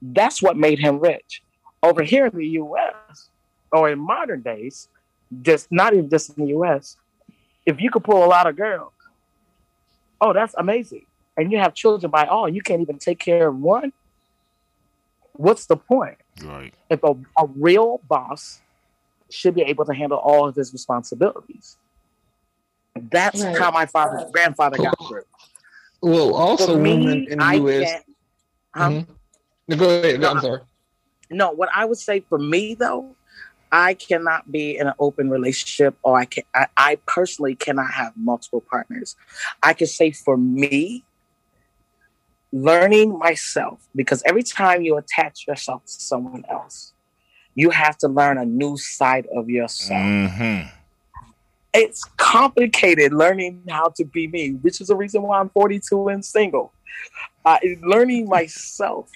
That's 0.00 0.40
what 0.40 0.56
made 0.56 0.78
him 0.78 1.00
rich 1.00 1.42
over 1.82 2.02
here 2.02 2.26
in 2.26 2.36
the 2.36 2.46
US 2.46 3.30
or 3.72 3.90
in 3.90 3.98
modern 3.98 4.42
days, 4.42 4.88
just 5.42 5.70
not 5.70 5.94
even 5.94 6.08
just 6.08 6.36
in 6.36 6.44
the 6.44 6.52
US, 6.58 6.96
if 7.66 7.80
you 7.80 7.90
could 7.90 8.04
pull 8.04 8.24
a 8.24 8.26
lot 8.26 8.46
of 8.46 8.56
girls, 8.56 8.92
oh, 10.20 10.32
that's 10.32 10.54
amazing. 10.56 11.06
And 11.36 11.50
you 11.52 11.58
have 11.58 11.74
children 11.74 12.10
by 12.10 12.26
all, 12.26 12.46
and 12.46 12.54
you 12.54 12.62
can't 12.62 12.82
even 12.82 12.98
take 12.98 13.18
care 13.18 13.48
of 13.48 13.58
one. 13.58 13.92
What's 15.32 15.66
the 15.66 15.76
point? 15.76 16.18
Right. 16.42 16.74
If 16.90 17.02
a, 17.02 17.14
a 17.38 17.46
real 17.56 18.00
boss 18.08 18.60
should 19.30 19.54
be 19.54 19.62
able 19.62 19.84
to 19.86 19.94
handle 19.94 20.18
all 20.18 20.48
of 20.48 20.56
his 20.56 20.72
responsibilities. 20.72 21.78
That's 22.96 23.42
Right. 23.42 23.56
how 23.58 23.70
my 23.70 23.86
father's 23.86 24.30
grandfather 24.32 24.78
got 24.78 24.96
through. 25.06 25.22
Well, 26.02 26.34
also 26.34 26.66
For 26.66 26.72
women 26.78 27.04
me, 27.04 27.28
in 27.30 27.38
the 27.38 27.44
I 27.44 27.54
U.S. 27.54 27.90
can't. 27.90 28.04
Huh? 28.74 28.88
Mhm. 28.90 29.06
No, 29.68 29.76
Go 29.76 30.00
ahead. 30.00 30.24
I'm 30.24 30.40
sorry. 30.40 30.60
No, 31.30 31.50
what 31.52 31.68
I 31.74 31.84
would 31.84 31.98
say 31.98 32.20
for 32.20 32.38
me 32.38 32.74
though, 32.74 33.14
I 33.70 33.94
cannot 33.94 34.50
be 34.50 34.76
in 34.76 34.88
an 34.88 34.94
open 34.98 35.30
relationship, 35.30 35.96
or 36.02 36.18
I 36.18 36.24
can. 36.24 36.42
I, 36.54 36.66
I 36.76 36.96
personally 37.06 37.54
cannot 37.54 37.92
have 37.92 38.12
multiple 38.16 38.60
partners. 38.68 39.14
I 39.62 39.74
can 39.74 39.86
say 39.86 40.10
for 40.10 40.36
me, 40.36 41.04
learning 42.52 43.16
myself 43.16 43.86
because 43.94 44.22
every 44.26 44.42
time 44.42 44.82
you 44.82 44.96
attach 44.96 45.46
yourself 45.46 45.84
to 45.84 45.92
someone 45.92 46.44
else, 46.50 46.92
you 47.54 47.70
have 47.70 47.96
to 47.98 48.08
learn 48.08 48.38
a 48.38 48.44
new 48.44 48.76
side 48.76 49.26
of 49.34 49.48
yourself. 49.48 50.00
Mm-hmm. 50.00 50.68
It's 51.72 52.04
complicated 52.16 53.12
learning 53.12 53.62
how 53.68 53.88
to 53.96 54.04
be 54.04 54.26
me, 54.26 54.52
which 54.52 54.80
is 54.80 54.88
the 54.88 54.96
reason 54.96 55.22
why 55.22 55.38
I'm 55.38 55.50
42 55.50 56.08
and 56.08 56.24
single. 56.24 56.72
Uh, 57.44 57.58
learning 57.82 58.28
myself 58.28 59.10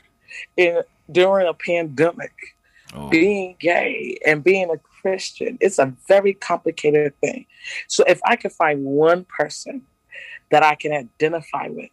in 0.56 0.82
during 1.10 1.46
a 1.46 1.54
pandemic 1.54 2.32
Oh. 2.94 3.08
being 3.08 3.56
gay 3.58 4.18
and 4.24 4.44
being 4.44 4.70
a 4.70 4.78
Christian, 4.78 5.58
it's 5.60 5.80
a 5.80 5.92
very 6.06 6.32
complicated 6.32 7.12
thing. 7.20 7.46
So 7.88 8.04
if 8.06 8.20
I 8.24 8.36
could 8.36 8.52
find 8.52 8.84
one 8.84 9.24
person 9.24 9.82
that 10.50 10.62
I 10.62 10.76
can 10.76 10.92
identify 10.92 11.66
with 11.68 11.90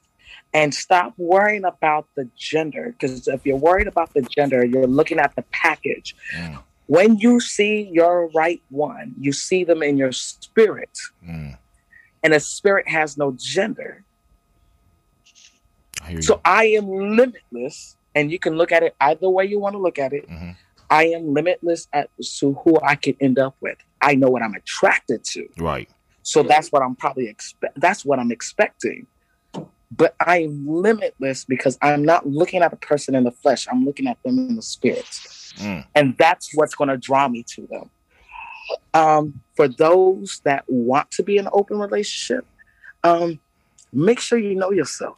and 0.53 0.73
stop 0.75 1.13
worrying 1.17 1.65
about 1.65 2.07
the 2.15 2.29
gender, 2.37 2.93
because 2.97 3.27
if 3.27 3.45
you're 3.47 3.57
worried 3.57 3.87
about 3.87 4.13
the 4.13 4.21
gender, 4.21 4.63
you're 4.63 4.85
looking 4.85 5.17
at 5.17 5.35
the 5.35 5.41
package. 5.51 6.15
Mm. 6.37 6.61
When 6.87 7.17
you 7.17 7.39
see 7.39 7.89
your 7.91 8.29
right 8.35 8.61
one, 8.69 9.13
you 9.19 9.31
see 9.31 9.63
them 9.63 9.81
in 9.83 9.97
your 9.97 10.11
spirit, 10.11 10.97
Mm. 11.25 11.57
and 12.23 12.33
a 12.33 12.39
spirit 12.39 12.87
has 12.87 13.17
no 13.17 13.35
gender. 13.37 14.03
I. 16.01 16.19
So 16.19 16.41
I 16.43 16.65
am 16.65 16.87
limitless, 16.89 17.95
and 18.15 18.31
you 18.31 18.39
can 18.39 18.55
look 18.57 18.71
at 18.71 18.83
it 18.83 18.95
either 18.99 19.29
way 19.29 19.45
you 19.45 19.59
want 19.59 19.73
to 19.73 19.79
look 19.79 19.99
at 19.99 20.13
it. 20.13 20.27
Mhm. 20.29 20.55
I 20.89 21.05
am 21.05 21.33
limitless 21.33 21.87
as 21.93 22.07
to 22.39 22.53
who 22.65 22.77
I 22.81 22.95
can 22.95 23.15
end 23.21 23.39
up 23.39 23.55
with. 23.61 23.77
I 24.01 24.15
know 24.15 24.29
what 24.29 24.41
I'm 24.41 24.55
attracted 24.55 25.23
to, 25.25 25.47
Right. 25.57 25.89
so 26.23 26.43
that's 26.43 26.69
what 26.71 26.81
I'm 26.81 26.95
probably 26.95 27.27
expect. 27.29 27.79
That's 27.79 28.03
what 28.03 28.19
I'm 28.19 28.31
expecting. 28.31 29.07
But 29.93 30.15
I 30.25 30.39
am 30.43 30.65
limitless 30.67 31.45
because 31.45 31.77
I'm 31.81 32.03
not 32.03 32.25
looking 32.27 32.61
at 32.61 32.71
a 32.73 32.77
person 32.77 33.13
in 33.13 33.25
the 33.25 33.31
flesh. 33.31 33.67
I'm 33.69 33.83
looking 33.85 34.07
at 34.07 34.17
them 34.23 34.39
in 34.39 34.55
the 34.55 34.61
spirit, 34.61 35.05
Mm. 35.57 35.85
and 35.95 36.17
that's 36.17 36.51
what's 36.55 36.75
going 36.75 36.89
to 36.89 36.97
draw 36.97 37.27
me 37.27 37.43
to 37.55 37.67
them. 37.67 37.89
Um, 38.93 39.41
for 39.55 39.67
those 39.67 40.41
that 40.43 40.63
want 40.67 41.11
to 41.11 41.23
be 41.23 41.37
in 41.37 41.45
an 41.45 41.51
open 41.53 41.77
relationship, 41.77 42.45
um, 43.03 43.39
make 43.91 44.19
sure 44.19 44.37
you 44.37 44.55
know 44.55 44.71
yourself. 44.71 45.17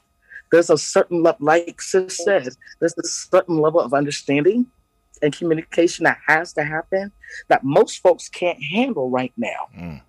There's 0.51 0.69
a 0.69 0.77
certain 0.77 1.23
level, 1.23 1.45
like 1.45 1.81
Sis 1.81 2.17
said, 2.17 2.49
there's 2.79 2.97
a 2.97 3.07
certain 3.07 3.57
level 3.57 3.79
of 3.79 3.93
understanding 3.93 4.67
and 5.21 5.35
communication 5.35 6.03
that 6.03 6.19
has 6.27 6.53
to 6.53 6.63
happen 6.63 7.11
that 7.47 7.63
most 7.63 8.01
folks 8.01 8.29
can't 8.29 8.61
handle 8.61 9.09
right 9.09 9.33
now. 9.37 9.67
Mm. 9.75 10.01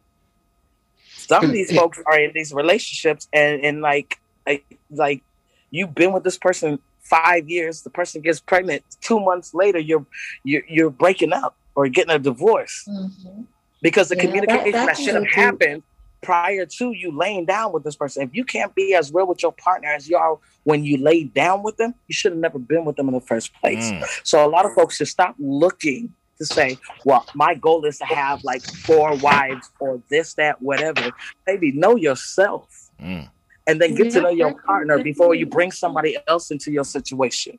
Some 1.08 1.46
of 1.46 1.52
these 1.52 1.74
folks 1.74 1.98
are 2.04 2.18
in 2.18 2.32
these 2.34 2.52
relationships 2.52 3.28
and, 3.32 3.64
and 3.64 3.80
like, 3.80 4.20
like 4.46 4.66
like 4.90 5.22
you've 5.70 5.94
been 5.94 6.12
with 6.12 6.24
this 6.24 6.36
person 6.36 6.78
five 7.04 7.48
years, 7.48 7.82
the 7.82 7.90
person 7.90 8.20
gets 8.22 8.40
pregnant, 8.40 8.82
two 9.00 9.20
months 9.20 9.54
later 9.54 9.78
you're 9.78 10.06
you're, 10.42 10.62
you're 10.68 10.90
breaking 10.90 11.32
up 11.32 11.56
or 11.74 11.88
getting 11.88 12.10
a 12.14 12.18
divorce 12.18 12.84
Mhm. 12.88 13.46
because 13.82 14.08
the 14.08 14.16
Yeah, 14.16 14.22
communication 14.22 14.72
that, 14.72 14.86
that 14.86 14.98
should 14.98 15.14
have 15.14 15.24
can 15.24 15.44
happened 15.44 15.82
prior 16.22 16.64
to 16.64 16.92
you 16.92 17.12
laying 17.16 17.44
down 17.44 17.72
with 17.72 17.84
this 17.84 17.96
person. 17.96 18.22
If 18.22 18.30
you 18.34 18.44
can't 18.44 18.74
be 18.74 18.94
as 18.94 19.12
real 19.12 19.26
with 19.26 19.42
your 19.42 19.52
partner 19.52 19.88
as 19.88 20.08
you 20.08 20.16
are 20.16 20.38
when 20.62 20.82
you 20.82 20.96
lay 20.96 21.24
down 21.24 21.62
with 21.62 21.76
them, 21.76 21.94
you 22.08 22.14
should 22.14 22.32
have 22.32 22.40
never 22.40 22.58
been 22.58 22.84
with 22.86 22.96
them 22.96 23.08
in 23.08 23.14
the 23.14 23.20
first 23.20 23.52
place. 23.60 23.90
Mm. 23.92 24.02
So 24.22 24.46
a 24.46 24.48
lot 24.48 24.64
of 24.64 24.72
folks 24.72 24.96
should 24.96 25.08
stop 25.08 25.34
looking 25.38 26.14
to 26.38 26.46
say, 26.46 26.78
well, 27.04 27.26
my 27.34 27.54
goal 27.54 27.84
is 27.84 27.98
to 27.98 28.06
have 28.06 28.42
like 28.42 28.62
four 28.62 29.14
wives 29.16 29.70
or 29.78 30.00
this, 30.08 30.32
that, 30.34 30.62
whatever. 30.62 31.12
Maybe 31.46 31.72
know 31.72 31.96
yourself 31.96 32.80
Mm. 33.02 33.28
And 33.66 33.80
then 33.80 33.94
get 33.94 34.12
to 34.12 34.20
know 34.20 34.30
your 34.30 34.54
partner 34.62 35.02
before 35.02 35.34
you 35.34 35.46
bring 35.46 35.70
somebody 35.70 36.16
else 36.28 36.50
into 36.50 36.70
your 36.70 36.84
situation. 36.84 37.58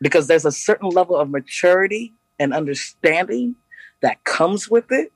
Because 0.00 0.26
there's 0.26 0.44
a 0.44 0.52
certain 0.52 0.90
level 0.90 1.16
of 1.16 1.30
maturity 1.30 2.14
and 2.38 2.54
understanding 2.54 3.56
that 4.00 4.22
comes 4.24 4.70
with 4.70 4.90
it 4.90 5.12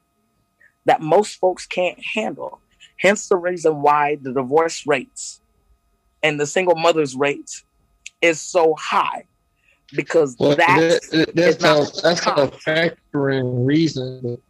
that 0.87 1.01
most 1.01 1.39
folks 1.39 1.67
can't 1.67 1.99
handle. 2.15 2.61
Hence 2.99 3.29
the 3.29 3.37
reason 3.37 3.83
why 3.83 4.17
the 4.21 4.33
divorce 4.33 4.87
rates 4.87 5.41
and 6.23 6.41
the 6.41 6.47
single 6.47 6.77
mothers 6.77 7.15
rates 7.15 7.65
is 8.21 8.41
so 8.41 8.75
high. 8.79 9.25
Because 9.95 10.37
Well, 10.39 10.57
that's 10.57 11.09
that, 11.11 11.35
that's 11.35 11.57
it's 11.57 11.63
not 11.63 11.79
not 11.79 12.01
that's 12.03 12.27
not 12.27 12.39
a 12.39 12.47
factoring 12.47 13.67
reason, 13.67 14.41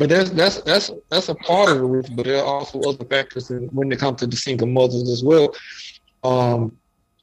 but, 0.00 0.08
that's 0.08 0.30
that's 0.30 0.62
that's 0.62 0.90
that's 1.10 1.28
a 1.28 1.34
part 1.34 1.70
of 1.70 1.78
the 1.78 1.84
reason. 1.84 2.16
But 2.16 2.24
there 2.24 2.38
are 2.42 2.44
also 2.44 2.80
other 2.80 3.04
factors 3.04 3.50
in, 3.50 3.68
when 3.68 3.92
it 3.92 3.98
comes 3.98 4.20
to 4.20 4.26
the 4.26 4.36
single 4.36 4.66
mothers 4.66 5.08
as 5.10 5.22
well. 5.22 5.54
Um, 6.24 6.76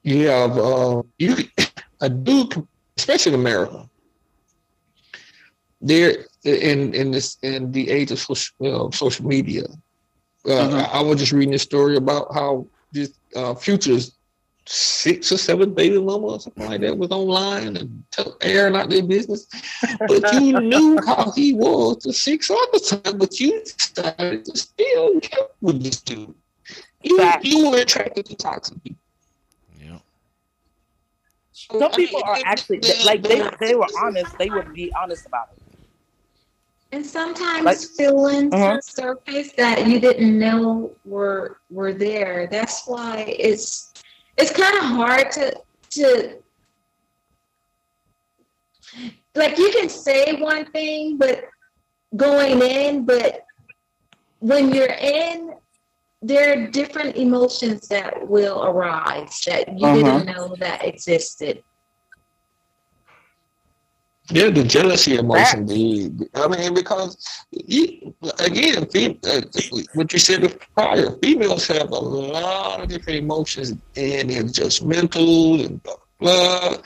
you 0.03 0.27
have 0.27 0.57
uh, 0.57 1.01
you 1.17 1.35
a 2.01 2.09
dude, 2.09 2.67
especially 2.97 3.33
in 3.33 3.39
America. 3.39 3.89
There 5.81 6.25
in 6.43 6.93
in 6.93 7.11
this 7.11 7.37
in 7.41 7.71
the 7.71 7.89
age 7.89 8.11
of 8.11 8.19
social, 8.19 8.87
uh, 8.87 8.91
social 8.91 9.25
media, 9.25 9.63
uh, 10.45 10.49
Mhm. 10.69 10.89
I 10.93 11.01
was 11.01 11.19
just 11.19 11.31
reading 11.31 11.51
this 11.51 11.63
story 11.63 11.97
about 11.97 12.33
how 12.33 12.67
this 12.91 13.11
uh, 13.35 13.55
Future's 13.55 14.16
six 14.67 15.31
or 15.31 15.37
seven 15.37 15.73
baby 15.73 15.97
mama 15.99 16.27
or 16.27 16.39
something 16.39 16.67
like 16.67 16.81
that 16.81 16.97
was 16.97 17.11
online 17.11 17.77
and 17.77 18.03
tell, 18.11 18.37
airing 18.41 18.75
out 18.75 18.89
their 18.89 19.03
business. 19.03 19.47
But 20.07 20.33
you 20.33 20.59
knew 20.59 20.99
how 21.05 21.31
he 21.31 21.53
was 21.53 21.99
the 22.03 22.13
six 22.13 22.49
other 22.51 22.79
time, 22.79 23.17
but 23.17 23.39
you 23.39 23.61
decided 23.63 24.45
to 24.45 24.57
still 24.57 25.19
keep 25.21 25.39
with 25.61 25.83
this 25.83 26.01
dude. 26.01 26.33
You, 27.03 27.17
Fact. 27.17 27.45
you 27.45 27.69
were 27.69 27.77
attracted 27.79 28.25
to 28.25 28.35
toxic 28.35 28.81
people. 28.83 28.99
Yeah. 29.79 29.99
some 31.53 31.91
people 31.91 32.21
are 32.25 32.37
actually 32.45 32.81
like 33.05 33.23
they 33.23 33.47
they 33.59 33.75
were 33.75 33.87
honest, 34.03 34.37
they 34.37 34.49
would 34.49 34.73
be 34.73 34.91
honest 34.93 35.25
about 35.25 35.49
it. 35.55 35.63
And 36.91 37.05
sometimes 37.05 37.65
Like- 37.65 37.77
feelings 37.79 38.53
Mhm. 38.53 38.83
surface 38.83 39.51
that 39.53 39.87
you 39.87 39.99
didn't 39.99 40.37
know 40.39 40.91
were 41.05 41.57
were 41.69 41.93
there. 41.93 42.47
That's 42.49 42.87
why 42.87 43.35
it's 43.39 43.93
it's 44.37 44.51
kind 44.51 44.77
of 44.77 44.83
hard 44.83 45.31
to 45.31 45.59
to 45.89 46.37
like 49.35 49.57
you 49.57 49.71
can 49.71 49.87
say 49.87 50.33
one 50.33 50.65
thing, 50.71 51.17
but 51.17 51.45
going 52.15 52.61
in, 52.61 53.05
but 53.05 53.45
when 54.39 54.73
you're 54.73 54.87
in, 54.99 55.53
there 56.21 56.53
are 56.53 56.67
different 56.67 57.15
emotions 57.15 57.87
that 57.87 58.27
will 58.27 58.63
arise 58.65 59.39
that 59.45 59.71
you 59.71 59.93
didn't 59.93 60.27
uh-huh. 60.27 60.47
know 60.47 60.55
that 60.59 60.85
existed. 60.85 61.63
Yeah, 64.29 64.49
the 64.49 64.63
jealousy 64.63 65.15
emotion. 65.17 65.65
The, 65.65 66.29
I 66.35 66.47
mean, 66.47 66.73
because 66.73 67.17
you, 67.51 68.13
again, 68.39 68.83
uh, 68.83 69.41
what 69.93 70.11
you 70.11 70.19
said 70.19 70.59
prior, 70.75 71.11
females 71.23 71.67
have 71.67 71.91
a 71.91 71.95
lot 71.99 72.81
of 72.81 72.89
different 72.89 73.19
emotions, 73.19 73.71
and 73.95 74.29
it's 74.29 74.51
just 74.51 74.83
mental 74.83 75.61
and 75.61 75.81
blah 75.83 75.95
blah. 76.19 76.77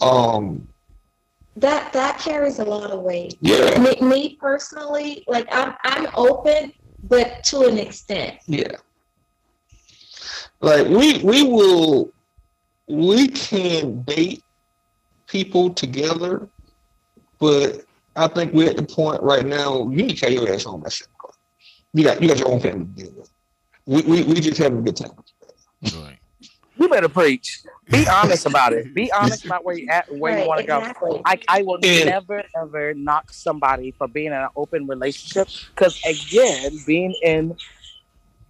blah. 0.00 0.36
Um, 0.36 0.66
That 1.56 1.92
that 1.92 2.18
carries 2.18 2.58
a 2.58 2.64
lot 2.64 2.90
of 2.90 3.00
weight. 3.02 3.36
yeah, 3.40 3.78
me, 3.78 3.94
me 4.00 4.36
personally, 4.40 5.22
like 5.28 5.46
I'm 5.52 5.74
I'm 5.84 6.08
open, 6.16 6.72
but 7.04 7.44
to 7.44 7.66
an 7.68 7.78
extent. 7.78 8.38
yeah. 8.46 8.76
Like 10.60 10.88
we 10.88 11.18
we 11.22 11.42
will 11.44 12.10
we 12.88 13.28
can 13.28 14.02
date 14.02 14.42
people 15.28 15.70
together, 15.72 16.48
but 17.38 17.84
I 18.16 18.28
think 18.28 18.52
we're 18.52 18.70
at 18.70 18.76
the 18.76 18.84
point 18.84 19.22
right 19.22 19.44
now. 19.44 19.88
You 19.90 19.96
need 19.96 20.10
to 20.10 20.16
carry 20.16 20.34
your 20.34 20.52
ass 20.52 20.64
home. 20.64 20.82
That's 20.82 21.00
it. 21.00 21.08
You 21.92 22.04
got 22.04 22.20
you 22.22 22.28
got 22.28 22.38
your 22.38 22.50
own 22.50 22.60
family 22.60 22.84
to 22.86 22.90
deal 23.04 23.12
with. 23.16 23.30
We 23.86 24.02
we 24.02 24.22
we 24.24 24.34
just 24.40 24.58
having 24.58 24.78
a 24.78 24.82
good 24.82 24.96
time. 24.96 25.12
Right. 25.82 26.18
You 26.76 26.88
better 26.88 27.08
preach. 27.08 27.60
Be 27.88 28.06
honest 28.08 28.46
about 28.46 28.72
it. 28.72 28.92
Be 28.94 29.12
honest 29.16 29.44
about 29.44 29.64
where 29.64 29.76
you 29.76 29.86
at, 29.88 30.12
where 30.12 30.40
you 30.40 30.48
want 30.48 30.60
to 30.60 30.66
go. 30.66 30.82
I, 31.24 31.38
I 31.48 31.62
will 31.62 31.78
Yeah. 31.82 32.04
never 32.04 32.42
ever 32.56 32.94
knock 32.94 33.32
somebody 33.32 33.92
for 33.92 34.08
being 34.08 34.28
in 34.28 34.32
an 34.32 34.48
open 34.56 34.86
relationship 34.86 35.48
because 35.74 36.00
again, 36.04 36.76
being 36.86 37.14
in 37.22 37.56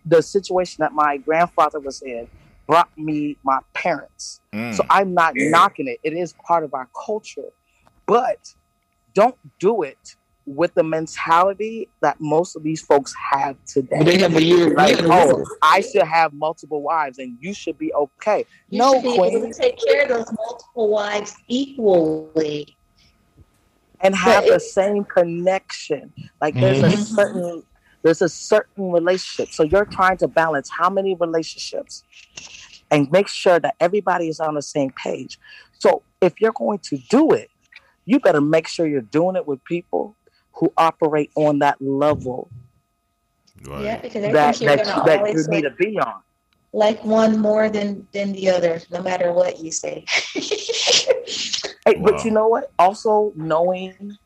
the 0.07 0.22
situation 0.22 0.76
that 0.80 0.93
my 0.93 1.16
grandfather 1.18 1.80
was 1.80 2.03
in 2.03 2.28
brought 2.66 2.89
me 2.97 3.37
my 3.45 3.59
parents. 3.74 4.41
Mm. 4.55 4.74
So 4.74 4.85
I'm 4.89 5.12
not 5.14 5.35
knocking 5.37 5.87
it. 5.89 5.99
It 6.03 6.14
is 6.14 6.35
part 6.47 6.64
of 6.64 6.72
our 6.74 6.89
culture. 7.07 7.51
But 8.07 8.55
don't 9.14 9.36
do 9.58 9.82
it 9.82 10.16
with 10.46 10.74
the 10.74 10.82
mentality 10.82 11.88
that 12.02 12.20
most 12.20 12.54
of 12.54 12.62
these 12.62 12.82
folks 12.82 13.14
have 13.32 13.56
today. 13.66 14.02
They 14.02 14.18
have 14.18 14.36
a 14.36 14.42
year. 14.42 14.74
like, 14.74 15.00
yeah, 15.00 15.06
oh, 15.08 15.44
I 15.62 15.80
should 15.80 16.02
have 16.02 16.34
multiple 16.34 16.82
wives 16.82 17.18
and 17.18 17.38
you 17.40 17.54
should 17.54 17.78
be 17.78 17.92
okay. 17.94 18.44
You 18.68 18.78
no, 18.80 18.92
should 18.94 19.02
be 19.04 19.14
able 19.22 19.40
to 19.40 19.54
take 19.54 19.78
care 19.86 20.02
of 20.02 20.08
those 20.08 20.32
multiple 20.36 20.88
wives 20.90 21.34
equally. 21.48 22.76
and 24.00 24.14
have 24.14 24.44
the 24.46 24.60
same 24.60 25.04
connection. 25.04 26.12
Like 26.40 26.54
there's 26.60 26.82
a 26.82 26.90
Mhm. 26.90 27.06
certain 27.06 27.62
there's 28.02 28.20
a 28.20 28.28
certain 28.28 28.92
relationship. 28.92 29.50
So 29.54 29.62
you're 29.62 29.86
trying 29.86 30.18
to 30.18 30.28
balance 30.28 30.68
how 30.68 30.90
many 30.90 31.14
relationships 31.14 32.04
and 32.90 33.10
make 33.10 33.28
sure 33.28 33.58
that 33.58 33.76
everybody 33.80 34.28
is 34.28 34.40
on 34.40 34.56
the 34.56 34.60
same 34.62 34.90
page. 34.90 35.38
So 35.78 36.02
if 36.20 36.38
you're 36.38 36.52
going 36.52 36.80
to 36.80 36.98
do 37.08 37.30
it, 37.32 37.48
you 38.07 38.20
better 38.20 38.40
make 38.40 38.68
sure 38.68 38.86
you're 38.86 39.00
doing 39.00 39.36
it 39.36 39.46
with 39.46 39.62
people 39.64 40.16
who 40.52 40.72
operate 40.76 41.30
on 41.36 41.61
that 41.61 41.80
level 41.80 42.50
Right. 43.62 43.84
Yeah, 43.84 44.00
because 44.00 44.24
I 44.24 44.32
that 44.32 44.57
think 44.57 44.62
you're 44.62 44.76
that, 44.76 44.86
gonna 44.86 45.05
that 45.07 45.14
you 45.14 45.18
always 45.26 45.48
need 45.48 45.64
like, 45.64 45.76
to 45.78 45.84
be 45.84 45.98
on. 45.98 46.22
like 46.72 47.05
one 47.05 47.38
more 47.38 47.68
than 47.70 48.07
than 48.12 48.32
the 48.32 48.50
other, 48.50 48.80
no 48.90 49.02
matter 49.02 49.32
what 49.32 49.59
you 49.61 49.70
say. 49.72 50.05
Hey, 51.86 51.96
Wow. 51.98 52.12
But 52.12 52.24
you 52.24 52.30
know 52.30 52.48
what? 52.48 52.72
Also 52.78 53.32
knowing 53.36 54.16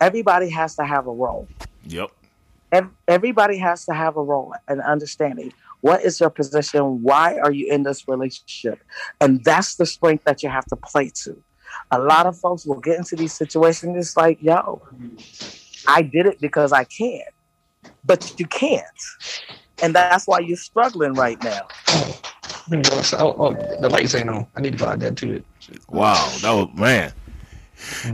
everybody 0.00 0.50
has 0.50 0.74
to 0.76 0.84
have 0.84 1.06
a 1.06 1.12
role. 1.12 1.48
Yep. 1.84 2.10
everybody 3.06 3.56
has 3.58 3.84
to 3.84 3.94
have 3.94 4.16
a 4.16 4.22
role 4.22 4.52
and 4.66 4.80
understanding 4.80 5.52
what 5.80 6.02
is 6.02 6.18
your 6.18 6.30
position 6.30 7.02
why 7.02 7.38
are 7.38 7.52
you 7.52 7.72
in 7.72 7.84
this 7.84 8.08
relationship 8.08 8.80
and 9.20 9.44
that's 9.44 9.76
the 9.76 9.86
strength 9.86 10.24
that 10.24 10.42
you 10.42 10.48
have 10.48 10.66
to 10.66 10.74
play 10.74 11.08
to 11.14 11.40
a 11.94 12.02
lot 12.02 12.26
of 12.26 12.36
folks 12.38 12.66
will 12.66 12.80
get 12.80 12.98
into 12.98 13.16
these 13.16 13.32
situations 13.32 13.96
it's 13.96 14.16
like 14.16 14.38
yo 14.42 14.82
i 15.86 16.02
did 16.02 16.26
it 16.26 16.40
because 16.40 16.72
i 16.72 16.84
can 16.84 17.22
but 18.04 18.32
you 18.38 18.46
can't 18.46 18.84
and 19.82 19.94
that's 19.94 20.26
why 20.26 20.38
you're 20.38 20.56
struggling 20.56 21.14
right 21.14 21.42
now 21.42 21.66
Oh, 22.70 23.34
oh, 23.38 23.52
the 23.80 23.88
lights 23.90 24.14
ain't 24.14 24.30
on. 24.30 24.46
I 24.56 24.60
need 24.60 24.72
to 24.72 24.78
find 24.78 25.00
that 25.02 25.16
too. 25.16 25.42
Wow. 25.88 26.14
That 26.40 26.52
was 26.52 26.68
man. 26.74 27.12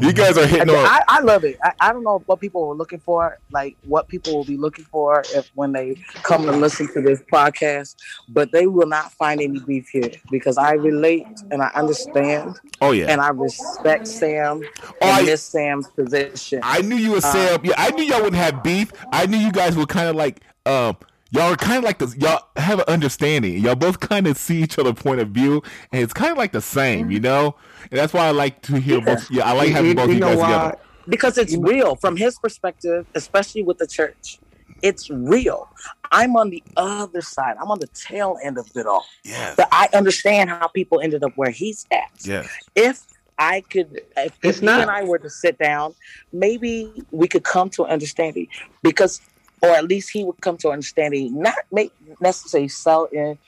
You 0.00 0.12
guys 0.12 0.36
are 0.38 0.46
hitting 0.46 0.62
And 0.62 0.70
on. 0.70 0.76
I, 0.84 1.00
I 1.08 1.20
love 1.20 1.44
it. 1.44 1.58
I, 1.62 1.72
I 1.80 1.92
don't 1.92 2.02
know 2.04 2.22
what 2.26 2.40
people 2.40 2.66
were 2.68 2.74
looking 2.74 3.00
for, 3.00 3.38
like 3.50 3.76
what 3.84 4.08
people 4.08 4.34
will 4.36 4.44
be 4.44 4.56
looking 4.56 4.84
for 4.84 5.22
if 5.34 5.50
when 5.54 5.72
they 5.72 5.96
come 6.22 6.48
and 6.48 6.60
listen 6.60 6.92
to 6.94 7.00
this 7.00 7.20
podcast, 7.32 7.96
but 8.28 8.52
they 8.52 8.66
will 8.66 8.86
not 8.86 9.12
find 9.12 9.40
any 9.40 9.58
beef 9.60 9.88
here 9.88 10.10
because 10.30 10.58
I 10.58 10.72
relate 10.72 11.26
and 11.50 11.62
I 11.62 11.68
understand 11.74 12.58
Oh 12.80 12.92
yeah. 12.92 13.06
and 13.10 13.20
I 13.20 13.28
respect 13.30 14.06
Sam 14.06 14.62
Oh, 14.82 14.92
and 15.02 15.10
I- 15.10 15.22
Miss 15.22 15.42
Sam's 15.42 15.88
position. 15.88 16.60
I 16.62 16.82
knew 16.82 16.96
you 16.96 17.12
were 17.12 17.16
Uh, 17.18 17.20
Sam. 17.20 17.60
Yeah, 17.64 17.74
I 17.76 17.90
knew 17.90 18.04
y'all 18.04 18.18
wouldn't 18.22 18.36
have 18.42 18.62
beef. 18.62 18.92
I 19.12 19.26
knew 19.26 19.38
you 19.38 19.52
guys 19.52 19.76
were 19.76 19.86
kind 19.86 20.08
of 20.08 20.16
like 20.16 20.40
um. 20.66 20.96
Y'all 21.32 21.52
are 21.52 21.56
kind 21.56 21.78
of 21.78 21.84
like 21.84 21.98
the 21.98 22.12
y'all 22.18 22.48
have 22.56 22.80
an 22.80 22.84
understanding. 22.88 23.58
Y'all 23.58 23.76
both 23.76 24.00
kind 24.00 24.26
of 24.26 24.36
see 24.36 24.62
each 24.62 24.78
other 24.78 24.92
point 24.92 25.20
of 25.20 25.28
view, 25.28 25.62
and 25.92 26.02
it's 26.02 26.12
kind 26.12 26.32
of 26.32 26.38
like 26.38 26.52
the 26.52 26.60
same, 26.60 27.10
you 27.10 27.18
mm-hmm. 27.18 27.24
know. 27.24 27.54
And 27.90 27.98
that's 27.98 28.12
why 28.12 28.26
I 28.26 28.30
like 28.32 28.62
to 28.62 28.80
hear 28.80 29.00
both. 29.00 29.30
Yeah, 29.30 29.48
I 29.48 29.52
like 29.52 29.70
having 29.70 29.94
both 29.94 30.08
of 30.08 30.14
you 30.14 30.20
guys 30.20 30.38
together. 30.38 30.76
because 31.08 31.38
it's 31.38 31.56
real 31.56 31.94
from 31.96 32.16
his 32.16 32.38
perspective, 32.38 33.06
especially 33.14 33.62
with 33.62 33.78
the 33.78 33.86
church. 33.86 34.38
It's 34.82 35.10
real. 35.10 35.68
I'm 36.10 36.36
on 36.36 36.50
the 36.50 36.62
other 36.76 37.20
side. 37.20 37.56
I'm 37.60 37.70
on 37.70 37.78
the 37.80 37.86
tail 37.88 38.38
end 38.42 38.58
of 38.58 38.68
it 38.74 38.86
all. 38.86 39.04
Yes. 39.24 39.54
But 39.56 39.68
I 39.70 39.88
understand 39.94 40.50
how 40.50 40.68
people 40.68 41.00
ended 41.00 41.22
up 41.22 41.32
where 41.36 41.50
he's 41.50 41.86
at. 41.92 42.10
Yeah. 42.22 42.46
if 42.74 43.02
I 43.38 43.62
could, 43.62 44.02
if, 44.16 44.38
It's 44.42 44.58
if 44.58 44.60
he 44.60 44.66
not- 44.66 44.80
and 44.82 44.90
I 44.90 45.04
were 45.04 45.18
to 45.18 45.30
sit 45.30 45.58
down, 45.58 45.94
maybe 46.32 47.04
we 47.10 47.28
could 47.28 47.44
come 47.44 47.70
to 47.70 47.84
an 47.84 47.90
understanding 47.90 48.48
because 48.82 49.20
or 49.62 49.70
at 49.70 49.84
least 49.84 50.10
he 50.12 50.24
would 50.24 50.40
come 50.40 50.56
to 50.58 50.70
understanding, 50.70 51.40
not 51.40 51.54
make 51.70 51.92
necessarily 52.20 52.68
sell 52.68 53.04
in 53.06 53.38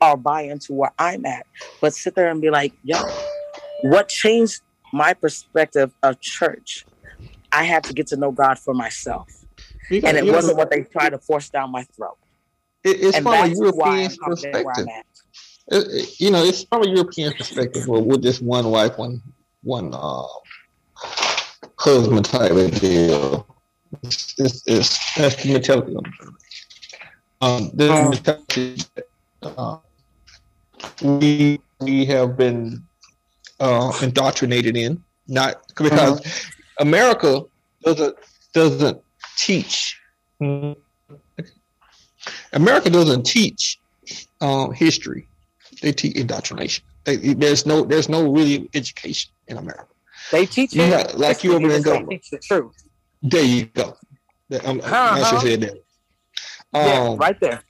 or 0.00 0.16
buy 0.16 0.42
into 0.42 0.72
where 0.72 0.92
I'm 0.98 1.24
at, 1.24 1.46
but 1.80 1.94
sit 1.94 2.14
there 2.14 2.28
and 2.28 2.40
be 2.40 2.50
like, 2.50 2.72
yo, 2.82 2.96
what 3.82 4.08
changed 4.08 4.60
my 4.92 5.14
perspective 5.14 5.92
of 6.02 6.20
church? 6.20 6.84
I 7.52 7.64
had 7.64 7.84
to 7.84 7.92
get 7.94 8.06
to 8.08 8.16
know 8.16 8.32
God 8.32 8.58
for 8.58 8.74
myself. 8.74 9.28
You 9.90 10.00
And 10.04 10.16
it 10.16 10.26
wasn't 10.26 10.56
what 10.56 10.70
they 10.70 10.82
tried 10.82 11.10
to 11.10 11.18
force 11.18 11.50
down 11.50 11.70
my 11.70 11.84
throat. 11.96 12.16
it- 12.84 13.00
it's 13.00 13.16
and 13.18 13.24
from 13.24 13.34
a 13.34 13.46
European 13.46 14.10
I'm 14.10 14.16
confident 14.16 14.64
where 14.64 14.74
perspective. 14.74 14.88
I'm 14.88 14.88
at. 14.88 15.06
It- 15.94 16.20
you 16.20 16.30
know, 16.30 16.42
it's 16.42 16.64
from 16.64 16.82
a 16.82 16.88
European 16.88 17.32
perspective, 17.34 17.86
where 17.86 18.00
with 18.00 18.22
this 18.22 18.40
one 18.40 18.70
wife, 18.70 18.98
one 18.98 19.22
one 19.62 19.94
uh, 19.94 20.24
husband 21.78 22.24
type 22.24 22.50
of 22.50 22.80
deal. 22.80 23.46
It's, 24.02 24.34
it's 24.66 25.14
that's 25.16 25.42
the 25.42 25.52
mentality. 25.52 25.94
Um, 27.40 27.70
this 27.74 27.90
Oh. 27.90 28.08
mentality, 28.10 28.82
uh, 29.42 29.78
we 31.02 31.60
we 31.80 32.04
have 32.06 32.36
been 32.36 32.82
uh, 33.60 33.92
indoctrinated 34.02 34.76
in, 34.76 35.02
not 35.28 35.62
because 35.76 36.20
America 36.78 37.42
doesn't 37.84 38.16
doesn't 38.54 39.00
teach. 39.36 39.98
America 42.52 42.90
doesn't 42.90 43.24
teach 43.24 43.78
um, 44.40 44.72
history. 44.72 45.26
They 45.80 45.92
teach 45.92 46.16
indoctrination. 46.16 46.84
They, 47.04 47.16
there's 47.16 47.66
no 47.66 47.84
there's 47.84 48.08
no 48.08 48.30
really 48.30 48.70
education 48.74 49.32
in 49.48 49.56
America. 49.58 49.86
They 50.30 50.46
teach 50.46 50.72
You 50.72 50.88
got- 50.88 51.18
like 51.18 51.42
you 51.44 51.54
over 51.54 51.68
there 51.68 51.80
they 51.80 52.04
teach 52.04 52.30
the 52.30 52.38
truth. 52.38 52.74
There 53.22 53.44
you 53.44 53.66
go. 53.66 53.96
That- 54.48 54.66
I'm, 54.66 54.80
I 54.80 54.84
Uh-huh. 54.84 55.24
should 55.24 55.40
say 55.40 55.56
that. 55.56 55.84
yeah, 56.74 57.08
Um, 57.08 57.16
right 57.18 57.38
there. 57.40 57.62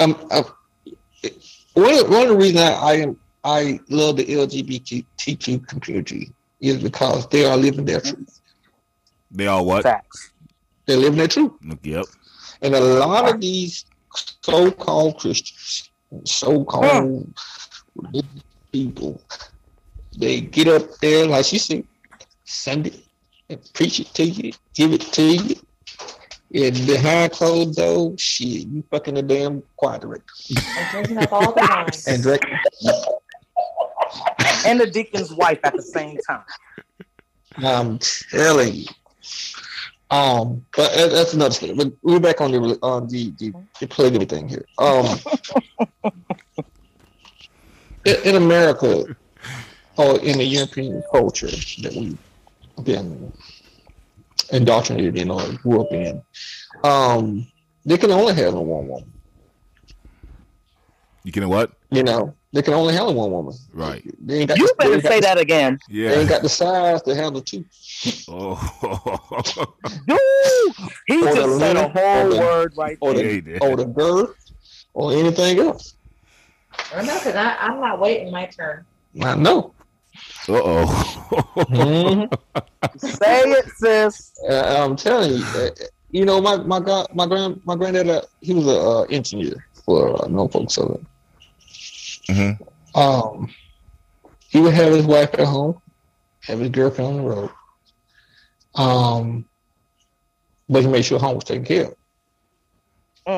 um, 0.00 0.16
uh, 0.30 0.42
one, 1.74 1.98
of- 1.98 2.08
one 2.10 2.22
of 2.22 2.28
the 2.28 2.36
reasons 2.36 2.60
I, 2.60 2.72
I 2.72 2.92
am 2.94 3.16
I 3.42 3.80
love 3.88 4.16
the 4.18 4.26
LGBTQ 4.26 5.66
community 5.66 6.30
is 6.60 6.76
because 6.82 7.26
they 7.28 7.46
are 7.46 7.56
living 7.56 7.86
their 7.86 8.00
truth. 8.00 8.38
They 9.30 9.46
all 9.46 9.64
what? 9.64 9.82
Facts. 9.82 10.32
They're 10.84 10.98
living 10.98 11.16
their 11.18 11.28
truth. 11.28 11.52
Yep. 11.82 12.04
And 12.60 12.74
a 12.74 12.80
lot 12.80 13.32
of 13.34 13.40
these 13.40 13.86
so-called 14.42 15.18
Christians, 15.20 15.88
so-called 16.24 17.32
religious 17.94 18.42
people, 18.72 19.22
they 20.18 20.42
get 20.42 20.68
up 20.68 20.82
there, 21.00 21.26
like 21.26 21.50
you 21.50 21.58
said, 21.58 21.84
Sunday, 22.50 23.00
and 23.48 23.58
preach 23.74 24.00
it 24.00 24.08
to 24.14 24.24
you, 24.24 24.52
give 24.74 24.92
it 24.92 25.00
to 25.12 25.22
you. 25.22 25.54
And 26.52 26.74
behind 26.86 27.30
closed 27.32 27.76
doors, 27.76 28.20
shit, 28.20 28.66
you 28.66 28.82
fucking 28.90 29.16
a 29.18 29.22
damn 29.22 29.62
choir 29.76 30.00
director. 30.00 30.24
And 30.76 30.90
drinking 30.90 31.18
up 31.18 31.32
all 31.32 31.52
the 31.52 31.60
wine. 31.60 31.86
And 32.08 32.22
direct, 32.24 32.44
And 34.66 34.80
the 34.80 34.88
deacon's 34.90 35.32
wife 35.32 35.60
at 35.62 35.76
the 35.76 35.82
same 35.82 36.18
time. 36.28 36.42
I'm 37.58 37.98
telling 38.00 38.74
you. 38.74 38.86
Um, 40.10 40.66
but 40.76 40.92
that- 40.96 41.10
that's 41.12 41.34
another 41.34 41.54
story. 41.54 41.74
But 41.74 41.92
we're 42.02 42.18
back 42.18 42.40
on 42.40 42.50
the 42.50 42.78
on 42.82 43.06
the 43.06 43.30
the, 43.38 43.52
the 43.78 43.86
polygamy 43.86 44.24
thing 44.24 44.48
here. 44.48 44.64
Um, 44.78 45.06
in, 48.04 48.16
in 48.24 48.34
America 48.36 49.04
or 49.96 50.18
in 50.20 50.38
the 50.38 50.44
European 50.44 51.02
culture 51.12 51.46
that 51.46 51.94
we've 51.96 52.18
been 52.84 53.32
indoctrinated 54.52 55.16
in 55.16 55.30
or 55.30 55.42
grew 55.62 55.82
up 55.82 55.92
in, 55.92 56.22
um, 56.84 57.46
they 57.84 57.96
can 57.98 58.10
only 58.10 58.34
handle 58.34 58.64
one 58.64 58.88
woman. 58.88 59.12
You 61.24 61.32
can 61.32 61.48
what? 61.48 61.72
You 61.90 62.02
know, 62.02 62.34
they 62.52 62.62
can 62.62 62.72
only 62.74 62.94
handle 62.94 63.14
one 63.14 63.30
woman. 63.30 63.54
Right. 63.72 64.02
They 64.24 64.40
ain't 64.40 64.48
got 64.48 64.58
You 64.58 64.66
the- 64.68 64.74
they 64.78 64.84
better 64.88 65.00
got 65.02 65.08
say 65.12 65.20
the- 65.20 65.26
that 65.26 65.38
again. 65.38 65.78
They 65.88 66.18
ain't 66.20 66.28
got 66.28 66.42
the 66.42 66.48
size 66.48 67.02
to 67.02 67.14
handle 67.14 67.42
two. 67.42 67.64
Oh. 68.28 69.74
Dude, 70.06 70.18
he 71.06 71.22
Or 71.26 71.34
just 71.34 71.58
said 71.58 71.76
a 71.76 71.88
whole 71.88 72.26
or 72.26 72.34
the- 72.34 72.40
word 72.40 72.72
right 72.76 72.98
or 73.00 73.12
there. 73.14 73.24
The, 73.24 73.40
did. 73.42 73.62
or 73.62 73.76
the 73.76 73.84
girth 73.84 74.34
or 74.94 75.12
anything 75.12 75.58
else. 75.58 75.94
I 76.94 77.02
know, 77.02 77.14
because 77.18 77.34
I'm 77.36 77.80
not 77.80 78.00
waiting 78.00 78.30
my 78.32 78.46
turn. 78.46 78.84
I 79.20 79.34
know. 79.34 79.74
Uh 80.48 80.60
oh. 80.64 81.66
Mhm. 81.68 82.38
Say 82.98 83.42
it, 83.52 83.68
sis. 83.76 84.32
Uh, 84.48 84.84
I'm 84.84 84.96
telling 84.96 85.32
you, 85.32 85.44
uh, 85.58 85.70
you 86.10 86.24
know, 86.24 86.40
my 86.40 86.56
my 86.56 86.80
god, 86.80 87.06
my 87.14 87.26
grand, 87.26 87.60
my 87.64 87.76
granddad, 87.76 88.08
uh, 88.08 88.22
he 88.40 88.52
was 88.54 88.66
a 88.66 88.80
uh, 88.80 89.02
engineer 89.04 89.64
for 89.84 90.24
uh, 90.24 90.28
Norfolk 90.28 90.70
Southern. 90.70 91.06
hmm 92.28 92.50
Um, 92.94 93.54
he 94.48 94.60
would 94.60 94.74
have 94.74 94.92
his 94.92 95.06
wife 95.06 95.30
at 95.34 95.46
home, 95.46 95.80
have 96.42 96.58
his 96.58 96.70
girlfriend 96.70 97.10
on 97.10 97.16
the 97.24 97.30
road. 97.30 97.50
Um, 98.74 99.44
but 100.68 100.82
he 100.82 100.88
made 100.88 101.04
sure 101.04 101.18
home 101.18 101.36
was 101.36 101.44
taken 101.44 101.64
care 101.64 101.86
of. 101.86 101.94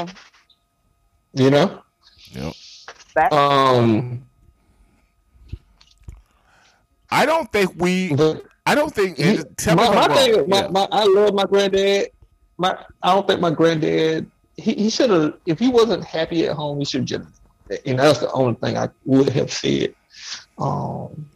Mm. 0.09 0.16
You 1.35 1.51
know. 1.51 1.83
Yep. 2.33 2.55
That, 3.14 3.33
Um, 3.33 4.24
I 7.13 7.27
don't 7.27 7.51
think 7.53 7.73
we. 7.77 8.15
but 8.15 8.43
I 8.65 8.75
don't 8.75 8.93
think. 8.93 9.19
He- 9.19 9.39
tell 9.59 9.77
my, 9.77 9.95
my 9.95 10.15
thing, 10.15 10.49
my, 10.49 10.63
Yeah. 10.63 10.69
my, 10.69 10.89
I 10.91 11.05
love 11.05 11.35
my 11.35 11.45
granddad. 11.45 12.09
My, 12.57 12.79
I 13.03 13.15
don't 13.15 13.27
think 13.29 13.41
my 13.41 13.51
granddad. 13.51 14.31
He, 14.57 14.73
he 14.75 14.91
should 14.91 15.11
have. 15.11 15.35
If 15.47 15.59
he 15.59 15.69
wasn't 15.69 16.05
happy 16.05 16.47
at 16.47 16.57
home, 16.57 16.79
he 16.79 16.85
should 16.85 17.05
just. 17.07 17.29
And 17.87 17.99
that's 17.99 18.21
the 18.21 18.31
only 18.33 18.55
thing 18.55 18.77
I 18.79 18.89
would 19.05 19.29
have 19.31 19.53
said. 19.53 19.95
Um, 20.59 21.29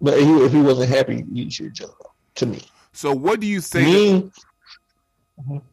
but 0.00 0.14
if 0.18 0.24
he, 0.24 0.32
if 0.44 0.52
he 0.52 0.60
wasn't 0.60 0.90
happy, 0.90 1.24
he 1.32 1.48
should 1.50 1.74
just 1.74 1.92
to 2.36 2.46
me. 2.46 2.60
So 2.92 3.12
what 3.14 3.40
do 3.40 3.46
you 3.46 3.60
say? 3.60 3.84
To, 3.84 3.90
Me, 3.90 4.30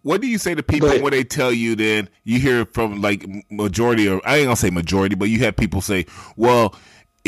what 0.04 0.22
do 0.22 0.28
you 0.28 0.38
say 0.38 0.56
to 0.56 0.64
people 0.64 0.90
ahead. 0.90 1.02
when 1.02 1.12
they 1.12 1.24
tell 1.24 1.52
you? 1.52 1.76
Then 1.76 2.10
you 2.24 2.40
hear 2.40 2.66
from 2.66 3.02
like 3.02 3.26
majority, 3.50 4.08
or 4.08 4.22
I 4.26 4.38
ain't 4.38 4.46
gonna 4.46 4.56
say 4.56 4.70
majority, 4.70 5.16
but 5.16 5.30
you 5.30 5.40
have 5.40 5.56
people 5.56 5.82
say, 5.82 6.06
"Well, 6.36 6.76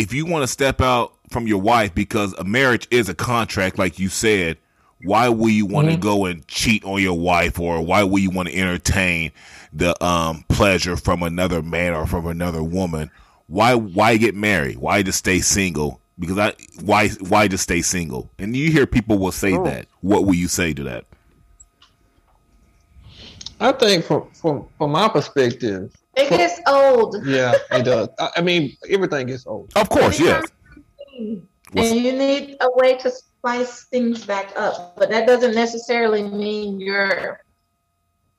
if 0.02 0.14
you 0.14 0.26
want 0.26 0.44
to 0.44 0.48
step 0.48 0.82
out 0.82 1.14
from 1.30 1.48
your 1.48 1.62
wife 1.62 1.94
because 1.96 2.34
a 2.34 2.44
marriage 2.44 2.88
is 2.92 3.08
a 3.10 3.14
contract, 3.16 3.78
like 3.80 4.00
you 4.00 4.10
said." 4.10 4.58
Why 5.04 5.30
will 5.30 5.50
you 5.50 5.66
want 5.66 5.90
to 5.90 5.98
Mhm. 5.98 6.00
go 6.00 6.26
and 6.26 6.48
cheat 6.48 6.86
on 6.86 7.02
your 7.02 7.18
wife, 7.18 7.60
or 7.60 7.82
why 7.82 8.04
will 8.04 8.20
you 8.20 8.30
want 8.30 8.50
to 8.50 8.56
entertain 8.56 9.32
the 9.74 9.96
um, 10.06 10.46
pleasure 10.48 10.96
from 10.96 11.24
another 11.24 11.64
man 11.64 11.94
or 11.96 12.06
from 12.06 12.28
another 12.28 12.62
woman? 12.62 13.10
Why 13.48 13.74
why 13.74 14.18
get 14.18 14.36
married? 14.36 14.78
Why 14.78 15.02
just 15.02 15.18
stay 15.18 15.40
single? 15.42 16.00
Because 16.20 16.38
I 16.38 16.54
why 16.84 17.10
why 17.20 17.48
just 17.48 17.64
stay 17.64 17.82
single? 17.82 18.30
And 18.38 18.56
you 18.56 18.72
hear 18.72 18.86
people 18.86 19.18
will 19.18 19.32
say 19.32 19.58
Oh. 19.58 19.64
that. 19.64 19.88
What 20.02 20.26
will 20.26 20.36
you 20.36 20.48
say 20.48 20.72
to 20.76 20.84
that? 20.84 21.06
I 23.60 23.72
think 23.72 24.06
from 24.06 24.28
from 24.34 24.66
from 24.78 24.92
my 24.92 25.08
perspective, 25.08 25.92
It 26.16 26.30
gets 26.30 26.60
old. 26.68 27.26
yeah, 27.26 27.54
it 27.72 27.84
does. 27.84 28.10
I, 28.20 28.30
I 28.38 28.42
mean, 28.42 28.76
everything 28.90 29.28
gets 29.28 29.48
old. 29.48 29.72
Of 29.76 29.88
course, 29.90 30.20
yes. 30.20 30.46
What's- 31.72 31.90
And 31.92 32.02
you 32.02 32.12
need 32.14 32.58
a 32.62 32.70
way 32.76 32.98
to 32.98 33.10
spice 33.10 33.86
things 33.86 34.26
back 34.26 34.52
up. 34.58 34.96
But 34.98 35.10
that 35.10 35.26
doesn't 35.26 35.56
necessarily 35.56 36.24
mean 36.24 36.80
you're 36.82 37.40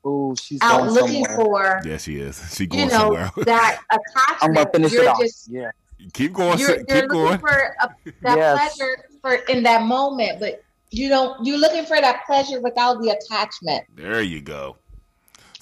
ooh, 0.07 0.35
she's 0.41 0.61
out 0.63 0.81
going 0.81 0.91
looking 0.91 1.25
somewhere. 1.25 1.81
for, 1.83 1.89
Yeah, 1.89 1.97
she 1.97 2.17
is. 2.17 2.43
She 2.55 2.65
you 2.65 2.69
going 2.69 2.89
know, 2.89 2.95
somewhere. 2.99 3.31
that 3.47 3.81
attachment. 3.91 4.39
I'm 4.43 4.53
gonna 4.53 4.61
attachment. 4.69 4.73
finish 4.75 4.93
You're 4.93 5.03
it 5.05 5.09
off. 5.09 5.21
just 5.21 5.49
yeah. 5.51 5.71
keep 6.13 6.33
going. 6.35 6.59
you're, 6.59 6.69
sis. 6.69 6.85
you're 6.89 7.01
keep 7.03 7.11
looking 7.11 7.25
going. 7.25 7.39
for 7.39 7.75
a, 7.81 7.89
that 8.23 8.37
Yes. 8.37 8.77
pleasure 8.77 8.97
for 9.23 9.35
in 9.51 9.63
that 9.63 9.83
moment, 9.83 10.41
but 10.41 10.63
you 10.91 11.09
don't. 11.09 11.43
You're 11.47 11.57
looking 11.59 11.87
for 11.87 11.99
that 12.03 12.27
pleasure 12.27 12.61
without 12.61 13.01
the 13.01 13.11
attachment. 13.19 13.85
There 13.95 14.21
you 14.21 14.43
go. 14.43 14.77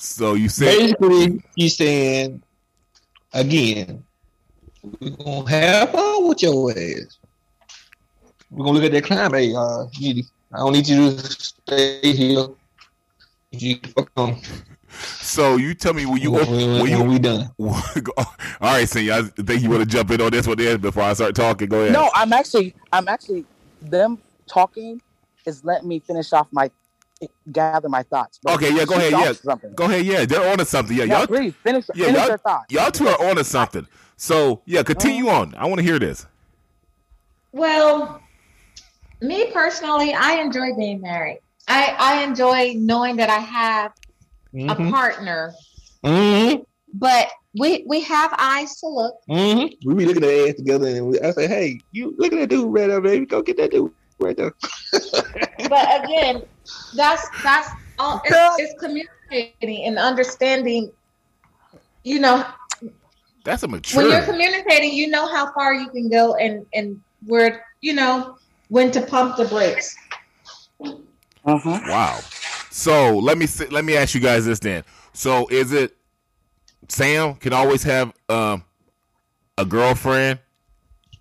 So 0.01 0.33
you 0.33 0.49
said 0.49 0.79
Basically, 0.79 1.43
he's 1.55 1.77
saying 1.77 2.43
again, 3.35 4.03
we're 4.83 5.11
gonna 5.11 5.51
have 5.51 5.91
fun 5.91 6.27
with 6.27 6.43
your 6.43 6.71
ass. 6.71 7.19
We're 8.51 8.65
gonna 8.65 8.79
look 8.79 8.85
at 8.85 8.93
that 8.93 9.05
climb. 9.05 9.35
Hey, 9.35 9.55
uh, 9.55 9.85
Edie, 9.99 10.25
I 10.55 10.59
don't 10.59 10.73
need 10.73 10.89
you 10.89 11.11
to 11.11 11.19
stay 11.19 12.01
here. 12.01 12.47
You 13.51 13.79
fuck 13.95 14.11
on. 14.17 14.41
so. 14.89 15.57
You 15.57 15.75
tell 15.75 15.93
me 15.93 16.07
when 16.07 16.23
you 16.23 16.31
when, 16.31 16.51
when, 16.51 16.71
when 16.71 16.81
when 16.81 16.91
you 16.91 17.05
we 17.05 17.19
done. 17.19 17.51
all 17.59 18.27
right, 18.63 18.89
Senior. 18.89 19.13
I 19.13 19.23
think 19.23 19.63
you 19.63 19.69
want 19.69 19.83
to 19.83 19.87
jump 19.87 20.11
in 20.13 20.21
on 20.23 20.31
this 20.31 20.47
one 20.47 20.57
there 20.57 20.79
before 20.79 21.03
I 21.03 21.13
start 21.13 21.35
talking. 21.35 21.69
Go 21.69 21.83
ahead. 21.83 21.93
No, 21.93 22.11
I'm 22.15 22.33
actually, 22.33 22.75
I'm 22.91 23.07
actually, 23.07 23.45
them 23.83 24.19
talking 24.47 25.03
is 25.45 25.63
letting 25.63 25.89
me 25.89 25.99
finish 25.99 26.33
off 26.33 26.49
my, 26.53 26.71
gather 27.53 27.89
my 27.89 28.03
thoughts. 28.05 28.39
But 28.43 28.55
Okay, 28.55 28.71
yeah, 28.75 28.85
go 28.85 28.95
shoot 28.99 29.13
ahead, 29.13 29.13
yeah. 29.13 29.33
Something. 29.33 29.73
Go 29.75 29.85
ahead. 29.85 30.05
Yeah, 30.05 30.25
they're 30.25 30.51
on 30.51 30.59
to 30.59 30.65
something. 30.65 30.97
Yeah, 30.97 31.05
Yeah, 31.05 31.19
y'all, 31.19 31.27
please 31.27 31.55
finish, 31.63 31.85
yeah, 31.95 32.07
finish 32.07 32.19
y'all- 32.21 32.29
your 32.29 32.39
thoughts. 32.39 32.67
y'all 32.73 32.91
two 32.91 33.09
are 33.09 33.29
on 33.29 33.37
to 33.37 33.45
something. 33.45 33.87
So 34.17 34.63
yeah, 34.67 34.83
continue 34.83 35.29
on. 35.29 35.55
I 35.57 35.67
want 35.67 35.79
to 35.79 35.83
hear 35.85 35.99
this. 35.99 36.27
Well, 37.53 38.21
Me 39.23 39.51
personally, 39.53 40.15
I 40.15 40.37
enjoy 40.37 40.75
being 40.75 41.03
married. 41.03 41.41
I, 41.69 41.95
I 41.99 42.23
enjoy 42.25 42.73
knowing 42.77 43.17
that 43.17 43.29
I 43.29 43.39
have 43.39 43.93
Mhm. 44.55 44.89
a 44.89 44.91
partner, 44.91 45.53
Mhm. 46.03 46.65
but 46.95 47.29
we 47.55 47.85
we 47.87 48.01
have 48.01 48.35
eyes 48.39 48.81
to 48.81 48.87
look. 48.89 49.15
Mhm. 49.29 49.77
We 49.85 49.93
be 49.95 50.07
looking 50.07 50.23
at 50.25 50.27
their 50.27 50.49
ass 50.49 50.55
together, 50.55 50.87
and 50.89 51.07
we, 51.09 51.21
I 51.21 51.33
say, 51.33 51.47
"Hey, 51.47 51.81
you 51.93 52.15
look 52.17 52.33
at 52.33 52.39
that 52.41 52.49
dude 52.49 52.73
right 52.73 52.87
there, 52.89 53.01
baby. 53.03 53.27
Go 53.27 53.43
get 53.43 53.59
that 53.59 53.71
dude 53.73 53.93
right. 54.21 54.39
But 55.69 56.05
again, 56.05 56.43
that's 56.95 57.27
that's 57.43 57.69
all. 57.99 58.21
It's, 58.25 58.59
it's 58.59 58.81
communicating 58.81 59.87
and 59.87 59.99
understanding. 59.99 60.93
You 62.05 62.21
know, 62.21 62.45
That's 63.45 63.63
a 63.63 63.69
mature. 63.69 64.03
when 64.03 64.11
you're 64.11 64.25
communicating, 64.25 64.93
you 64.93 65.09
know 65.09 65.27
how 65.27 65.53
far 65.53 65.75
you 65.75 65.89
can 65.91 66.09
go 66.09 66.35
and 66.37 66.67
and 66.75 67.01
where 67.27 67.65
you 67.81 67.95
know 67.95 68.37
when 68.69 68.91
to 68.93 69.01
pump 69.03 69.37
the 69.37 69.45
brakes. 69.45 69.97
Mhm. 71.47 71.89
Wow. 71.89 72.19
So 72.71 73.19
let 73.19 73.39
me 73.39 73.47
say, 73.47 73.67
let 73.69 73.85
me 73.85 73.97
ask 73.97 74.15
you 74.15 74.21
guys 74.21 74.47
this 74.47 74.59
then. 74.61 74.85
So 75.13 75.47
is 75.49 75.73
it 75.73 75.97
Sam 76.89 77.35
can 77.35 77.53
always 77.53 77.83
have 77.85 78.13
um 78.29 78.65
a 79.59 79.65
girlfriend 79.65 80.41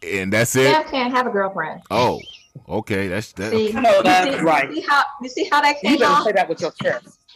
and 0.01 0.31
that's 0.31 0.55
it? 0.55 0.73
Sam 0.73 0.83
can't 0.89 1.13
have 1.13 1.27
a 1.27 1.31
girlfriend. 1.31 1.81
Oh, 1.91 2.21
okay. 2.67 3.07
That's 3.07 3.31
that. 3.33 3.51
See, 3.51 3.71
No, 3.71 4.01
that's 4.03 4.27
you 4.31 4.37
see, 4.39 4.43
right. 4.43 4.69
You 4.69 4.75
see 4.81 4.87
how 4.87 5.03
you 5.21 5.29
see 5.29 5.49
how 5.51 5.61
that 5.61 5.75
You 5.83 5.89
came 5.89 5.99
better 5.99 6.11
off? 6.11 6.23
say 6.25 6.31
that 6.33 6.49
with 6.49 6.61
your 6.61 6.71
chest. 6.71 7.19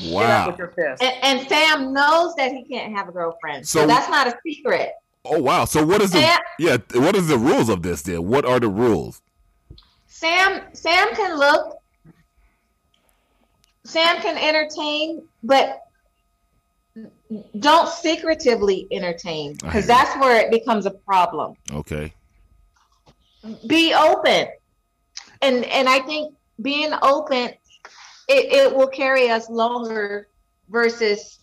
Say 0.00 0.10
that 0.10 0.12
Wow. 0.12 0.46
with 0.50 0.58
your 0.58 0.68
chest. 0.68 1.02
And, 1.02 1.14
and 1.40 1.48
Sam 1.48 1.92
knows 1.92 2.34
that 2.34 2.50
he 2.50 2.64
can't 2.64 2.92
have 2.96 3.08
a 3.08 3.12
girlfriend, 3.12 3.66
so, 3.66 3.80
So- 3.82 3.86
that's 3.86 4.08
not 4.08 4.26
a 4.26 4.36
secret. 4.44 4.90
Oh 5.24 5.40
wow. 5.40 5.64
So 5.64 5.84
what 5.86 6.02
is 6.02 6.10
the 6.10 6.20
Sam, 6.20 6.40
yeah? 6.58 6.76
What 6.94 7.16
is 7.16 7.28
the 7.28 7.38
rules 7.38 7.68
of 7.70 7.82
this 7.82 8.02
then? 8.02 8.26
What 8.28 8.44
are 8.44 8.60
the 8.60 8.68
rules? 8.68 9.22
Sam, 10.06 10.62
Sam 10.74 11.14
can 11.14 11.38
look. 11.38 11.76
Sam 13.84 14.20
can 14.20 14.36
entertain, 14.36 15.22
but 15.42 15.80
don't 17.58 17.88
secretively 17.88 18.86
entertain 18.90 19.54
because 19.54 19.86
that's 19.86 20.14
where 20.20 20.40
it 20.44 20.50
becomes 20.50 20.86
a 20.86 20.90
problem. 20.90 21.54
Okay. 21.72 22.12
Be 23.66 23.94
open, 23.94 24.48
and 25.42 25.64
and 25.64 25.88
I 25.88 26.00
think 26.00 26.34
being 26.62 26.92
open, 27.02 27.50
it, 28.28 28.52
it 28.52 28.74
will 28.74 28.86
carry 28.88 29.28
us 29.30 29.50
longer 29.50 30.28
versus 30.68 31.38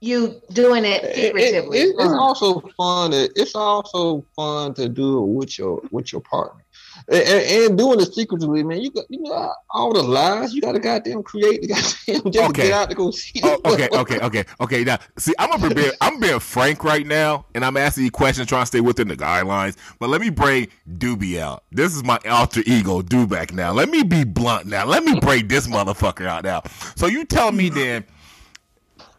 you 0.00 0.40
doing 0.52 0.84
it 0.84 1.04
It- 1.04 1.34
it- 1.36 1.54
it- 1.64 1.94
it's 1.98 2.12
also 2.12 2.60
fun. 2.76 3.12
To, 3.12 3.30
it's 3.36 3.54
also 3.54 4.24
fun 4.34 4.74
to 4.74 4.88
do 4.88 5.22
it 5.22 5.26
with 5.26 5.58
your 5.58 5.80
with 5.90 6.12
your 6.12 6.20
partner, 6.20 6.64
and, 7.08 7.22
and, 7.22 7.78
doing 7.78 8.00
it 8.00 8.12
secretly, 8.14 8.62
man. 8.62 8.80
You 8.80 8.90
got 8.90 9.04
you 9.08 9.20
know 9.20 9.52
all 9.70 9.92
the 9.92 10.02
lies 10.02 10.54
you 10.54 10.60
got 10.60 10.72
to 10.72 10.78
goddamn 10.78 11.22
create. 11.22 11.62
The 11.62 11.68
goddamn 11.68 12.32
just 12.32 12.50
Okay. 12.50 12.62
to 12.62 12.68
get 12.68 12.72
out 12.72 12.90
to 12.90 12.96
go 12.96 13.10
see. 13.10 13.40
Oh, 13.42 13.60
okay, 13.66 13.88
okay, 13.92 14.20
okay, 14.20 14.44
okay. 14.60 14.84
Now, 14.84 14.98
see, 15.16 15.32
I'm 15.38 15.50
gonna 15.50 15.74
be 15.74 15.90
I'm 16.00 16.20
being 16.20 16.38
frank 16.40 16.84
right 16.84 17.06
now, 17.06 17.46
and 17.54 17.64
I'm 17.64 17.76
asking 17.76 18.04
you 18.04 18.10
questions, 18.10 18.48
trying 18.48 18.62
to 18.62 18.66
stay 18.66 18.80
within 18.80 19.08
the 19.08 19.16
guidelines. 19.16 19.76
But 19.98 20.08
let 20.10 20.20
me 20.20 20.30
bring 20.30 20.68
Doobie 20.98 21.38
out. 21.38 21.64
This 21.70 21.94
is 21.94 22.04
my 22.04 22.18
alter 22.28 22.62
ego, 22.66 23.02
Dooback. 23.02 23.52
Now, 23.52 23.72
let 23.72 23.88
me 23.88 24.02
be 24.02 24.24
blunt. 24.24 24.66
Now, 24.66 24.84
let 24.86 25.04
me 25.04 25.18
break 25.20 25.48
this 25.48 25.66
motherfucker 25.66 26.26
out. 26.26 26.44
Now, 26.44 26.62
so 26.96 27.06
you 27.06 27.24
tell 27.24 27.52
me 27.52 27.68
then. 27.68 28.04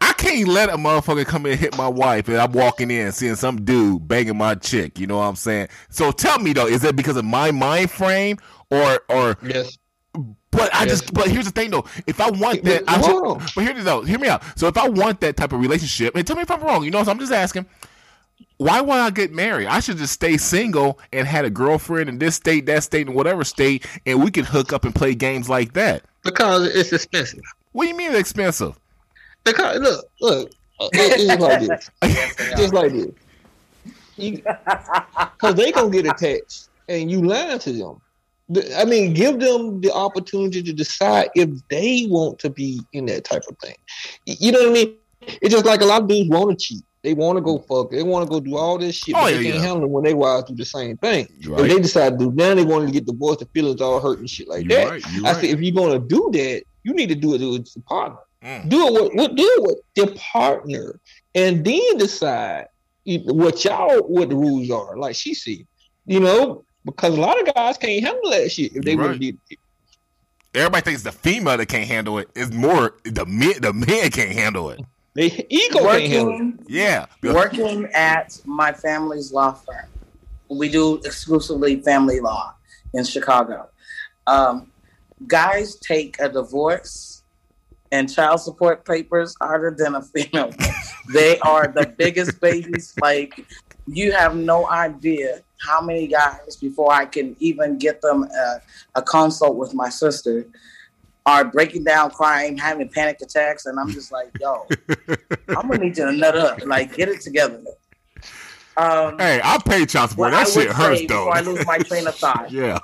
I 0.00 0.12
can't 0.14 0.48
let 0.48 0.68
a 0.68 0.76
motherfucker 0.76 1.24
come 1.26 1.46
in 1.46 1.52
and 1.52 1.60
hit 1.60 1.76
my 1.76 1.88
wife, 1.88 2.28
and 2.28 2.36
I'm 2.38 2.52
walking 2.52 2.90
in 2.90 3.12
seeing 3.12 3.34
some 3.36 3.64
dude 3.64 4.06
banging 4.06 4.36
my 4.36 4.54
chick. 4.54 4.98
You 4.98 5.06
know 5.06 5.18
what 5.18 5.24
I'm 5.24 5.36
saying? 5.36 5.68
So 5.90 6.10
tell 6.12 6.38
me 6.38 6.52
though, 6.52 6.66
is 6.66 6.84
it 6.84 6.96
because 6.96 7.16
of 7.16 7.24
my 7.24 7.50
mind 7.50 7.90
frame, 7.90 8.38
or 8.70 9.00
or 9.08 9.36
Yes. 9.42 9.78
but 10.50 10.74
I 10.74 10.84
Yes. 10.84 11.00
just, 11.00 11.14
but 11.14 11.28
here's 11.28 11.46
the 11.46 11.50
thing 11.50 11.70
though. 11.70 11.84
If 12.06 12.20
I 12.20 12.30
want 12.30 12.64
that, 12.64 12.84
I 12.88 13.00
should, 13.00 13.22
but 13.54 13.74
this 13.74 13.86
out. 13.86 14.06
Hear 14.06 14.18
me 14.18 14.28
out. 14.28 14.42
So 14.58 14.66
if 14.66 14.76
I 14.76 14.88
want 14.88 15.20
that 15.20 15.36
type 15.36 15.52
of 15.52 15.60
relationship, 15.60 16.14
and 16.16 16.26
tell 16.26 16.36
me 16.36 16.42
if 16.42 16.50
I'm 16.50 16.60
wrong. 16.60 16.84
You 16.84 16.90
know, 16.90 17.02
so 17.04 17.10
I'm 17.10 17.18
just 17.18 17.32
asking. 17.32 17.66
Why 18.58 18.80
would 18.80 18.96
I 18.96 19.10
get 19.10 19.32
married? 19.32 19.68
I 19.68 19.78
should 19.78 19.98
just 19.98 20.12
stay 20.12 20.36
single 20.36 20.98
and 21.12 21.28
had 21.28 21.44
a 21.44 21.50
girlfriend 21.50 22.08
in 22.08 22.18
this 22.18 22.34
state, 22.34 22.66
that 22.66 22.82
state, 22.82 23.06
and 23.06 23.14
whatever 23.14 23.44
state, 23.44 23.86
and 24.04 24.22
we 24.22 24.32
could 24.32 24.46
hook 24.46 24.72
up 24.72 24.84
and 24.84 24.92
play 24.92 25.14
games 25.14 25.48
like 25.48 25.74
that. 25.74 26.02
Because 26.24 26.66
it's 26.74 26.92
expensive. 26.92 27.44
What 27.70 27.84
do 27.84 27.90
you 27.90 27.96
mean 27.96 28.10
it's 28.10 28.18
expensive? 28.18 28.76
Because 29.52 29.78
look, 29.80 30.04
look, 30.20 30.50
uh, 30.80 30.88
it- 30.92 31.20
it's 31.30 31.40
like 31.42 31.60
this, 31.60 31.90
just 32.56 32.74
like 32.74 32.92
this. 32.92 33.10
Because 34.16 35.54
they 35.54 35.72
gonna 35.72 35.90
get 35.90 36.06
attached, 36.06 36.68
and 36.88 37.10
you 37.10 37.22
lying 37.24 37.58
to 37.60 37.72
them. 37.72 38.00
I 38.76 38.84
mean, 38.86 39.12
give 39.12 39.38
them 39.40 39.80
the 39.82 39.92
opportunity 39.92 40.62
to 40.62 40.72
decide 40.72 41.28
if 41.34 41.50
they 41.68 42.06
want 42.08 42.38
to 42.40 42.50
be 42.50 42.80
in 42.94 43.04
that 43.06 43.24
type 43.24 43.42
of 43.48 43.56
thing. 43.58 43.74
You 44.24 44.52
know 44.52 44.60
what 44.60 44.70
I 44.70 44.72
mean? 44.72 44.94
It's 45.42 45.52
just 45.54 45.66
like 45.66 45.82
a 45.82 45.84
lot 45.84 46.02
of 46.02 46.08
dudes 46.08 46.30
want 46.30 46.58
to 46.58 46.64
cheat. 46.64 46.82
They 47.04 47.12
want 47.14 47.36
to 47.36 47.42
go 47.42 47.58
fuck. 47.58 47.90
They 47.90 48.02
want 48.02 48.26
to 48.26 48.30
go 48.30 48.40
do 48.40 48.56
all 48.56 48.78
this 48.78 48.96
shit, 48.96 49.14
Oh, 49.14 49.20
but 49.22 49.32
yeah, 49.32 49.36
they 49.38 49.42
can't 49.44 49.54
yeah. 49.56 49.60
handle 49.60 49.84
it 49.84 49.90
when 49.90 50.02
they 50.02 50.14
wives 50.14 50.44
do 50.48 50.54
the 50.54 50.64
same 50.64 50.96
thing. 50.96 51.28
You're 51.38 51.54
If 51.54 51.60
right. 51.60 51.68
they 51.70 51.80
decide 51.80 52.18
to 52.18 52.24
do 52.26 52.32
now, 52.32 52.54
they 52.54 52.64
want 52.64 52.86
to 52.86 52.92
get 52.92 53.04
divorced. 53.06 53.40
The 53.40 53.46
feelings 53.54 53.80
all 53.80 54.00
hurt 54.00 54.18
and 54.18 54.28
shit 54.28 54.48
like 54.48 54.66
You're 54.68 54.78
that. 54.80 54.90
right. 54.90 55.06
I 55.06 55.20
right. 55.20 55.34
said, 55.36 55.44
if 55.44 55.60
you're 55.60 55.74
gonna 55.74 55.98
do 56.00 56.30
that, 56.32 56.62
you 56.84 56.94
need 56.94 57.10
to 57.10 57.14
do 57.14 57.34
it 57.34 57.40
with 57.40 57.68
your 57.76 57.82
partner. 57.86 58.18
Mm. 58.42 58.68
Do 58.68 58.86
it 58.86 58.92
with, 58.92 59.12
with 59.14 59.36
do 59.36 59.42
it 59.42 59.62
with 59.62 59.78
your 59.96 60.14
partner, 60.16 61.00
and 61.34 61.64
then 61.64 61.98
decide 61.98 62.68
what 63.04 63.64
y'all 63.64 64.00
what 64.02 64.28
the 64.28 64.36
rules 64.36 64.70
are. 64.70 64.96
Like 64.96 65.16
she 65.16 65.34
said, 65.34 65.66
you 66.06 66.20
know, 66.20 66.64
because 66.84 67.16
a 67.16 67.20
lot 67.20 67.40
of 67.40 67.54
guys 67.54 67.78
can't 67.78 68.04
handle 68.04 68.30
that 68.30 68.50
shit 68.50 68.76
if 68.76 68.84
they 68.84 68.92
You're 68.92 69.00
want 69.00 69.20
to 69.20 69.26
right. 69.26 69.36
do 69.48 69.54
it. 69.54 69.58
Everybody 70.54 70.82
thinks 70.82 71.02
the 71.02 71.12
female 71.12 71.56
that 71.56 71.66
can't 71.66 71.86
handle 71.88 72.18
it. 72.18 72.30
It's 72.34 72.52
more 72.52 72.96
the 73.04 73.26
men. 73.26 73.60
The 73.60 73.72
men 73.72 74.10
can't 74.10 74.32
handle 74.32 74.70
it. 74.70 74.80
They 75.14 75.46
ego 75.48 75.80
can't 75.80 76.02
handle 76.04 76.54
it. 76.54 76.54
Yeah. 76.68 77.06
working 77.22 77.86
at 77.86 78.40
my 78.44 78.72
family's 78.72 79.32
law 79.32 79.52
firm. 79.52 79.86
We 80.48 80.68
do 80.68 80.96
exclusively 81.04 81.80
family 81.82 82.20
law 82.20 82.54
in 82.94 83.04
Chicago. 83.04 83.68
Um, 84.26 84.70
guys 85.26 85.76
take 85.76 86.20
a 86.20 86.28
divorce 86.28 87.17
and 87.92 88.12
child 88.12 88.40
support 88.40 88.84
papers 88.84 89.34
harder 89.40 89.74
than 89.76 89.94
a 89.94 90.02
female. 90.02 90.50
they 91.12 91.38
are 91.40 91.68
the 91.68 91.86
biggest 91.96 92.40
babies. 92.40 92.94
Like 93.00 93.46
you 93.86 94.12
have 94.12 94.36
no 94.36 94.68
idea 94.68 95.40
how 95.60 95.80
many 95.80 96.06
guys 96.06 96.56
before 96.56 96.92
I 96.92 97.06
can 97.06 97.34
even 97.40 97.78
get 97.78 98.00
them 98.00 98.24
a, 98.24 98.60
a 98.94 99.02
consult 99.02 99.56
with 99.56 99.74
my 99.74 99.88
sister 99.88 100.46
are 101.26 101.44
breaking 101.44 101.84
down, 101.84 102.10
crying, 102.10 102.56
having 102.56 102.88
panic 102.88 103.18
attacks, 103.20 103.66
and 103.66 103.78
I'm 103.78 103.90
just 103.90 104.10
like, 104.10 104.30
yo, 104.40 104.66
I'm 105.48 105.68
gonna 105.68 105.78
need 105.78 105.98
you 105.98 106.06
to 106.06 106.12
nut 106.12 106.36
up, 106.36 106.64
like 106.64 106.94
get 106.96 107.08
it 107.08 107.20
together. 107.20 107.60
Um, 108.76 109.18
Hey, 109.18 109.40
I 109.42 109.58
pay 109.58 109.84
child 109.84 110.10
support. 110.10 110.32
what 110.32 110.34
I 110.34 110.44
that 110.44 110.52
shit 110.52 110.68
hurts 110.70 111.00
though. 111.06 111.26
Before 111.26 111.36
I 111.36 111.40
lose 111.40 111.66
my 111.66 111.78
train 111.78 112.06
of 112.06 112.14
thought, 112.14 112.50
yeah. 112.52 112.78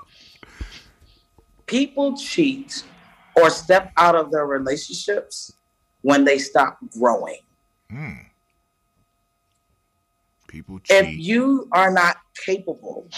people 1.67 2.17
cheat 2.17 2.85
or 3.37 3.51
step 3.51 3.93
out 3.97 4.15
of 4.15 4.31
their 4.31 4.47
relationships 4.47 5.53
when 6.03 6.25
they 6.25 6.39
stop 6.39 6.79
growing. 6.99 7.39
Hmm. 7.91 8.13
People 10.49 10.81
If 10.89 11.07
cheat. 11.07 11.19
you 11.19 11.69
are 11.73 11.91
not 11.91 12.17
capable 12.45 13.09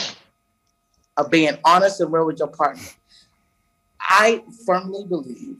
of 1.16 1.30
being 1.30 1.56
honest 1.64 2.00
and 2.00 2.12
real 2.12 2.26
with 2.26 2.38
your 2.38 2.48
partner, 2.48 2.82
I 4.00 4.42
firmly 4.64 5.04
believe 5.04 5.56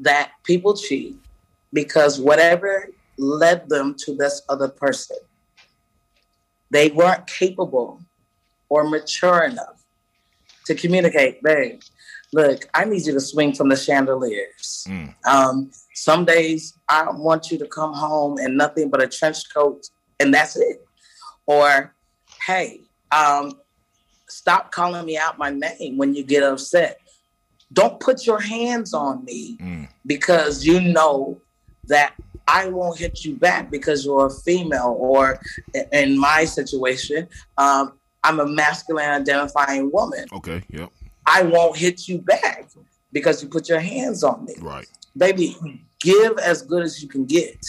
that 0.00 0.32
people 0.42 0.76
cheat 0.76 1.16
because 1.72 2.20
whatever 2.20 2.90
led 3.16 3.68
them 3.68 3.94
to 4.00 4.14
this 4.14 4.42
other 4.48 4.68
person, 4.68 5.16
they 6.70 6.90
weren't 6.90 7.26
capable 7.26 8.00
or 8.68 8.88
mature 8.88 9.44
enough 9.44 9.84
to 10.66 10.74
communicate, 10.74 11.42
babe. 11.42 11.80
Look, 12.34 12.68
I 12.74 12.84
need 12.84 13.06
you 13.06 13.12
to 13.12 13.20
swing 13.20 13.52
from 13.52 13.68
the 13.68 13.76
chandeliers. 13.76 14.84
Mm. 14.88 15.14
Um, 15.24 15.70
some 15.94 16.24
days 16.24 16.76
I 16.88 17.08
want 17.10 17.52
you 17.52 17.58
to 17.58 17.66
come 17.66 17.94
home 17.94 18.40
in 18.40 18.56
nothing 18.56 18.90
but 18.90 19.00
a 19.00 19.06
trench 19.06 19.38
coat 19.54 19.86
and 20.18 20.34
that's 20.34 20.56
it. 20.56 20.84
Or, 21.46 21.94
hey, 22.44 22.80
um, 23.12 23.52
stop 24.28 24.72
calling 24.72 25.06
me 25.06 25.16
out 25.16 25.38
my 25.38 25.50
name 25.50 25.96
when 25.96 26.12
you 26.16 26.24
get 26.24 26.42
upset. 26.42 26.98
Don't 27.72 28.00
put 28.00 28.26
your 28.26 28.40
hands 28.40 28.92
on 28.94 29.24
me 29.24 29.56
Mm. 29.60 29.88
because 30.04 30.66
you 30.66 30.80
know 30.80 31.40
that 31.86 32.14
I 32.48 32.68
won't 32.68 32.98
hit 32.98 33.24
you 33.24 33.36
back 33.36 33.70
because 33.70 34.04
you're 34.04 34.26
a 34.26 34.30
female. 34.30 34.96
Or 34.98 35.38
in 35.92 36.18
my 36.18 36.44
situation, 36.46 37.28
um, 37.58 37.92
I'm 38.24 38.40
a 38.40 38.46
masculine 38.46 39.08
identifying 39.08 39.92
woman. 39.92 40.26
Okay. 40.32 40.62
Yep. 40.68 40.90
I 41.26 41.42
won't 41.42 41.76
hit 41.76 42.06
you 42.08 42.18
back 42.18 42.68
because 43.12 43.42
you 43.42 43.48
put 43.48 43.68
your 43.68 43.80
hands 43.80 44.22
on 44.24 44.44
me. 44.44 44.54
Right. 44.60 44.86
Baby, 45.16 45.56
give 46.00 46.38
as 46.38 46.62
good 46.62 46.82
as 46.82 47.02
you 47.02 47.08
can 47.08 47.24
get. 47.24 47.64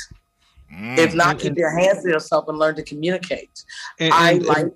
Mm. 0.74 0.98
If 0.98 1.14
not, 1.14 1.32
And- 1.32 1.40
keep 1.40 1.58
your 1.58 1.70
hands 1.78 2.04
to 2.04 2.10
yourself 2.10 2.48
and 2.48 2.58
learn 2.58 2.76
to 2.76 2.84
communicate. 2.84 3.64
And, 4.00 4.14
I 4.14 4.32
and- 4.32 4.46
like 4.46 4.68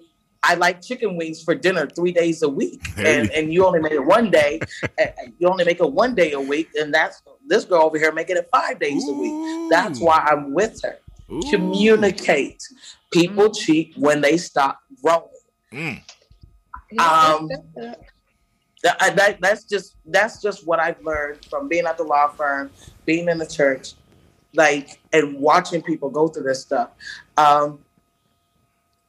I 0.42 0.54
like 0.54 0.82
chicken 0.82 1.18
wings 1.18 1.44
for 1.44 1.54
dinner 1.54 1.86
three 1.86 2.14
days 2.14 2.44
a 2.44 2.48
week, 2.48 2.82
There 2.96 3.06
and, 3.20 3.26
you- 3.28 3.34
and 3.36 3.54
you 3.54 3.66
only 3.66 3.80
make 3.82 3.92
it 3.92 4.06
one 4.06 4.32
day. 4.32 4.62
and- 4.98 5.14
and 5.18 5.34
you 5.38 5.50
only 5.50 5.66
make 5.66 5.82
it 5.82 5.92
one 5.92 6.16
day 6.16 6.32
a 6.32 6.40
week, 6.40 6.70
and 6.80 6.94
that's 6.94 7.22
this 7.48 7.66
girl 7.66 7.84
over 7.84 7.98
here 7.98 8.14
making 8.14 8.38
it 8.38 8.48
five 8.52 8.80
days 8.80 9.06
a 9.10 9.12
week. 9.12 9.70
That's 9.70 10.00
why 10.00 10.20
I'm 10.32 10.54
with 10.54 10.82
her. 10.84 11.00
Ooh. 11.32 11.42
Communicate. 11.50 12.64
People 13.12 13.50
cheat 13.52 13.94
when 13.98 14.22
they 14.22 14.38
stop 14.38 14.80
growing. 15.04 15.28
Mm. 15.74 16.02
Um, 17.00 17.50
That, 18.84 19.16
that- 19.16 19.42
that's 19.42 19.64
just 19.66 19.96
that's 20.06 20.42
just 20.42 20.66
what 20.66 20.80
I've 20.80 21.02
learned 21.04 21.46
from 21.46 21.68
being 21.68 21.86
at 21.86 21.98
the 21.98 22.04
law 22.04 22.28
firm, 22.30 22.72
being 23.06 23.28
in 23.28 23.38
the 23.38 23.48
church, 23.48 23.94
like 24.54 25.00
and 25.12 25.40
watching 25.40 25.82
people 25.82 26.10
go 26.10 26.28
through 26.28 26.44
this 26.44 26.62
stuff. 26.62 26.92
Um, 27.38 27.80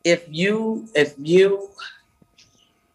if 0.05 0.25
you 0.29 0.89
if 0.95 1.15
you 1.19 1.71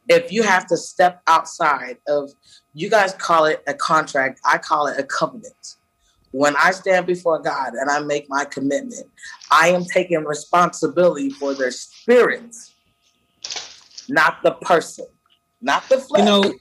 if 0.07 0.32
you 0.32 0.43
have 0.43 0.67
to 0.67 0.78
step 0.78 1.21
outside 1.28 1.97
of 2.07 2.32
you 2.73 2.89
guys 2.89 3.13
call 3.13 3.45
it 3.45 3.63
a 3.67 3.73
contract, 3.73 4.39
I 4.45 4.57
call 4.57 4.88
it 4.88 4.99
a 4.99 5.03
covenant. 5.03 5.76
When 6.32 6.55
I 6.57 6.71
stand 6.71 7.07
before 7.07 7.39
God 7.39 7.73
and 7.76 7.89
I 7.89 7.99
make 7.99 8.26
my 8.30 8.43
commitment, 8.43 9.07
I 9.49 9.69
am 9.69 9.86
taking 9.86 10.23
responsibility 10.26 11.30
for 11.30 11.53
their 11.53 11.71
spirits, 11.71 12.73
not 14.09 14.43
the 14.43 14.51
person, 14.51 15.05
not 15.61 15.88
the 15.88 15.97
flesh. 15.97 16.19
You 16.19 16.26
know, 16.26 16.53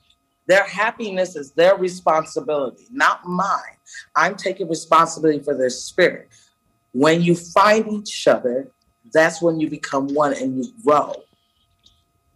Their 0.46 0.64
happiness 0.64 1.36
is 1.36 1.52
their 1.52 1.76
responsibility, 1.76 2.86
not 2.90 3.24
mine. 3.24 3.78
I'm 4.14 4.36
taking 4.36 4.68
responsibility 4.68 5.42
for 5.42 5.56
their 5.56 5.70
spirit. 5.70 6.28
When 6.92 7.22
you 7.22 7.34
find 7.34 7.88
each 7.90 8.28
other, 8.28 8.70
that's 9.12 9.40
when 9.40 9.58
you 9.58 9.70
become 9.70 10.12
one 10.14 10.34
and 10.34 10.62
you 10.62 10.72
grow. 10.84 11.14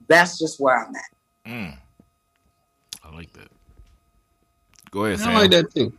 That's 0.09 0.39
just 0.39 0.59
where 0.59 0.77
I'm 0.77 0.95
at. 0.95 1.51
Mm. 1.51 1.79
I 3.05 3.15
like 3.15 3.33
that. 3.35 3.49
Go 4.91 5.05
ahead, 5.05 5.21
I 5.21 5.35
like 5.35 5.51
that 5.51 5.75
too. 5.75 5.93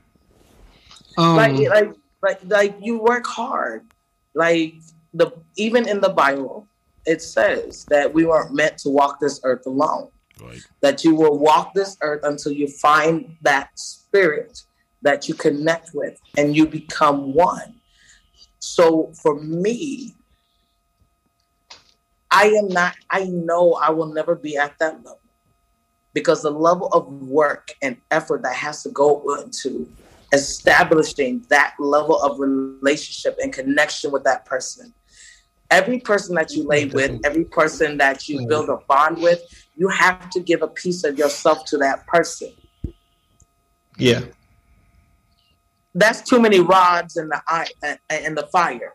Um, 1.18 1.36
like, 1.36 1.58
like, 1.70 1.96
like, 2.22 2.40
like 2.46 2.78
you 2.82 3.00
work 3.00 3.28
hard. 3.28 3.86
Like 4.34 4.76
the 5.14 5.32
even 5.58 5.88
in 5.88 6.02
the 6.02 6.10
Bible, 6.10 6.68
it 7.06 7.22
says 7.22 7.86
that 7.86 8.14
we 8.14 8.26
weren't 8.26 8.54
meant 8.54 8.78
to 8.80 8.90
walk 8.90 9.20
this 9.20 9.40
earth 9.44 9.66
alone. 9.66 10.10
Right. 10.42 10.62
that 10.82 11.04
you 11.04 11.16
will 11.16 11.38
walk 11.38 11.74
this 11.74 11.98
earth 12.02 12.22
until 12.24 12.52
you 12.52 12.68
find 12.68 13.36
that 13.42 13.78
spirit 13.78 14.64
that 15.02 15.28
you 15.28 15.34
connect 15.34 15.92
with 15.94 16.20
and 16.38 16.56
you 16.56 16.66
become 16.68 17.34
one. 17.34 17.76
So 18.60 19.12
for 19.22 19.40
me, 19.42 20.16
I 22.32 22.46
am 22.48 22.68
not, 22.68 22.96
I 23.10 23.26
know 23.26 23.74
I 23.74 23.90
will 23.90 24.14
never 24.14 24.36
be 24.36 24.58
at 24.58 24.78
that 24.80 24.98
level 24.98 25.20
because 26.14 26.42
the 26.42 26.52
level 26.52 26.88
of 26.88 27.08
work 27.08 27.74
and 27.82 27.98
effort 28.12 28.44
that 28.44 28.56
has 28.56 28.84
to 28.84 28.90
go 28.90 29.42
into 29.42 29.90
establishing 30.32 31.46
that 31.50 31.76
level 31.80 32.22
of 32.22 32.40
relationship 32.40 33.38
and 33.42 33.52
connection 33.52 34.12
with 34.12 34.24
that 34.24 34.46
person. 34.46 34.94
Every 35.72 36.00
person 36.00 36.36
that 36.36 36.52
you 36.52 36.68
lay 36.68 36.86
with, 36.86 37.20
every 37.24 37.46
person 37.46 37.98
that 37.98 38.28
you 38.28 38.48
build 38.48 38.70
a 38.70 38.78
bond 38.88 39.22
with, 39.22 39.42
you 39.80 39.88
have 39.88 40.30
to 40.32 40.42
give 40.42 40.62
a 40.62 40.68
piece 40.68 41.06
of 41.06 41.18
yourself 41.18 41.64
to 41.66 41.78
that 41.78 42.06
person. 42.06 42.52
yeah, 43.98 44.22
That's 45.96 46.22
too 46.22 46.40
many 46.42 46.60
rods 46.60 47.16
in 47.16 47.30
the 47.30 47.42
eye 47.48 47.68
in 48.26 48.36
the 48.36 48.46
fire. 48.48 48.94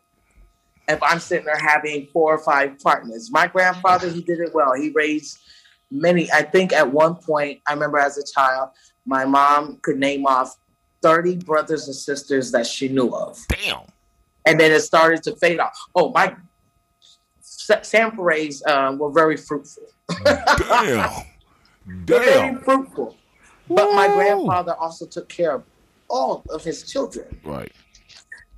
If 0.87 1.03
I'm 1.03 1.19
sitting 1.21 1.47
there 1.47 1.57
having 1.59 2.09
four 2.13 2.35
or 2.35 2.39
five 2.39 2.79
partners, 2.81 3.31
my 3.33 3.47
grandfather 3.47 4.11
he 4.11 4.21
did 4.21 4.41
it 4.41 4.55
well. 4.55 4.75
He 4.75 4.91
raised 4.91 5.39
many. 5.91 6.31
I 6.31 6.43
think 6.43 6.75
at 6.75 6.93
one 6.93 7.15
point, 7.15 7.63
I 7.67 7.73
remember 7.73 7.99
as 7.99 8.19
a 8.19 8.25
child, 8.35 8.69
my 9.07 9.25
mom 9.25 9.79
could 9.81 9.97
name 9.99 10.27
off 10.27 10.55
thirty 11.01 11.37
brothers 11.37 11.87
and 11.87 11.97
sisters 11.97 12.53
that 12.53 12.67
she 12.67 12.89
knew 12.89 13.09
of, 13.09 13.39
Damn. 13.49 13.87
and 14.45 14.61
then 14.61 14.71
it 14.71 14.81
started 14.81 15.23
to 15.23 15.35
fade 15.37 15.61
off. 15.61 15.79
Oh 15.95 16.13
my! 16.13 16.37
Sa- 17.41 17.81
Sam 17.81 18.15
Forays 18.15 18.63
um, 18.67 18.99
were 18.99 19.11
very 19.11 19.39
fruitful. 19.39 19.85
Damn. 20.25 21.23
very 21.87 22.27
Damn. 22.27 22.61
fruitful. 22.61 23.17
But 23.69 23.95
my 23.95 24.09
grandfather 24.09 24.75
also 24.75 25.07
took 25.07 25.29
care 25.29 25.53
of 25.55 25.65
all 26.09 26.45
of 26.51 26.63
his 26.65 26.91
children. 26.91 27.41
Right. 27.45 27.73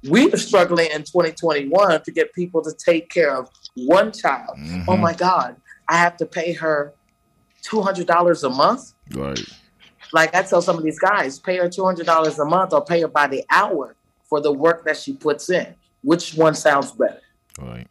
We 0.09 0.31
are 0.33 0.37
struggling 0.37 0.89
in 0.93 1.03
2021 1.03 2.03
to 2.03 2.11
get 2.13 2.33
people 2.33 2.63
to 2.63 2.73
take 2.73 3.09
care 3.09 3.37
of 3.37 3.49
one 3.75 4.13
child. 4.13 4.57
Mhm. 4.59 4.85
Oh 4.89 4.97
my 4.97 5.15
God, 5.15 5.57
I 5.89 5.97
have 5.97 6.17
to 6.19 6.27
pay 6.27 6.53
her 6.53 6.93
$200 7.63 8.43
a 8.45 8.51
month. 8.51 8.93
Right. 9.13 9.41
Like 10.13 10.35
I 10.35 10.43
tell 10.43 10.63
some 10.63 10.77
of 10.79 10.85
these 10.85 10.99
guys, 10.99 11.39
pay 11.39 11.57
her 11.57 11.69
$200 11.69 12.39
a 12.39 12.45
month 12.45 12.73
or 12.73 12.85
pay 12.85 13.01
her 13.01 13.09
by 13.09 13.27
the 13.27 13.45
hour 13.51 13.97
for 14.29 14.41
the 14.41 14.53
work 14.53 14.85
that 14.85 14.97
she 14.97 15.13
puts 15.15 15.51
in. 15.51 15.75
Which 16.03 16.35
one 16.35 16.55
sounds 16.55 16.93
better? 16.93 17.21
Right. 17.59 17.87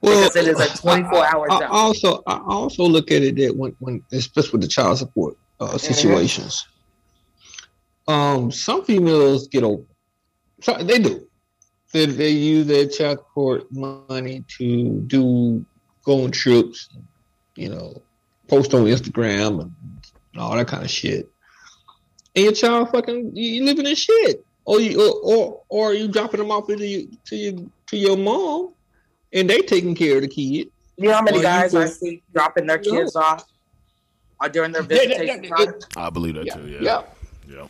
well, 0.00 0.30
Because 0.30 0.36
it 0.36 0.48
is 0.48 0.58
a 0.60 0.66
24-hour 0.66 1.52
I, 1.52 1.54
I 1.54 1.58
job. 1.60 1.68
also, 1.70 2.22
I 2.26 2.38
also 2.46 2.84
look 2.84 3.10
at 3.10 3.22
it 3.22 3.36
that 3.36 3.54
when, 3.56 3.76
when 3.78 4.02
especially 4.12 4.52
with 4.52 4.62
the 4.62 4.68
child 4.68 4.98
support 4.98 5.36
uh, 5.60 5.76
situations, 5.76 6.66
um, 8.08 8.50
some 8.50 8.84
females 8.84 9.48
get 9.48 9.64
over. 9.64 9.84
So 10.62 10.74
they 10.82 10.98
do. 10.98 11.26
They, 11.92 12.06
they 12.06 12.30
use 12.30 12.66
their 12.66 12.86
child 12.88 13.18
support 13.18 13.70
money 13.70 14.44
to 14.58 15.00
do 15.06 15.64
go 16.04 16.24
on 16.24 16.30
trips, 16.30 16.88
you 17.56 17.68
know, 17.68 18.02
post 18.48 18.72
on 18.74 18.84
Instagram 18.84 19.60
and 19.60 19.72
all 20.38 20.56
that 20.56 20.68
kind 20.68 20.82
of 20.84 20.90
shit. 20.90 21.30
And 22.34 22.44
your 22.44 22.52
child 22.54 22.90
fucking 22.90 23.32
you, 23.36 23.54
you 23.54 23.64
living 23.64 23.86
in 23.86 23.94
shit, 23.94 24.44
or 24.64 24.80
you 24.80 24.98
or, 25.00 25.20
or 25.22 25.62
or 25.68 25.94
you 25.94 26.08
dropping 26.08 26.40
them 26.40 26.50
off 26.50 26.66
to 26.68 26.86
you 26.86 27.08
to 27.26 27.36
your 27.36 27.54
to 27.88 27.96
your 27.96 28.16
mom, 28.16 28.72
and 29.32 29.48
they 29.48 29.60
taking 29.60 29.94
care 29.94 30.16
of 30.16 30.22
the 30.22 30.28
kid. 30.28 30.68
You 30.96 31.08
know 31.08 31.14
how 31.14 31.22
many 31.22 31.38
Well, 31.38 31.42
you 31.64 31.70
guys 31.70 31.74
I 31.74 31.86
see 31.86 32.22
dropping 32.32 32.66
their 32.66 32.78
No. 32.84 32.90
kids 32.90 33.16
off 33.16 33.44
or 34.40 34.48
during 34.48 34.72
their 34.72 34.82
Yeah, 34.82 34.88
yeah, 35.02 35.08
visitation 35.08 35.44
yeah, 35.44 35.50
time? 35.56 35.74
I 35.96 36.10
believe 36.10 36.34
that 36.34 36.46
Yeah, 36.46 36.54
too. 36.54 36.68
yeah, 36.68 36.78
Yeah. 36.80 37.02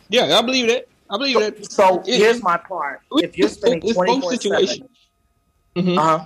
yeah, 0.09 0.27
yeah. 0.27 0.37
I 0.37 0.41
believe 0.41 0.67
that. 0.67 0.87
I 1.09 1.17
believe 1.17 1.39
that. 1.39 1.71
So 1.71 2.01
It- 2.05 2.17
here's 2.17 2.41
my 2.43 2.57
part. 2.57 3.01
If 3.17 3.37
you're 3.37 3.47
It's 3.47 3.57
spending 3.57 3.79
both- 3.81 3.89
it's 3.91 3.97
24 3.97 4.31
7, 4.31 4.37
situations. 4.41 4.89
Mhm. 5.75 5.97
uh-huh. 5.97 6.25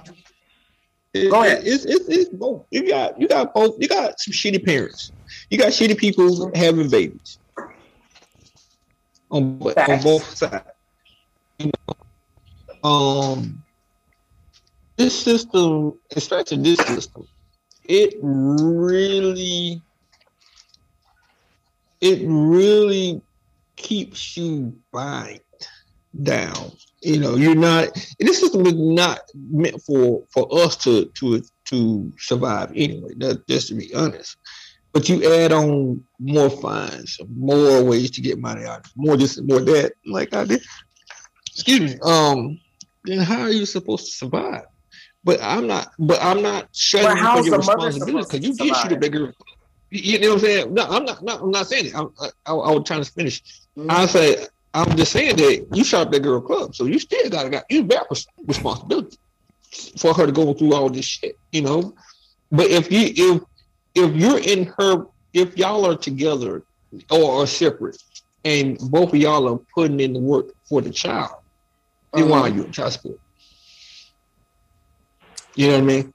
It- 1.13 1.29
Go 1.29 1.41
ahead. 1.43 1.65
It's, 1.65 1.85
it's, 1.85 2.07
it's 2.09 2.29
both. 2.29 2.65
You 2.71 2.88
got 2.88 3.19
you 3.19 3.27
got 3.27 3.53
both. 3.53 3.75
You 3.79 3.88
got 3.88 4.19
some 4.19 4.33
shitty 4.33 4.63
parents. 4.65 5.11
You 5.49 5.57
got 5.57 5.69
shitty 5.69 5.97
people 5.97 6.51
having 6.55 6.89
babies 6.89 7.39
on, 9.31 9.57
bo- 9.57 9.73
on 9.77 10.01
both 10.03 10.35
sides. 10.35 10.63
You 11.59 11.71
know, 12.83 12.89
um, 12.89 13.63
this 14.97 15.19
system, 15.19 15.93
especially 16.15 16.57
this 16.57 16.79
system, 16.79 17.27
it 17.83 18.15
really, 18.21 19.81
it 22.01 22.21
really 22.25 23.21
keeps 23.75 24.35
you 24.35 24.75
bind 24.91 25.39
down. 26.23 26.71
You 27.01 27.19
know, 27.19 27.35
you're 27.35 27.55
not. 27.55 27.89
This 28.19 28.39
system 28.39 28.65
is 28.65 28.73
not 28.73 29.19
meant 29.35 29.81
for 29.83 30.23
for 30.31 30.47
us 30.51 30.75
to 30.77 31.05
to 31.05 31.43
to 31.65 32.11
survive 32.17 32.71
anyway. 32.75 33.11
That, 33.17 33.47
just 33.47 33.67
to 33.69 33.75
be 33.75 33.93
honest. 33.93 34.35
But 34.93 35.09
you 35.09 35.31
add 35.31 35.51
on 35.51 36.03
more 36.19 36.49
fines, 36.49 37.19
more 37.35 37.83
ways 37.83 38.09
to 38.11 38.21
get 38.21 38.39
money 38.39 38.65
out, 38.65 38.87
more 38.95 39.15
this, 39.15 39.39
more 39.41 39.59
that, 39.59 39.93
like 40.07 40.33
I 40.33 40.45
did. 40.45 40.63
Excuse 41.51 41.81
me. 41.81 41.99
Um, 42.01 42.59
then 43.03 43.19
how 43.19 43.41
are 43.41 43.51
you 43.51 43.67
supposed 43.67 44.05
to 44.07 44.11
survive? 44.11 44.63
But 45.28 45.43
I'm 45.43 45.67
not. 45.67 45.91
But 45.99 46.23
I'm 46.23 46.41
not 46.41 46.69
shutting 46.73 47.17
you 47.17 47.43
your 47.43 47.57
responsibility 47.57 48.25
because 48.32 48.47
you 48.47 48.53
did 48.53 48.75
shoot 48.78 48.91
a 48.93 48.95
bigger. 48.97 49.34
You 49.91 50.19
know 50.19 50.30
what 50.30 50.34
I'm 50.36 50.39
saying? 50.39 50.73
No, 50.73 50.86
I'm 50.86 51.03
not. 51.03 51.21
No, 51.21 51.38
I'm 51.39 51.51
not 51.51 51.67
saying 51.67 51.88
it. 51.88 51.95
I'm, 51.95 52.09
I, 52.21 52.28
I, 52.45 52.53
I 52.53 52.71
was 52.71 52.84
trying 52.88 53.03
to 53.03 53.11
finish. 53.11 53.43
Mhm. 53.78 53.91
I 53.91 54.05
say 54.05 54.47
I'm 54.73 54.95
just 54.95 55.11
saying 55.11 55.36
that 55.36 55.67
you 55.73 55.84
shot 55.84 56.11
that 56.11 56.21
girl 56.21 56.39
club, 56.39 56.75
so 56.75 56.86
you 56.86 56.97
still 56.97 57.30
got 57.30 57.43
to 57.43 57.49
got 57.49 57.65
you 57.69 57.84
res- 58.09 58.25
responsibility 58.45 59.17
for 59.97 60.13
her 60.13 60.25
to 60.25 60.32
go 60.32 60.53
through 60.53 60.73
all 60.73 60.89
this 60.89 61.03
shit, 61.03 61.38
you 61.51 61.61
know. 61.61 61.93
But 62.49 62.67
if 62.67 62.89
you 62.89 63.01
if 63.13 63.41
if 63.95 64.15
you're 64.15 64.39
in 64.39 64.73
her 64.78 65.07
if 65.34 65.57
y'all 65.57 65.86
are 65.86 65.97
together 65.97 66.63
or 67.11 67.41
are 67.41 67.47
separate 67.47 68.01
and 68.45 68.78
both 68.80 69.09
of 69.09 69.19
y'all 69.19 69.53
are 69.53 69.59
putting 69.75 69.99
in 69.99 70.13
the 70.13 70.19
work 70.21 70.45
for 70.69 70.82
the 70.82 70.89
child, 70.89 71.36
then 72.13 72.30
why 72.30 72.39
are 72.39 72.49
you 72.49 72.63
in 72.63 72.71
child 72.71 72.93
support? 72.93 73.19
You 75.58 75.68
know 75.68 75.74
what 75.74 75.82
I 75.82 75.86
mean? 75.86 76.14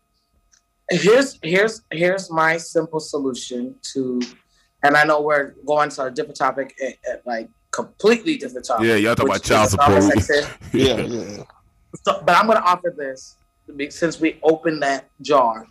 here's 0.91 1.39
here's 1.43 1.83
here's 1.91 2.31
my 2.31 2.57
simple 2.57 3.01
solution 3.01 3.75
to 3.81 4.21
and 4.83 4.97
I 4.97 5.05
know 5.05 5.21
we're 5.23 5.55
going 5.65 5.91
to 5.91 6.05
a 6.05 6.11
different 6.11 6.37
topic 6.37 6.75
at, 6.83 6.95
at 7.11 7.27
like 7.27 7.49
completely 7.71 8.37
different 8.37 8.67
topic. 8.67 8.87
Yeah, 8.87 8.97
y'all 8.97 9.15
talk 9.15 9.27
about 9.27 9.43
child 9.43 9.71
support. 9.71 10.03
Yeah, 10.73 10.97
yeah. 11.01 11.45
So, 12.05 12.23
but 12.25 12.37
I'm 12.37 12.47
going 12.47 12.59
to 12.59 12.65
offer 12.65 12.95
this 12.97 13.37
since 13.91 14.21
we 14.21 14.39
opened 14.43 14.83
that 14.83 15.09
jar. 15.21 15.67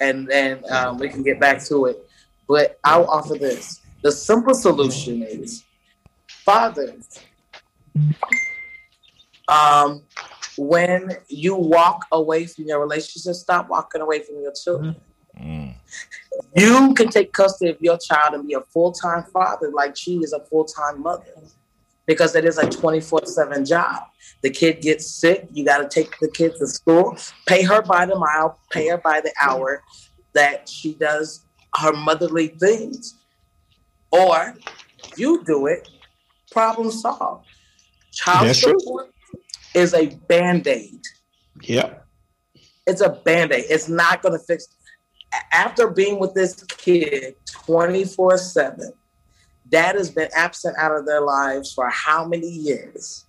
and 0.00 0.28
then 0.28 0.62
um, 0.70 0.98
we 0.98 1.08
can 1.08 1.22
get 1.22 1.40
back 1.40 1.64
to 1.64 1.86
it. 1.86 2.08
But 2.48 2.78
I'll 2.84 3.06
offer 3.06 3.34
this: 3.34 3.80
the 4.02 4.12
simple 4.12 4.54
solution 4.54 5.22
is, 5.22 5.64
fathers, 6.28 7.20
um, 9.48 10.02
when 10.56 11.16
you 11.28 11.54
walk 11.54 12.06
away 12.12 12.46
from 12.46 12.64
your 12.64 12.80
relationship, 12.80 13.34
stop 13.34 13.68
walking 13.68 14.00
away 14.00 14.20
from 14.20 14.40
your 14.40 14.52
children. 14.52 14.96
Mm. 15.38 15.74
You 16.54 16.94
can 16.94 17.08
take 17.08 17.32
custody 17.32 17.70
of 17.70 17.80
your 17.80 17.98
child 17.98 18.34
and 18.34 18.46
be 18.46 18.54
a 18.54 18.60
full 18.60 18.92
time 18.92 19.24
father, 19.24 19.70
like 19.70 19.96
she 19.96 20.16
is 20.18 20.32
a 20.32 20.40
full 20.40 20.64
time 20.64 21.02
mother, 21.02 21.24
because 22.06 22.34
it 22.34 22.44
is 22.44 22.58
a 22.58 22.68
24 22.68 23.26
7 23.26 23.64
job. 23.64 24.04
The 24.42 24.50
kid 24.50 24.80
gets 24.80 25.06
sick, 25.06 25.46
you 25.52 25.64
got 25.64 25.78
to 25.78 25.88
take 25.88 26.18
the 26.20 26.28
kid 26.28 26.54
to 26.58 26.66
school, 26.66 27.16
pay 27.46 27.62
her 27.62 27.82
by 27.82 28.06
the 28.06 28.16
mile, 28.16 28.58
pay 28.70 28.88
her 28.88 28.98
by 28.98 29.20
the 29.20 29.32
hour 29.40 29.82
that 30.32 30.68
she 30.68 30.94
does 30.94 31.44
her 31.76 31.92
motherly 31.92 32.48
things. 32.48 33.14
Or 34.10 34.54
you 35.16 35.44
do 35.44 35.66
it, 35.66 35.88
problem 36.50 36.90
solved. 36.90 37.46
Child 38.12 38.48
That's 38.48 38.60
true. 38.60 38.78
Is 39.76 39.94
a 39.94 40.06
band 40.28 40.66
aid 40.66 41.00
Yeah. 41.62 41.94
it's 42.86 43.00
a 43.00 43.10
band-aid. 43.10 43.64
It's 43.68 43.88
not 43.88 44.22
going 44.22 44.36
to 44.38 44.44
fix 44.44 44.68
after 45.52 45.88
being 45.90 46.18
with 46.18 46.34
this 46.34 46.62
kid 46.64 47.34
24 47.66 48.38
7 48.38 48.92
dad 49.68 49.96
has 49.96 50.10
been 50.10 50.28
absent 50.34 50.76
out 50.78 50.96
of 50.96 51.04
their 51.06 51.20
lives 51.20 51.72
for 51.74 51.88
how 51.90 52.24
many 52.24 52.48
years? 52.48 53.24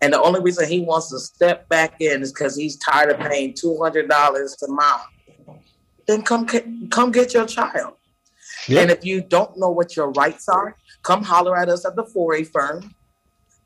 And 0.00 0.12
the 0.12 0.20
only 0.22 0.40
reason 0.40 0.68
he 0.68 0.80
wants 0.80 1.10
to 1.10 1.18
step 1.18 1.68
back 1.68 2.00
in 2.00 2.22
is 2.22 2.32
because 2.32 2.56
he's 2.56 2.76
tired 2.76 3.10
of 3.10 3.18
paying 3.18 3.52
$200 3.54 4.56
to 4.58 4.66
mom. 4.68 5.00
Then 6.06 6.22
come 6.22 6.46
get- 6.46 6.66
come 6.90 7.10
get 7.12 7.34
your 7.34 7.46
child. 7.46 7.94
Yeah. 8.68 8.80
and 8.82 8.90
if 8.92 9.04
you 9.04 9.20
don't 9.20 9.56
know 9.58 9.70
what 9.70 9.96
your 9.96 10.10
rights 10.12 10.48
are 10.48 10.76
come 11.02 11.22
holler 11.24 11.56
at 11.56 11.68
us 11.68 11.84
at 11.84 11.96
the 11.96 12.04
4a 12.04 12.44
firm 12.44 12.94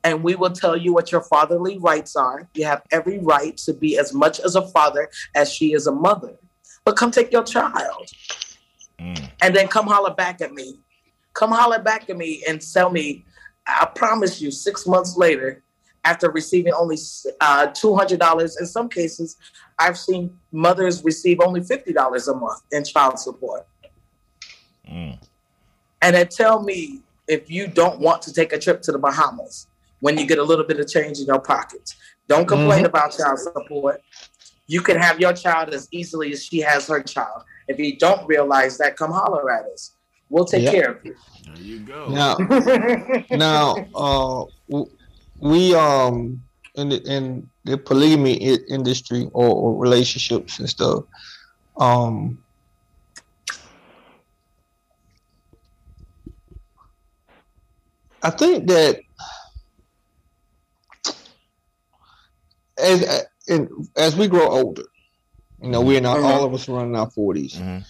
and 0.07 0.23
we 0.23 0.37
will 0.37 0.51
tell 0.53 0.77
you 0.77 0.95
what 0.95 1.11
your 1.11 1.21
fatherly 1.21 1.79
rights 1.79 2.15
are. 2.15 2.49
You 2.55 2.65
have 2.65 2.83
every 2.93 3.19
right 3.19 3.57
to 3.59 3.75
be 3.75 3.99
as 3.99 4.15
much 4.15 4.39
as 4.39 4.55
a 4.55 4.63
father 4.69 5.11
as 5.35 5.53
she 5.53 5.73
is 5.73 5.89
a 5.89 5.93
mother. 5.93 6.37
But 6.85 6.97
come 6.97 7.11
take 7.11 7.33
your 7.33 7.43
child 7.43 8.09
Mm. 9.01 9.31
and 9.43 9.55
then 9.55 9.69
come 9.69 9.87
holler 9.87 10.15
back 10.15 10.41
at 10.41 10.55
me. 10.55 10.79
Come 11.35 11.51
holler 11.51 11.81
back 11.83 12.09
at 12.09 12.17
me 12.17 12.43
and 12.49 12.63
tell 12.63 12.89
me, 12.89 13.27
I 13.67 13.85
promise 13.95 14.41
you, 14.41 14.51
six 14.51 14.87
months 14.87 15.19
later, 15.19 15.63
after 16.05 16.31
receiving 16.31 16.73
only 16.73 16.97
uh, 17.41 17.67
$200, 17.67 18.61
in 18.61 18.67
some 18.67 18.89
cases, 18.89 19.37
I've 19.79 19.99
seen 19.99 20.39
mothers 20.53 21.05
receive 21.05 21.41
only 21.41 21.61
$50 21.61 22.29
a 22.29 22.35
month 22.35 22.63
in 22.73 22.85
child 22.85 23.19
support. 23.19 23.67
Mm. 24.89 25.19
And 26.01 26.17
then 26.17 26.29
tell 26.29 26.63
me 26.63 27.03
if 27.29 27.51
you 27.51 27.67
don't 27.67 27.99
want 27.99 28.23
to 28.23 28.33
take 28.33 28.55
a 28.55 28.59
trip 28.59 28.81
to 28.83 28.93
the 28.93 28.99
Bahamas 28.99 29.67
when 30.01 30.19
you 30.19 30.27
get 30.27 30.39
a 30.39 30.43
little 30.43 30.65
bit 30.65 30.79
of 30.79 30.89
change 30.89 31.19
in 31.19 31.27
your 31.27 31.41
pockets. 31.41 31.97
Don't 32.29 32.47
complain 32.47 32.85
about 32.85 33.17
child 33.17 33.39
support. 33.39 34.03
You 34.67 34.81
can 34.83 34.97
have 34.97 35.21
your 35.21 35.33
child 35.33 35.73
as 35.73 35.89
easily 35.93 36.33
as 36.33 36.45
she 36.45 36.59
has 36.59 36.89
her 36.89 37.03
child. 37.03 37.43
If 37.69 37.79
you 37.79 37.97
don't 37.99 38.27
realize 38.27 38.79
that, 38.79 38.97
come 38.97 39.13
holler 39.13 39.51
at 39.51 39.65
us. 39.67 39.95
We'll 40.29 40.45
take 40.45 40.65
Yeah. 40.65 40.71
care 40.73 40.91
of 40.93 41.05
you. 41.05 41.15
There 41.47 41.63
you 41.63 41.79
go. 41.81 42.09
Now, 42.09 42.37
now, 43.31 43.77
uh, 43.95 44.45
we 45.39 45.75
um 45.75 46.43
in 46.75 46.89
the 46.89 47.01
in 47.07 47.49
the 47.65 47.79
polygamy 47.79 48.35
industry 48.69 49.29
or, 49.33 49.49
or 49.49 49.79
relationships 49.79 50.59
and 50.59 50.69
stuff, 50.69 51.05
um. 51.79 52.39
I 58.23 58.31
think 58.31 58.67
that 58.67 58.99
as 62.87 63.25
and 63.49 63.69
as 63.97 64.17
we 64.17 64.29
grow 64.29 64.49
older, 64.49 64.85
you 65.63 65.71
know, 65.71 65.81
we're 65.81 66.01
not 66.01 66.21
all 66.21 66.45
of 66.45 66.55
us 66.55 66.69
running 66.69 66.97
our 66.97 67.11
40s 67.11 67.55
Mhm. 67.55 67.85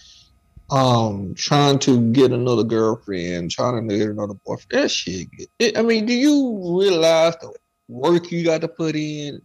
um 0.69 1.33
trying 1.35 1.79
to 1.79 2.11
get 2.11 2.31
another 2.31 2.63
girlfriend, 2.63 3.51
trying 3.51 3.87
to 3.87 3.97
get 3.97 4.09
another 4.09 4.33
boyfriend. 4.45 4.83
That 4.83 4.91
shit. 4.91 5.27
It, 5.59 5.77
I 5.77 5.81
mean, 5.81 6.05
do 6.05 6.13
you 6.13 6.77
realize 6.81 7.35
the 7.41 7.53
work 7.87 8.31
you 8.31 8.43
got 8.43 8.61
to 8.61 8.67
put 8.67 8.95
in 8.95 9.41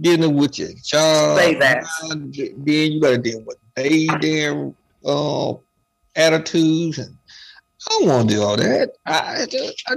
dealing 0.00 0.36
with 0.36 0.58
your 0.58 0.70
child? 0.84 1.38
Say 1.38 1.54
that. 1.54 1.84
Then 2.10 2.92
you 2.92 3.00
got 3.00 3.10
to 3.10 3.18
deal 3.18 3.40
with 3.46 3.56
they 3.74 4.06
damn 4.06 4.74
uh, 5.04 5.52
attitudes, 6.14 6.98
and 6.98 7.16
I 7.88 7.98
don't 8.00 8.08
want 8.08 8.28
to 8.28 8.34
do 8.34 8.42
all 8.42 8.56
that. 8.56 8.92
I, 9.06 9.42
I 9.42 9.46
just, 9.46 9.82
I, 9.88 9.94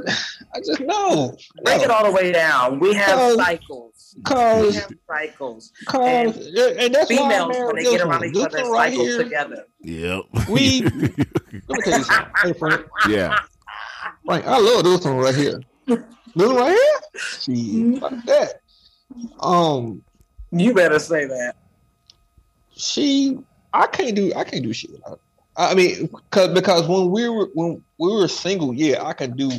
I 0.53 0.59
just 0.59 0.79
know. 0.81 1.35
Break 1.63 1.81
it 1.81 1.89
all 1.89 2.03
the 2.05 2.11
way 2.11 2.31
down. 2.31 2.79
We 2.79 2.93
have 2.93 3.17
Cause- 3.17 3.35
cycles. 3.35 4.15
We 4.27 4.33
have 4.73 4.91
cycles. 5.07 5.71
cause, 5.85 6.35
and 6.55 6.93
that's 6.93 7.09
why 7.09 7.15
I 7.15 7.19
Females, 7.19 7.49
married 7.53 7.65
when 7.67 7.75
they 7.75 7.83
this 7.83 7.91
get 7.91 8.01
around 8.01 8.25
each 8.25 8.33
This 8.33 8.45
other, 8.45 8.63
one 8.63 8.71
right 8.71 8.89
cycle 8.91 9.05
here. 9.05 9.23
together. 9.23 9.65
Yep. 9.81 10.23
We- 10.49 10.81
Let 10.81 10.93
me 11.07 11.81
tell 11.83 11.97
you 11.99 12.03
something. 12.03 12.31
Hey, 12.43 12.53
Frank, 12.53 12.85
yeah. 13.07 13.37
Frank, 14.25 14.45
I 14.47 14.57
love 14.59 14.83
this 14.83 15.05
one 15.05 15.17
right 15.17 15.35
here. 15.35 15.59
This 15.87 15.99
one 16.35 16.55
right 16.55 16.71
here. 16.71 16.99
Mm-hmm. 17.15 17.39
She 17.39 17.83
like 17.99 18.25
that. 18.25 18.61
Um, 19.39 20.03
You 20.51 20.73
better 20.73 20.99
say 20.99 21.25
that. 21.25 21.55
she 22.75 23.39
I 23.73 23.87
can't 23.87 24.15
do 24.15 24.31
I 24.35 24.43
can't 24.43 24.63
do 24.63 24.73
shit 24.73 24.91
without 24.91 25.11
her. 25.11 25.19
I 25.59 25.75
mean, 25.75 26.09
cause 26.31 26.53
because 26.53 26.87
when 26.87 27.11
we 27.11 27.27
were 27.27 27.49
when 27.53 27.83
we 27.99 28.13
were 28.13 28.29
single, 28.29 28.73
yeah, 28.73 29.03
I 29.03 29.11
can 29.11 29.35
do 29.35 29.51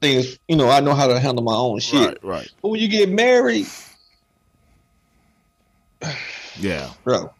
things. 0.00 0.38
You 0.46 0.54
know, 0.54 0.68
I 0.70 0.78
know 0.78 0.94
how 0.94 1.08
to 1.08 1.18
handle 1.18 1.42
my 1.42 1.54
own 1.56 1.80
shit. 1.80 2.00
Right. 2.00 2.18
Right. 2.22 2.50
But 2.62 2.68
when 2.68 2.80
you 2.80 2.86
get 2.86 3.08
married, 3.08 3.66
Yeah. 6.60 6.90
bro, 7.02 7.34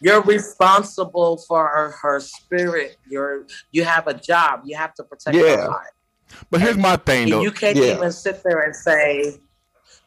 You're 0.00 0.22
responsible 0.22 1.38
for 1.38 1.66
her, 1.68 1.90
her 2.02 2.20
spirit. 2.20 2.96
You're 3.08 3.46
you 3.70 3.84
have 3.84 4.08
a 4.08 4.14
job. 4.14 4.62
You 4.64 4.76
have 4.76 4.92
to 4.94 5.04
protect 5.04 5.36
Yeah. 5.36 5.56
her 5.56 5.70
heart. 5.70 5.92
But 6.50 6.60
here's 6.60 6.76
my 6.76 6.96
thing, 6.96 7.22
And 7.24 7.30
though. 7.30 7.42
you 7.42 7.52
can't 7.52 7.76
Yeah. 7.76 7.96
even 7.96 8.10
sit 8.12 8.42
there 8.42 8.60
and 8.62 8.74
say, 8.74 9.40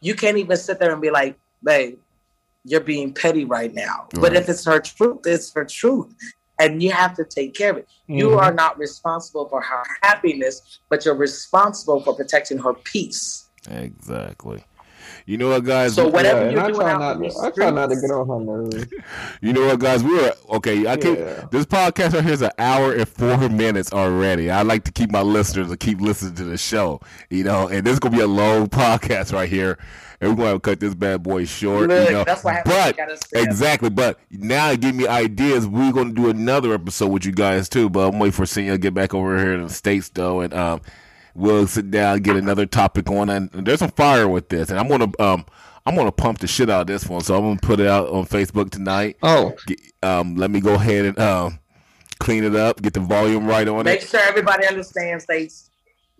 you 0.01 0.13
can't 0.13 0.37
even 0.37 0.57
sit 0.57 0.79
there 0.79 0.91
and 0.91 1.01
be 1.01 1.09
like, 1.09 1.37
babe, 1.63 1.99
you're 2.65 2.81
being 2.81 3.13
petty 3.13 3.45
right 3.45 3.73
now. 3.73 4.07
But 4.13 4.33
if 4.35 4.49
it's 4.49 4.65
her 4.65 4.79
truth, 4.79 5.25
it's 5.25 5.53
her 5.53 5.65
truth. 5.65 6.13
And 6.61 6.81
you 6.83 6.91
have 6.91 7.15
to 7.15 7.23
take 7.25 7.53
care 7.55 7.71
of 7.71 7.77
it. 7.77 7.87
You 8.07 8.29
Mhm. 8.29 8.41
are 8.41 8.53
not 8.53 8.77
responsible 8.77 9.47
for 9.49 9.61
her 9.61 9.83
happiness, 10.03 10.79
but 10.89 11.03
you're 11.05 11.15
responsible 11.15 12.01
for 12.03 12.13
protecting 12.15 12.59
her 12.59 12.73
peace. 12.73 13.45
Exactly. 13.69 14.63
You 15.25 15.37
know 15.37 15.49
what, 15.49 15.63
guys? 15.65 15.95
So 15.95 16.07
whatever 16.07 16.45
Yeah, 16.45 16.51
you're 16.51 16.59
I 16.61 16.67
doing 16.67 16.79
try 16.79 16.91
out 16.91 16.99
not 16.99 17.15
in 17.23 17.31
to, 17.31 17.39
I 17.41 17.49
try 17.51 17.69
not 17.69 17.89
to 17.89 17.95
get 17.95 18.11
on 18.11 18.27
her 18.27 18.39
nerves. 18.39 18.85
You 19.41 19.53
know 19.53 19.65
what, 19.67 19.79
guys? 19.79 20.03
We're 20.03 20.33
okay. 20.51 20.87
I 20.87 20.97
keep 20.97 21.17
Yeah. 21.17 21.45
this 21.51 21.65
podcast 21.65 22.13
right 22.13 22.23
here 22.23 22.33
is 22.33 22.41
an 22.41 22.51
hour 22.59 22.93
and 22.93 23.07
four 23.07 23.49
minutes 23.49 23.91
already. 23.93 24.49
I 24.51 24.61
like 24.61 24.83
to 24.85 24.91
keep 24.91 25.11
my 25.11 25.21
listeners 25.21 25.69
to 25.69 25.77
keep 25.77 25.99
listening 26.01 26.35
to 26.35 26.43
the 26.43 26.57
show, 26.57 27.01
you 27.29 27.43
know. 27.43 27.67
And 27.67 27.85
this 27.85 27.93
is 27.93 27.99
gonna 27.99 28.15
be 28.15 28.21
a 28.21 28.27
long 28.27 28.67
podcast 28.81 29.33
right 29.33 29.49
here, 29.49 29.77
and 30.21 30.37
we're 30.37 30.45
gonna 30.45 30.59
cut 30.59 30.79
this 30.79 30.93
bad 30.95 31.23
boy 31.23 31.45
short. 31.45 31.89
Look, 31.89 32.07
you 32.07 32.13
know, 32.13 32.23
that's 32.23 32.43
what 32.43 32.63
but 32.63 32.95
You 32.95 33.03
gotta 33.05 33.17
say 33.17 33.41
it. 33.41 33.43
exactly. 33.43 33.89
But 33.89 34.19
now 34.29 34.73
give 34.75 34.95
me 34.95 35.07
ideas. 35.07 35.67
We're 35.67 35.91
gonna 35.91 36.13
do 36.13 36.29
another 36.29 36.73
episode 36.73 37.07
with 37.07 37.25
you 37.25 37.31
guys 37.31 37.67
too. 37.67 37.89
But 37.89 38.09
I'm 38.13 38.19
waiting 38.19 38.31
for 38.33 38.45
Senior 38.45 38.73
to 38.73 38.77
get 38.77 38.93
back 38.93 39.13
over 39.13 39.37
here 39.37 39.53
in 39.55 39.63
the 39.63 39.69
states 39.69 40.09
though, 40.09 40.41
and 40.41 40.53
um, 40.53 40.81
we'll 41.35 41.67
sit 41.67 41.91
down 41.91 42.15
and 42.15 42.23
get 42.23 42.35
another 42.35 42.65
topic 42.65 43.09
on. 43.09 43.29
And 43.29 43.49
there's 43.51 43.79
some 43.79 43.91
fire 43.91 44.27
with 44.27 44.49
this, 44.49 44.69
and 44.69 44.79
I'm 44.79 44.87
gonna 44.87 45.11
um. 45.19 45.45
I'm 45.83 45.95
gonna 45.95 46.11
pump 46.11 46.37
the 46.37 46.45
shit 46.45 46.69
out 46.69 46.81
of 46.81 46.87
this 46.87 47.07
one, 47.07 47.21
so 47.21 47.35
I'm 47.35 47.41
gonna 47.41 47.59
put 47.59 47.79
it 47.79 47.87
out 47.87 48.07
on 48.09 48.27
Facebook 48.27 48.69
tonight. 48.69 49.17
Oh, 49.23 49.55
Get, 49.65 49.79
um, 50.03 50.35
let 50.35 50.51
me 50.51 50.61
go 50.61 50.75
ahead 50.75 51.05
and 51.05 51.17
um, 51.17 51.57
clean 52.19 52.43
it 52.43 52.55
up, 52.55 52.83
get 52.83 52.93
the 52.93 52.99
volume 52.99 53.47
right 53.47 53.67
on 53.67 53.85
Make 53.85 54.01
it. 54.01 54.01
Make 54.03 54.09
sure 54.11 54.19
everybody 54.19 54.67
understands 54.67 55.25
they 55.25 55.49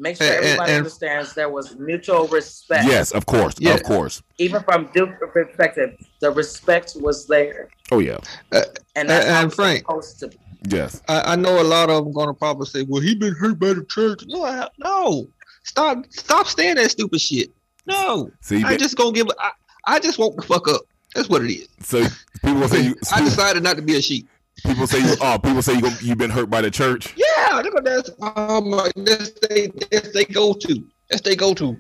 make 0.02 0.18
sure 0.18 0.28
And- 0.28 0.36
and- 0.36 0.45
everybody 0.45 0.72
and- 0.74 0.78
understands 0.80 1.34
there 1.34 1.49
was 1.49 1.76
mutual 1.78 2.28
respect. 2.28 2.86
Yes, 2.86 3.12
of 3.12 3.26
course, 3.26 3.56
Yeah. 3.60 3.76
of 3.76 3.84
course. 3.84 4.22
Even 4.39 4.64
from 4.64 4.89
Duke's 4.93 5.14
perspective, 5.34 5.91
the 6.20 6.32
respect 6.32 6.93
was 6.99 7.28
there. 7.28 7.70
Oh 7.91 7.99
yeah, 7.99 8.18
uh, 8.52 8.62
And 8.95 9.10
that's 9.10 9.26
And- 9.26 9.34
how 9.34 9.41
and 9.41 9.47
it's 9.47 9.56
Frank- 9.56 9.80
supposed 9.80 10.20
to 10.20 10.28
be. 10.28 10.38
yes. 10.70 11.02
I, 11.08 11.34
I 11.34 11.36
know 11.36 11.62
a 11.62 11.64
lot 11.64 11.89
of 11.89 12.04
them 12.04 12.14
gonna 12.14 12.34
probably 12.34 12.66
say, 12.68 12.84
"Well, 12.88 13.02
he 13.02 13.16
been 13.16 13.36
hurt 13.36 13.60
by 13.60 13.74
the 13.74 13.86
church." 13.86 14.24
No, 14.28 14.43
I, 14.43 14.68
no, 14.80 15.28
stop, 15.64 16.04
stop 16.10 16.47
saying 16.47 16.76
that 16.76 16.91
stupid 16.91 17.22
shit. 17.22 17.52
No, 17.88 18.30
See, 18.41 18.64
I 18.64 18.78
just 18.78 18.95
gonna 18.97 19.12
give. 19.12 19.28
I, 19.39 19.52
I 19.86 19.99
just 19.99 20.20
woke 20.20 20.36
the 20.36 20.43
fuck 20.43 20.68
up. 20.68 20.82
That's 21.16 21.28
what 21.30 21.43
it 21.43 21.52
is. 21.54 21.68
so 21.84 22.06
people 22.43 22.68
say 22.68 22.82
you. 22.88 22.95
I 23.14 23.22
decided 23.22 23.64
not 23.64 23.76
to 23.78 23.82
be 23.82 23.95
a 23.97 24.02
sheep. 24.02 24.28
People 24.66 24.88
say 24.88 24.99
you. 24.99 25.16
Oh, 25.22 25.39
people 25.41 25.62
say 25.62 25.76
you. 25.76 25.82
Gonna, 25.82 25.97
you've 26.01 26.18
been 26.18 26.30
hurt 26.30 26.49
by 26.49 26.62
the 26.62 26.72
church. 26.72 27.14
Yeah, 27.16 27.62
look 27.64 27.76
at 27.76 27.84
that. 27.84 28.09
Oh 28.22 28.62
my, 28.62 28.91
um, 28.95 29.03
that's 29.03 29.32
they, 29.47 29.68
that's 29.91 30.14
they 30.14 30.26
go 30.26 30.53
to. 30.53 30.84
That's 31.09 31.22
they 31.22 31.36
go 31.36 31.53
to. 31.55 31.78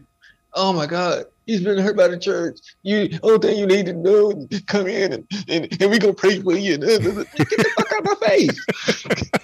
Oh 0.53 0.73
my 0.73 0.85
god. 0.85 1.25
he's 1.45 1.63
been 1.63 1.77
hurt 1.77 1.95
by 1.95 2.07
the 2.09 2.17
church. 2.19 2.59
You 2.83 3.17
only 3.23 3.39
thing 3.39 3.57
you 3.59 3.65
need 3.65 3.85
to 3.85 3.93
do 3.93 4.47
is 4.51 4.61
come 4.61 4.87
in 4.87 5.13
and, 5.13 5.27
and, 5.47 5.81
and 5.81 5.91
we 5.91 5.99
gonna 5.99 6.13
pray 6.13 6.41
for 6.41 6.55
you. 6.57 6.77
Get 6.77 7.01
the 7.01 7.71
fuck 7.77 7.91
out 7.93 7.99
of 7.99 8.05
my 8.05 8.27
face. 8.27 8.65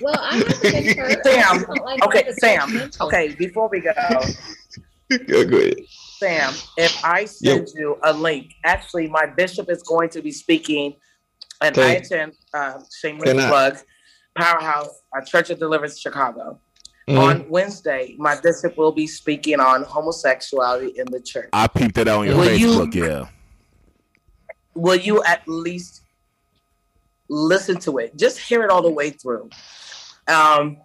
Well, 0.01 0.19
I 0.19 0.38
haven't 0.38 0.61
been 0.61 0.97
hurt. 0.97 1.23
Sam, 1.23 1.65
like 1.85 2.03
Okay, 2.05 2.31
Sam. 2.39 2.91
Okay, 3.01 3.35
before 3.35 3.69
we 3.69 3.79
go, 3.81 3.93
Go, 5.27 5.45
go 5.45 5.57
ahead. 5.57 5.75
Sam, 5.88 6.53
if 6.77 7.05
I 7.05 7.23
send 7.25 7.69
you 7.75 7.97
a 8.03 8.11
link, 8.11 8.55
actually, 8.65 9.07
my 9.07 9.25
bishop 9.27 9.69
is 9.69 9.81
going 9.83 10.09
to 10.09 10.21
be 10.21 10.31
speaking, 10.31 10.95
and 11.62 11.78
I 11.78 11.91
attend 11.93 12.34
uh, 12.53 12.80
shameless 13.01 13.32
Can 13.32 13.47
plug, 13.49 13.78
Powerhouse, 14.36 15.01
uh, 15.16 15.22
Church 15.24 15.49
of 15.49 15.60
Deliverance, 15.60 15.99
Chicago. 15.99 16.60
Mhm. 17.08 17.18
On 17.20 17.49
Wednesday, 17.49 18.16
my 18.18 18.39
bishop 18.41 18.78
will 18.78 18.91
be 18.91 19.08
speaking 19.08 19.60
on 19.60 19.84
homosexuality 19.84 20.93
in 20.99 21.05
the 21.10 21.22
church. 21.22 21.49
I 21.53 21.68
peeped 21.68 21.95
that 21.95 22.08
out 22.08 22.20
on 22.20 22.28
your 22.28 22.38
Will 22.38 22.53
you- 22.53 22.68
Facebook. 22.70 22.93
Yeah. 22.93 23.28
Will 24.76 24.97
you 24.97 25.24
at 25.24 25.47
least 25.47 26.01
listen 27.30 27.78
to 27.82 27.97
it? 27.99 28.16
Just 28.18 28.38
hear 28.39 28.64
it 28.64 28.70
all 28.70 28.82
the 28.82 28.91
way 28.91 29.10
through. 29.12 29.49
Um, 30.28 30.78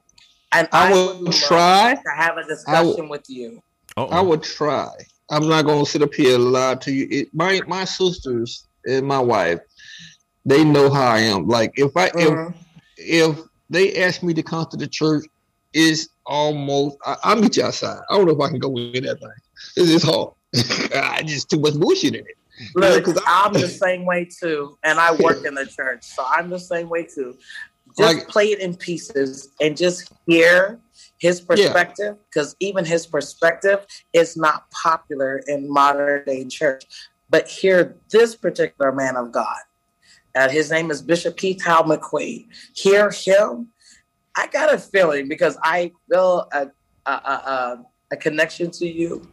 and 0.53 0.69
I 0.73 0.89
I, 0.89 0.93
will 0.93 1.33
try. 1.33 1.95
to 1.95 2.11
have 2.17 2.37
a 2.37 2.41
I 2.41 2.43
will- 2.43 2.49
discussion 2.49 3.09
with 3.09 3.25
you. 3.29 3.63
Uh-oh. 3.97 4.07
I 4.07 4.21
would 4.21 4.43
try. 4.43 4.89
I'm 5.31 5.49
not 5.49 5.65
gonna 5.67 5.85
sit 5.87 6.03
up 6.03 6.15
here 6.15 6.37
and 6.37 6.53
lie 6.53 6.75
to 6.77 6.93
you. 6.93 7.07
It, 7.11 7.29
my 7.35 7.61
my 7.67 7.85
sisters 7.85 8.67
and 8.87 9.07
my 9.07 9.19
wife, 9.19 9.61
they 10.45 10.65
know 10.65 10.91
how 10.91 11.07
I 11.07 11.19
am. 11.21 11.47
Like 11.49 11.73
if 11.77 11.97
I 11.97 12.07
if 12.07 12.15
Mhm. 12.15 12.55
if 12.97 13.39
they 13.71 14.03
ask 14.03 14.23
me 14.23 14.35
to 14.35 14.43
come 14.43 14.67
to 14.71 14.77
the 14.77 14.87
church, 14.87 15.25
it's 15.73 16.09
almost 16.27 16.97
I, 17.05 17.17
I'll 17.25 17.37
meet 17.37 17.57
you 17.57 17.65
outside. 17.65 18.01
I 18.11 18.17
don't 18.17 18.27
know 18.27 18.33
if 18.35 18.41
I 18.41 18.49
can 18.49 18.59
go 18.59 18.77
in 18.77 19.05
that 19.05 19.19
thing. 19.21 19.31
It's 19.77 19.91
just 19.93 20.05
hard. 20.07 20.35
I 20.95 21.23
just 21.25 21.51
too 21.51 21.59
much 21.61 21.75
bullshit 21.75 22.15
in 22.15 22.21
it. 22.27 22.37
Look, 22.75 23.07
Yeah, 23.07 23.15
I'm 23.27 23.53
the 23.55 23.67
same 23.69 24.05
way 24.05 24.27
too, 24.27 24.77
and 24.85 25.01
I 25.01 25.15
work 25.15 25.45
in 25.47 25.55
the 25.55 25.67
church, 25.67 26.05
so 26.05 26.25
I'm 26.29 26.51
the 26.51 26.59
same 26.59 26.89
way 26.89 27.05
too. 27.05 27.37
Just 27.99 28.17
Like- 28.19 28.29
play 28.29 28.53
it 28.53 28.61
in 28.61 28.77
pieces 28.77 29.49
and 29.61 29.77
just 29.77 30.13
hear 30.27 30.79
his 31.19 31.41
perspective, 31.41 32.17
because 32.29 32.55
even 32.61 32.85
his 32.85 33.07
perspective 33.07 33.87
is 34.13 34.37
not 34.37 34.71
popular 34.71 35.43
in 35.47 35.69
modern 35.71 36.25
day 36.25 36.45
church. 36.45 36.85
But 37.31 37.49
hear 37.49 37.97
this 38.11 38.35
particular 38.37 38.93
man 38.93 39.17
of 39.17 39.33
God, 39.33 39.57
and 40.35 40.51
his 40.51 40.71
name 40.71 40.91
is 40.91 41.03
Bishop 41.03 41.37
Keith 41.37 41.63
Hal 41.65 41.85
McQuaid. 41.85 42.47
Hear 42.75 43.11
him. 43.11 43.69
I 44.37 44.47
got 44.47 44.73
a 44.73 44.79
feeling 44.79 45.29
because 45.29 45.59
I 45.63 45.93
feel 46.09 46.49
a 46.53 46.71
a, 47.07 47.11
a, 47.11 47.85
a, 48.13 48.17
connection 48.17 48.71
to 48.71 48.87
you 48.87 49.29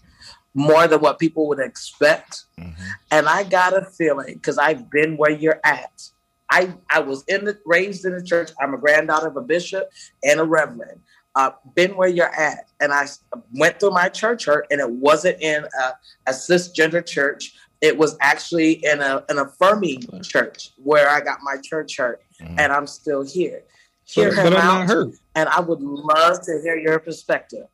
more 0.53 0.87
than 0.87 0.99
what 0.99 1.19
people 1.19 1.47
would 1.47 1.59
expect. 1.59 2.45
Mhm. 2.59 2.73
And 3.11 3.29
I 3.29 3.43
got 3.43 3.77
a 3.77 3.85
feeling 3.85 4.35
because 4.35 4.57
I've 4.57 4.89
been 4.89 5.17
where 5.17 5.31
you're 5.31 5.59
at. 5.63 6.09
I, 6.49 6.73
I 6.89 6.99
was 6.99 7.23
in 7.27 7.45
the 7.45 7.59
raised 7.65 8.05
in 8.05 8.15
the 8.15 8.23
church. 8.23 8.51
I'm 8.59 8.73
a 8.73 8.77
granddaughter 8.77 9.27
of 9.27 9.37
a 9.37 9.41
bishop 9.41 9.89
and 10.23 10.39
a 10.39 10.43
reverend. 10.43 11.01
Uh, 11.35 11.51
been 11.75 11.95
where 11.95 12.09
you're 12.09 12.33
at, 12.33 12.67
and 12.79 12.91
I 12.91 13.05
went 13.53 13.79
through 13.79 13.91
my 13.91 14.09
church 14.09 14.45
hurt, 14.45 14.65
and 14.71 14.81
it 14.81 14.89
wasn't 14.89 15.39
in 15.41 15.63
a, 15.63 15.93
a 16.25 16.31
cisgender 16.31 17.05
church. 17.05 17.53
It 17.81 17.97
was 17.97 18.17
actually 18.19 18.73
in 18.85 19.01
a, 19.01 19.23
an 19.29 19.37
affirming 19.39 20.03
church 20.21 20.71
where 20.77 21.09
I 21.09 21.21
got 21.21 21.39
my 21.41 21.55
church 21.63 21.97
hurt, 21.97 22.21
Mhm. 22.41 22.55
and 22.59 22.73
I'm 22.73 22.87
still 22.87 23.23
here. 23.23 23.63
Hear 24.03 24.29
But, 24.35 24.45
him 24.45 24.53
but 24.53 24.63
out, 24.63 25.07
and 25.35 25.49
I 25.49 25.59
would 25.59 25.81
love 25.81 26.41
to 26.41 26.59
hear 26.63 26.77
your 26.77 26.99
perspective. 26.99 27.65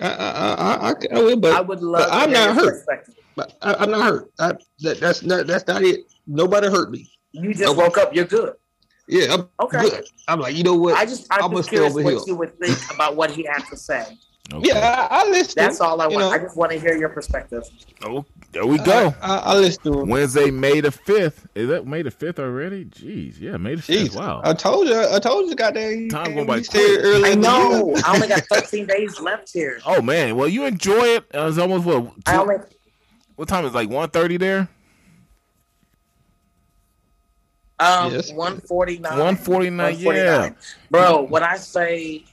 I 0.00 0.06
I 0.08 0.12
I, 0.12 0.90
I, 0.90 0.94
I 1.12 1.20
will, 1.20 1.46
I 1.46 1.60
would 1.60 1.82
love. 1.82 2.06
but 2.06 2.06
to 2.06 2.14
I'm 2.14 2.30
hear 2.30 2.38
not 2.38 2.44
your 2.44 2.54
hurt. 2.54 2.74
Perspective. 2.86 3.14
but 3.36 3.56
I, 3.60 3.74
I'm 3.74 3.90
not 3.90 4.02
hurt. 4.02 4.32
I, 4.38 4.52
that, 4.80 5.00
that's 5.00 5.22
not 5.22 5.46
that's 5.46 5.66
not 5.66 5.82
it. 5.82 6.00
Nobody 6.26 6.68
hurt 6.68 6.90
me. 6.90 7.10
You 7.32 7.50
just 7.52 7.64
Nope. 7.64 7.76
woke 7.76 7.98
up. 7.98 8.14
You're 8.14 8.24
good. 8.24 8.54
Yeah, 9.08 9.34
I'm 9.34 9.48
Okay. 9.60 9.80
good. 9.80 10.04
I'm 10.28 10.40
like, 10.40 10.54
you 10.54 10.62
know 10.62 10.76
what? 10.76 10.96
I 10.96 11.04
just 11.04 11.26
I'm 11.30 11.44
I'ma 11.44 11.56
just 11.58 11.68
curious 11.70 11.92
what 11.92 12.26
you 12.26 12.36
would 12.36 12.58
think 12.60 12.78
about 12.94 13.16
what 13.16 13.30
he 13.32 13.42
had 13.42 13.64
to 13.70 13.76
say. 13.76 14.16
Okay. 14.52 14.68
yeah, 14.68 15.06
I, 15.10 15.22
I 15.22 15.28
listen. 15.30 15.54
That's 15.56 15.80
all 15.80 16.00
I 16.00 16.08
You 16.08 16.14
want. 16.14 16.26
know. 16.26 16.30
I 16.32 16.38
just 16.38 16.56
want 16.56 16.72
to 16.72 16.80
hear 16.80 16.96
your 16.96 17.08
perspective. 17.08 17.62
Oh, 18.02 18.24
there 18.50 18.66
we 18.66 18.78
go. 18.78 19.14
I, 19.22 19.36
I, 19.36 19.36
I 19.38 19.56
listen. 19.58 20.08
Wednesday, 20.08 20.50
May 20.50 20.80
the 20.80 20.90
fifth. 20.90 21.46
Is 21.54 21.68
that 21.68 21.86
May 21.86 22.02
the 22.02 22.10
fifth 22.10 22.40
already? 22.40 22.84
Jeez, 22.86 23.40
yeah, 23.40 23.56
May 23.58 23.76
the 23.76 23.82
fifth. 23.82 24.16
Wow. 24.16 24.40
I 24.42 24.52
told 24.54 24.88
you. 24.88 25.00
I 25.00 25.20
told 25.20 25.48
you. 25.48 25.54
Goddamn. 25.54 26.08
Time 26.08 26.34
going 26.34 26.46
by 26.46 26.56
we 26.56 26.64
said 26.64 26.72
quick. 26.72 27.00
earlier 27.04 27.32
I 27.32 27.34
know. 27.36 27.94
I 28.04 28.14
only 28.14 28.26
got 28.26 28.42
13 28.46 28.86
days 28.86 29.20
left 29.20 29.52
here. 29.52 29.78
oh 29.86 30.02
man, 30.02 30.34
well 30.34 30.48
you 30.48 30.64
enjoy 30.64 31.04
it. 31.16 31.24
Uh, 31.32 31.46
it's 31.48 31.58
almost 31.58 31.84
what? 31.84 32.12
I 32.26 32.32
two- 32.34 32.40
only 32.40 32.56
what 33.36 33.48
time 33.48 33.64
is 33.64 33.72
it, 33.72 33.76
like 33.76 33.88
one 33.88 34.10
thirty 34.10 34.36
there? 34.36 34.68
um 37.78 38.12
Yes. 38.12 38.30
149. 38.32 39.02
149, 39.10 39.98
yeah. 40.00 40.50
Bro, 40.90 41.22
when 41.28 41.42
I 41.42 41.56
say 41.56 42.24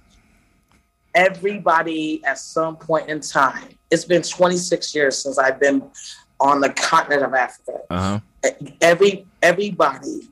everybody 1.18 2.24
at 2.24 2.38
some 2.38 2.78
point 2.78 3.10
in 3.10 3.20
time, 3.20 3.70
it's 3.90 4.06
been 4.06 4.22
26 4.22 4.94
years 4.94 5.22
since 5.22 5.40
I've 5.40 5.60
been 5.60 5.84
on 6.40 6.62
the 6.62 6.70
continent 6.70 7.24
of 7.24 7.34
Africa. 7.34 7.80
Uh 7.90 8.20
huh. 8.44 8.50
every 8.82 9.26
everybody 9.42 10.30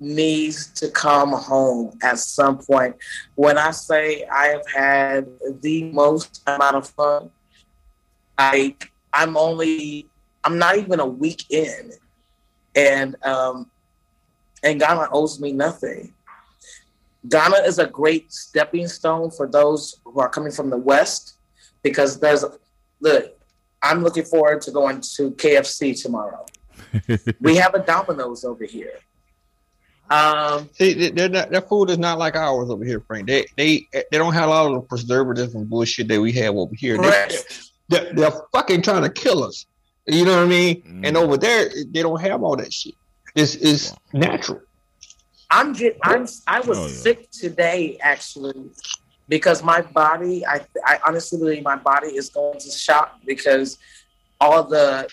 needs 0.00 0.66
to 0.72 0.90
come 0.90 1.30
home 1.32 1.96
at 2.02 2.18
some 2.18 2.58
point. 2.58 2.96
When 3.36 3.56
I 3.56 3.70
say 3.70 4.24
I 4.24 4.46
have 4.48 4.68
had 4.74 5.28
the 5.60 5.84
most 5.84 6.42
amount 6.46 6.76
of 6.76 6.88
fun, 6.88 7.30
I 8.36 8.74
I'm 9.12 9.36
only 9.36 10.08
I'm 10.42 10.58
not 10.58 10.78
even 10.78 10.98
a 10.98 11.06
week 11.06 11.44
in, 11.50 11.92
and 12.74 13.14
um, 13.24 13.70
and 14.62 14.80
Ghana 14.80 15.08
owes 15.12 15.40
me 15.40 15.52
nothing. 15.52 16.13
Ghana 17.28 17.56
is 17.66 17.78
a 17.78 17.86
great 17.86 18.32
stepping 18.32 18.86
stone 18.88 19.30
for 19.30 19.46
those 19.46 20.00
who 20.04 20.20
are 20.20 20.28
coming 20.28 20.52
from 20.52 20.70
the 20.70 20.76
West, 20.78 21.36
because 21.82 22.18
there's 22.20 22.44
look. 23.00 23.30
I'm 23.82 24.02
looking 24.02 24.24
forward 24.24 24.62
to 24.62 24.70
going 24.70 25.02
to 25.16 25.32
KFC 25.32 26.00
tomorrow 26.00 26.46
we 27.40 27.56
have 27.56 27.74
a 27.74 27.80
Domino's 27.80 28.42
over 28.44 28.64
here. 28.64 28.94
Um, 30.10 30.68
See, 30.72 30.92
they- 30.94 31.10
they're 31.10 31.28
not, 31.28 31.50
their 31.50 31.62
food 31.62 31.90
is 31.90 31.98
not 31.98 32.18
like 32.18 32.36
ours 32.36 32.70
over 32.70 32.84
here, 32.84 33.00
Frank. 33.06 33.26
They 33.26 33.46
they 33.56 33.86
they 33.92 34.18
don't 34.18 34.34
have 34.34 34.48
a 34.48 34.50
lot 34.52 34.66
of 34.68 34.74
the 34.74 34.80
preservatives 34.80 35.54
and 35.54 35.68
bullshit 35.68 36.08
that 36.08 36.20
we 36.20 36.32
have 36.32 36.54
over 36.56 36.74
here. 36.74 36.98
They, 36.98 37.28
they're, 37.88 38.12
they're 38.12 38.32
fucking 38.52 38.82
trying 38.82 39.02
to 39.02 39.10
kill 39.10 39.42
us. 39.44 39.66
You 40.06 40.24
know 40.24 40.36
what 40.36 40.44
I 40.44 40.48
mean? 40.48 40.82
Mm. 40.82 41.06
And 41.06 41.16
over 41.16 41.36
there, 41.38 41.70
they 41.90 42.02
don't 42.02 42.20
have 42.20 42.42
all 42.42 42.56
that 42.56 42.72
shit. 42.72 42.94
This 43.34 43.54
is 43.56 43.94
natural. 44.12 44.60
I'm 45.58 45.72
get, 45.72 45.92
I'm 46.02 46.26
I 46.46 46.60
was 46.68 46.78
Oh, 46.78 46.86
yeah. 46.86 47.02
sick 47.04 47.30
today 47.30 47.82
actually 48.12 48.60
because 49.28 49.58
my 49.72 49.80
body 50.02 50.36
I 50.54 50.56
I 50.84 50.94
honestly 51.06 51.38
believe 51.38 51.62
my 51.62 51.76
body 51.90 52.10
is 52.20 52.28
going 52.38 52.58
to 52.66 52.70
shock 52.70 53.08
because 53.32 53.78
all 54.40 54.62
the 54.64 55.08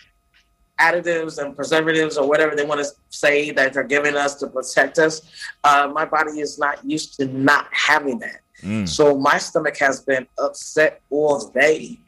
additives 0.80 1.38
and 1.42 1.56
preservatives 1.56 2.18
or 2.18 2.26
whatever 2.28 2.56
they 2.56 2.66
want 2.66 2.82
to 2.84 2.90
say 3.10 3.52
that 3.52 3.74
they're 3.74 3.84
giving 3.96 4.16
us 4.26 4.34
to 4.42 4.48
protect 4.48 4.98
us, 4.98 5.22
uh, 5.64 5.88
my 5.94 6.06
body 6.06 6.40
is 6.40 6.58
not 6.58 6.84
used 6.84 7.10
to 7.18 7.26
not 7.50 7.68
having 7.72 8.18
that. 8.20 8.40
Mm. 8.64 8.88
So 8.90 9.16
my 9.30 9.38
stomach 9.38 9.78
has 9.78 10.02
been 10.02 10.26
upset 10.40 11.02
all 11.12 11.40
day. 11.50 12.00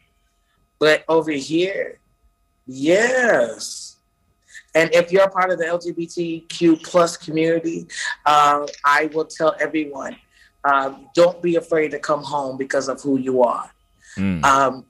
But 0.80 1.04
over 1.08 1.32
here, 1.32 2.00
yes. 2.66 3.93
And 4.76 4.94
if 4.94 5.12
you're 5.12 5.24
a 5.24 5.30
part 5.30 5.52
of 5.52 5.60
the 5.60 5.66
LGBTQ 5.66 6.84
plus 6.84 7.18
community, 7.18 7.88
uh, 8.26 8.66
I 8.84 9.10
will 9.14 9.26
tell 9.26 9.56
everyone, 9.60 10.16
um, 10.64 11.10
don't 11.14 11.41
be 11.41 11.58
afraid 11.58 11.91
to 11.91 12.00
come 12.00 12.24
home 12.24 12.58
because 12.58 12.88
of 12.88 13.02
who 13.02 13.20
you 13.20 13.44
are. 13.44 13.70
Mm. 14.18 14.44
Um, 14.44 14.86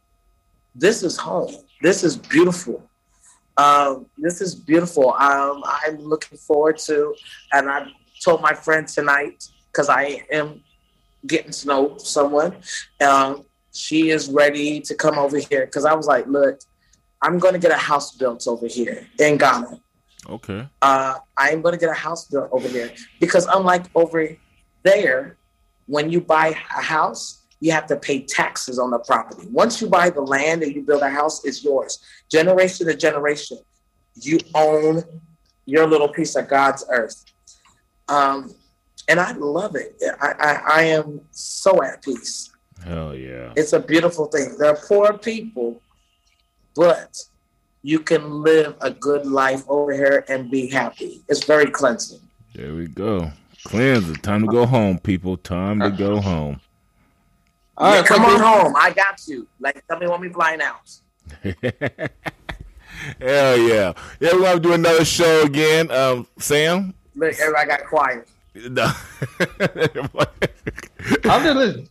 this 0.76 1.04
is 1.04 1.18
home. 1.18 1.54
This 1.82 2.04
is 2.04 2.16
beautiful. 2.16 2.88
Um, 3.58 4.08
this 4.18 4.42
is 4.42 4.56
beautiful. 4.56 5.14
Um, 5.14 5.64
I'm 5.66 5.98
looking 5.98 6.38
forward 6.38 6.78
to, 6.80 7.16
and 7.52 7.70
I 7.70 7.88
told 8.24 8.42
my 8.42 8.54
friend 8.54 8.88
tonight 8.88 9.48
because 9.72 9.90
I 9.90 10.24
am 10.32 10.64
getting 11.28 11.52
to 11.52 11.68
know 11.68 11.98
someone. 11.98 12.56
Um, 13.02 13.46
she 13.74 14.10
is 14.10 14.30
ready 14.30 14.80
to 14.82 14.96
come 14.96 15.18
over 15.18 15.38
here 15.38 15.66
because 15.66 15.86
I 15.86 15.94
was 15.94 16.08
like, 16.08 16.28
look, 16.28 16.60
I'm 17.24 17.40
going 17.40 17.54
to 17.54 17.60
get 17.60 17.72
a 17.72 17.78
house 17.78 18.16
built 18.16 18.46
over 18.48 18.68
here 18.68 19.08
in 19.18 19.38
Ghana. 19.38 19.80
Okay. 20.30 20.68
Uh, 20.82 21.16
I'm 21.38 21.62
going 21.62 21.74
to 21.74 21.80
get 21.80 21.90
a 21.90 21.94
house 21.94 22.26
built 22.26 22.50
over 22.52 22.68
here 22.68 22.92
because 23.20 23.46
unlike 23.48 23.86
over 23.96 24.30
there, 24.84 25.38
when 25.88 26.12
you 26.12 26.22
buy 26.22 26.50
a 26.50 26.82
house, 26.82 27.44
you 27.60 27.72
have 27.72 27.88
to 27.88 27.96
pay 27.96 28.22
taxes 28.24 28.78
on 28.78 28.92
the 28.92 29.00
property. 29.00 29.48
Once 29.50 29.82
you 29.82 29.88
buy 29.88 30.10
the 30.10 30.22
land 30.22 30.64
and 30.64 30.76
you 30.76 30.82
build 30.82 31.02
a 31.02 31.10
house, 31.10 31.46
it's 31.46 31.64
yours. 31.64 32.00
Generation 32.30 32.88
to 32.88 32.96
generation, 32.96 33.58
you 34.16 34.38
own 34.54 35.04
your 35.66 35.88
little 35.88 36.10
piece 36.10 36.36
of 36.36 36.50
God's 36.50 36.84
earth. 36.90 37.24
Um, 38.10 38.54
and 39.08 39.20
I 39.20 39.32
love 39.32 39.76
it. 39.76 39.96
I, 40.22 40.34
I, 40.40 40.62
I 40.80 40.84
am 40.84 41.22
so 41.32 41.82
at 41.84 42.04
peace. 42.04 42.52
Hell 42.84 43.16
yeah. 43.16 43.54
It's 43.56 43.72
a 43.72 43.80
beautiful 43.80 44.26
thing. 44.26 44.56
There 44.58 44.70
are 44.70 44.80
poor 44.88 45.18
people, 45.18 45.82
but 46.76 47.24
you 47.82 48.00
can 48.00 48.42
live 48.42 48.76
a 48.82 48.92
good 48.92 49.26
life 49.26 49.64
over 49.68 49.94
here 49.94 50.26
and 50.30 50.50
be 50.50 50.68
happy. 50.68 51.22
It's 51.28 51.44
very 51.44 51.70
cleansing. 51.70 52.22
There 52.54 52.74
we 52.74 52.88
go. 52.88 53.32
Cleanse 53.66 54.18
Time 54.20 54.42
to 54.42 54.48
go 54.48 54.66
home, 54.66 55.00
people. 55.00 55.38
Time 55.38 55.80
to 55.80 55.90
go 55.90 56.20
home. 56.22 56.60
All 57.78 57.92
right, 57.92 57.98
yeah, 57.98 58.04
come 58.04 58.24
on 58.24 58.40
home. 58.40 58.76
I 58.78 58.92
got 58.92 59.20
you. 59.28 59.48
Like, 59.60 59.86
tell 59.88 59.98
me 60.00 60.08
when 60.08 60.22
we 60.22 60.30
flying 60.30 60.62
out. 60.62 60.92
Hell 63.20 63.58
yeah. 63.58 63.94
Yeah, 64.20 64.34
we're 64.34 64.40
going 64.40 64.58
to 64.58 64.60
do 64.60 64.74
another 64.74 65.04
show 65.04 65.44
again. 65.44 65.90
Um, 65.92 66.28
Sam? 66.38 66.94
Look, 67.16 67.34
everybody 67.40 67.68
got 67.68 67.86
quiet. 67.86 68.28
No. 68.70 68.84
I'm 69.60 71.44
just 71.44 71.56
listening. 71.58 71.90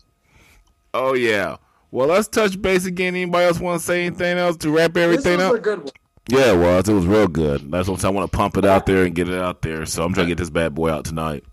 Oh, 0.95 1.15
yeah. 1.15 1.57
Well, 1.93 2.09
let's 2.09 2.27
touch 2.27 2.61
base 2.61 2.87
again. 2.87 3.15
Anybody 3.15 3.45
else 3.45 3.61
want 3.61 3.81
to 3.81 3.87
say 3.87 4.07
anything 4.07 4.39
else 4.39 4.57
to 4.57 4.71
wrap 4.71 4.97
everything 4.97 5.39
this 5.39 5.51
was 5.51 5.59
up? 5.59 5.61
A 5.61 5.61
good 5.61 5.79
one. 5.85 5.93
Yeah, 6.29 6.53
it 6.53 6.57
was. 6.57 6.89
It 6.89 6.95
was 6.95 7.07
real 7.07 7.29
good. 7.29 7.71
That's 7.71 7.87
what 7.87 8.03
I 8.05 8.09
want 8.09 8.31
to 8.31 8.37
pump 8.37 8.57
it 8.57 8.65
out 8.65 8.87
there 8.87 9.05
and 9.05 9.15
get 9.15 9.29
it 9.29 9.39
out 9.39 9.61
there. 9.61 9.85
So 9.85 10.03
I'm 10.03 10.15
trying 10.15 10.27
to 10.27 10.31
get 10.31 10.39
this 10.39 10.51
bad 10.51 10.75
boy 10.75 10.91
out 10.91 11.05
tonight. 11.05 11.45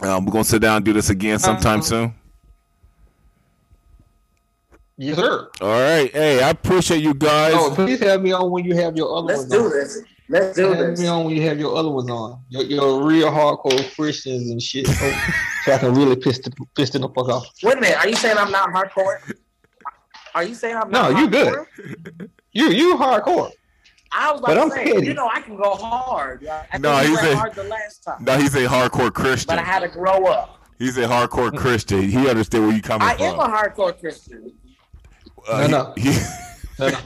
Um, 0.00 0.24
we're 0.24 0.32
gonna 0.32 0.44
sit 0.44 0.62
down 0.62 0.76
and 0.76 0.84
do 0.84 0.94
this 0.94 1.10
again 1.10 1.38
sometime 1.38 1.80
uh, 1.80 1.82
soon. 1.82 2.14
Yes, 4.96 5.16
sir. 5.16 5.50
All 5.60 5.68
right. 5.68 6.10
Hey, 6.10 6.42
I 6.42 6.50
appreciate 6.50 7.02
you 7.02 7.12
guys. 7.12 7.52
Oh, 7.54 7.72
please 7.74 8.00
have 8.00 8.22
me 8.22 8.32
on 8.32 8.50
when 8.50 8.64
you 8.64 8.74
have 8.76 8.96
your 8.96 9.14
other 9.14 9.26
Let's 9.26 9.40
ones 9.40 9.50
do 9.50 9.68
this. 9.68 10.02
Let's 10.30 10.56
do 10.56 10.68
have 10.68 10.78
this. 10.78 11.00
me 11.00 11.08
on 11.08 11.24
when 11.24 11.34
you 11.34 11.42
have 11.42 11.58
your 11.58 11.76
other 11.76 11.90
ones 11.90 12.08
on. 12.08 12.40
Your, 12.50 12.62
your 12.62 13.02
real 13.02 13.30
hardcore 13.32 13.94
Christians 13.96 14.48
and 14.48 14.62
shit. 14.62 14.86
So, 14.86 15.12
so 15.64 15.72
I 15.72 15.78
can 15.78 15.92
really 15.92 16.14
piss 16.14 16.38
the 16.38 16.52
piss 16.76 16.90
the 16.90 17.00
fuck 17.00 17.28
off. 17.28 17.48
Wait 17.64 17.76
a 17.76 17.80
minute. 17.80 17.98
Are 17.98 18.08
you 18.08 18.14
saying 18.14 18.38
I'm 18.38 18.52
not 18.52 18.70
hardcore? 18.70 19.18
Are 20.32 20.44
you 20.44 20.54
saying 20.54 20.76
I'm 20.76 20.88
not? 20.88 21.12
No, 21.12 21.18
you 21.18 21.28
good. 21.28 21.66
You 22.52 22.70
you 22.70 22.96
hardcore. 22.96 23.50
I 24.12 24.30
was 24.30 24.40
about 24.40 24.54
but 24.54 24.64
to 24.64 24.70
say, 24.70 24.84
kidding. 24.84 25.04
you 25.04 25.14
know, 25.14 25.28
I 25.28 25.40
can 25.40 25.56
go 25.56 25.74
hard. 25.74 26.46
I 26.46 26.78
no, 26.78 26.96
he's 26.98 27.20
a 27.22 27.36
hard 27.36 27.54
the 27.54 27.64
last 27.64 28.04
time. 28.04 28.22
No, 28.24 28.38
he's 28.38 28.54
a 28.54 28.66
hardcore 28.66 29.12
Christian. 29.12 29.48
But 29.48 29.58
I 29.58 29.64
had 29.64 29.80
to 29.80 29.88
grow 29.88 30.26
up. 30.26 30.58
He's 30.78 30.96
a 30.96 31.06
hardcore 31.06 31.56
Christian. 31.56 32.08
He 32.08 32.28
understands 32.28 32.66
where 32.66 32.74
you 32.74 32.82
coming 32.82 33.06
I 33.06 33.16
from. 33.16 33.26
I 33.26 33.28
am 33.28 33.38
a 33.40 33.56
hardcore 33.56 33.98
Christian. 33.98 34.52
Uh, 35.48 35.66
no, 35.66 35.92
he, 35.96 36.10
no. 36.10 36.20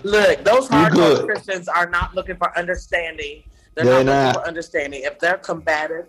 Look, 0.03 0.45
those 0.45 0.69
hardcore 0.69 1.25
Christians 1.27 1.69
are 1.69 1.89
not 1.89 2.15
looking 2.15 2.37
for 2.37 2.57
understanding. 2.59 3.43
They're, 3.75 3.85
they're 3.85 4.05
not, 4.05 4.07
not, 4.07 4.27
looking 4.27 4.43
for 4.43 4.49
understanding. 4.49 5.03
If 5.05 5.19
they're 5.19 5.39
combative, 5.39 6.07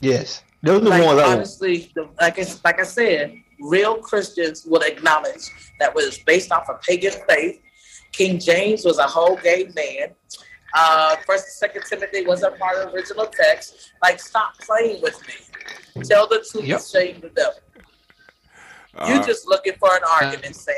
yes, 0.00 0.42
those 0.62 0.82
are 0.82 0.88
like, 0.88 1.00
the 1.00 1.06
ones. 1.06 1.20
Honestly, 1.22 1.92
like 2.20 2.38
I, 2.38 2.46
like 2.64 2.80
I 2.80 2.84
said, 2.84 3.34
real 3.60 3.96
Christians 3.96 4.64
would 4.66 4.84
acknowledge 4.84 5.50
that 5.80 5.94
was 5.94 6.18
based 6.18 6.52
off 6.52 6.68
of 6.68 6.80
pagan 6.82 7.14
faith. 7.28 7.60
King 8.12 8.38
James 8.38 8.84
was 8.84 8.98
a 8.98 9.06
whole 9.06 9.36
gay 9.36 9.70
man. 9.74 10.10
Uh, 10.74 11.16
First 11.26 11.46
and 11.46 11.52
Second 11.52 11.82
Timothy 11.88 12.26
wasn't 12.26 12.58
part 12.58 12.78
of 12.78 12.90
the 12.90 12.96
original 12.96 13.26
text. 13.26 13.92
Like, 14.02 14.20
stop 14.20 14.58
playing 14.58 15.02
with 15.02 15.20
me. 15.26 16.02
Tell 16.04 16.26
the 16.26 16.44
truth 16.50 16.64
yep. 16.64 16.80
shame 16.80 17.20
the 17.20 17.28
devil. 17.28 17.60
Uh, 18.94 19.06
you 19.08 19.26
just 19.26 19.46
looking 19.46 19.74
for 19.78 19.94
an 19.94 20.02
argument, 20.20 20.54
Sam. 20.56 20.74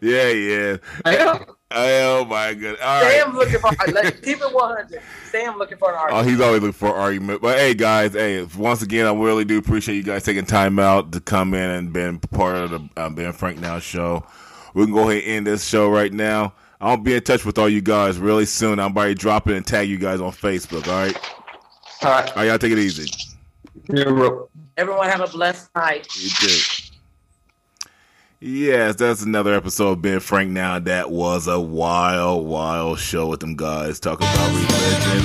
Yeah, 0.00 0.28
yeah. 0.28 0.76
I 1.04 1.16
am. 1.16 1.44
Oh 1.70 2.24
my 2.24 2.54
god! 2.54 2.78
All 2.82 3.02
Sam 3.02 3.28
right. 3.28 3.34
looking 3.34 3.58
for 3.60 3.70
like, 3.92 4.22
keep 4.22 4.40
it 4.40 4.54
one 4.54 4.76
hundred. 4.76 5.02
Sam 5.30 5.58
looking 5.58 5.76
for 5.76 5.90
an 5.90 5.96
argument. 5.96 6.26
Oh, 6.26 6.30
he's 6.30 6.40
always 6.40 6.62
looking 6.62 6.72
for 6.72 6.88
an 6.88 7.00
argument. 7.00 7.42
But 7.42 7.58
hey, 7.58 7.74
guys, 7.74 8.14
hey, 8.14 8.42
once 8.56 8.82
again, 8.82 9.06
I 9.06 9.12
really 9.12 9.44
do 9.44 9.58
appreciate 9.58 9.96
you 9.96 10.02
guys 10.02 10.24
taking 10.24 10.46
time 10.46 10.78
out 10.78 11.12
to 11.12 11.20
come 11.20 11.52
in 11.54 11.70
and 11.70 11.92
being 11.92 12.18
part 12.20 12.56
of 12.56 12.70
the 12.70 12.88
uh, 12.96 13.10
Ben 13.10 13.32
Frank 13.32 13.60
Now 13.60 13.78
show. 13.78 14.26
We 14.74 14.84
can 14.84 14.94
go 14.94 15.10
ahead 15.10 15.22
and 15.24 15.32
end 15.32 15.46
this 15.46 15.64
show 15.64 15.90
right 15.90 16.12
now. 16.12 16.54
I'll 16.80 16.96
be 16.96 17.14
in 17.14 17.22
touch 17.22 17.44
with 17.44 17.58
all 17.58 17.68
you 17.68 17.82
guys 17.82 18.18
really 18.18 18.46
soon. 18.46 18.78
I'm 18.78 18.92
about 18.92 19.06
to 19.06 19.14
drop 19.14 19.48
it 19.48 19.56
and 19.56 19.66
tag 19.66 19.88
you 19.88 19.98
guys 19.98 20.20
on 20.20 20.32
Facebook. 20.32 20.88
All 20.88 21.04
right. 21.04 21.16
All 22.02 22.10
right. 22.10 22.28
All 22.30 22.36
right, 22.36 22.44
y'all 22.46 22.58
take 22.58 22.72
it 22.72 22.78
easy. 22.78 23.10
Everyone 24.76 25.06
have 25.08 25.20
a 25.20 25.26
blessed 25.26 25.74
night. 25.74 26.08
You 26.16 26.30
too. 26.30 26.87
Yes, 28.40 28.94
that's 28.94 29.22
another 29.22 29.52
episode 29.52 29.90
of 29.90 30.02
Ben 30.02 30.20
Frank 30.20 30.52
Now. 30.52 30.78
That 30.78 31.10
was 31.10 31.48
a 31.48 31.58
wild, 31.58 32.46
wild 32.46 33.00
show 33.00 33.26
with 33.26 33.40
them 33.40 33.56
guys 33.56 33.98
talking 33.98 34.28
about 34.28 34.48
religion. 34.50 35.24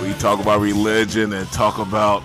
We 0.00 0.12
talk 0.20 0.38
about 0.38 0.60
religion 0.60 1.32
and 1.32 1.50
talk 1.50 1.78
about 1.78 2.22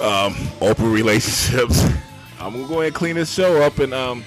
um, 0.00 0.34
open 0.62 0.90
relationships. 0.90 1.84
I'm 2.40 2.54
gonna 2.54 2.66
go 2.66 2.74
ahead 2.76 2.86
and 2.86 2.94
clean 2.94 3.16
this 3.16 3.30
show 3.30 3.60
up 3.60 3.78
and 3.78 3.92
um, 3.92 4.24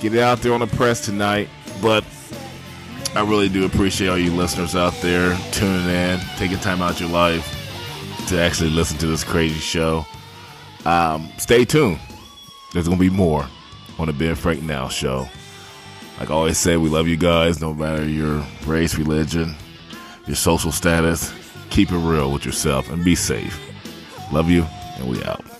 get 0.00 0.14
it 0.14 0.20
out 0.20 0.38
there 0.38 0.54
on 0.54 0.60
the 0.60 0.68
press 0.68 1.04
tonight. 1.04 1.48
But 1.82 2.04
I 3.16 3.22
really 3.22 3.48
do 3.48 3.64
appreciate 3.64 4.06
all 4.06 4.16
you 4.16 4.30
listeners 4.30 4.76
out 4.76 4.94
there 5.02 5.36
tuning 5.50 5.88
in, 5.88 6.20
taking 6.36 6.58
time 6.58 6.80
out 6.80 7.00
your 7.00 7.10
life 7.10 7.56
to 8.28 8.40
actually 8.40 8.70
listen 8.70 8.98
to 8.98 9.08
this 9.08 9.24
crazy 9.24 9.58
show. 9.58 10.06
Um, 10.84 11.28
stay 11.36 11.64
tuned. 11.64 11.98
There's 12.72 12.86
gonna 12.86 13.00
be 13.00 13.10
more 13.10 13.46
on 13.98 14.06
the 14.06 14.12
Ben 14.12 14.34
Frank 14.34 14.62
Now 14.62 14.88
show. 14.88 15.28
Like 16.18 16.30
I 16.30 16.34
always 16.34 16.58
say, 16.58 16.76
we 16.76 16.88
love 16.88 17.08
you 17.08 17.16
guys, 17.16 17.60
no 17.60 17.72
matter 17.74 18.06
your 18.06 18.44
race, 18.66 18.94
religion, 18.96 19.54
your 20.26 20.36
social 20.36 20.70
status. 20.70 21.32
Keep 21.70 21.92
it 21.92 21.98
real 21.98 22.32
with 22.32 22.44
yourself 22.44 22.90
and 22.90 23.04
be 23.04 23.14
safe. 23.14 23.58
Love 24.32 24.50
you, 24.50 24.62
and 24.98 25.08
we 25.08 25.22
out. 25.24 25.59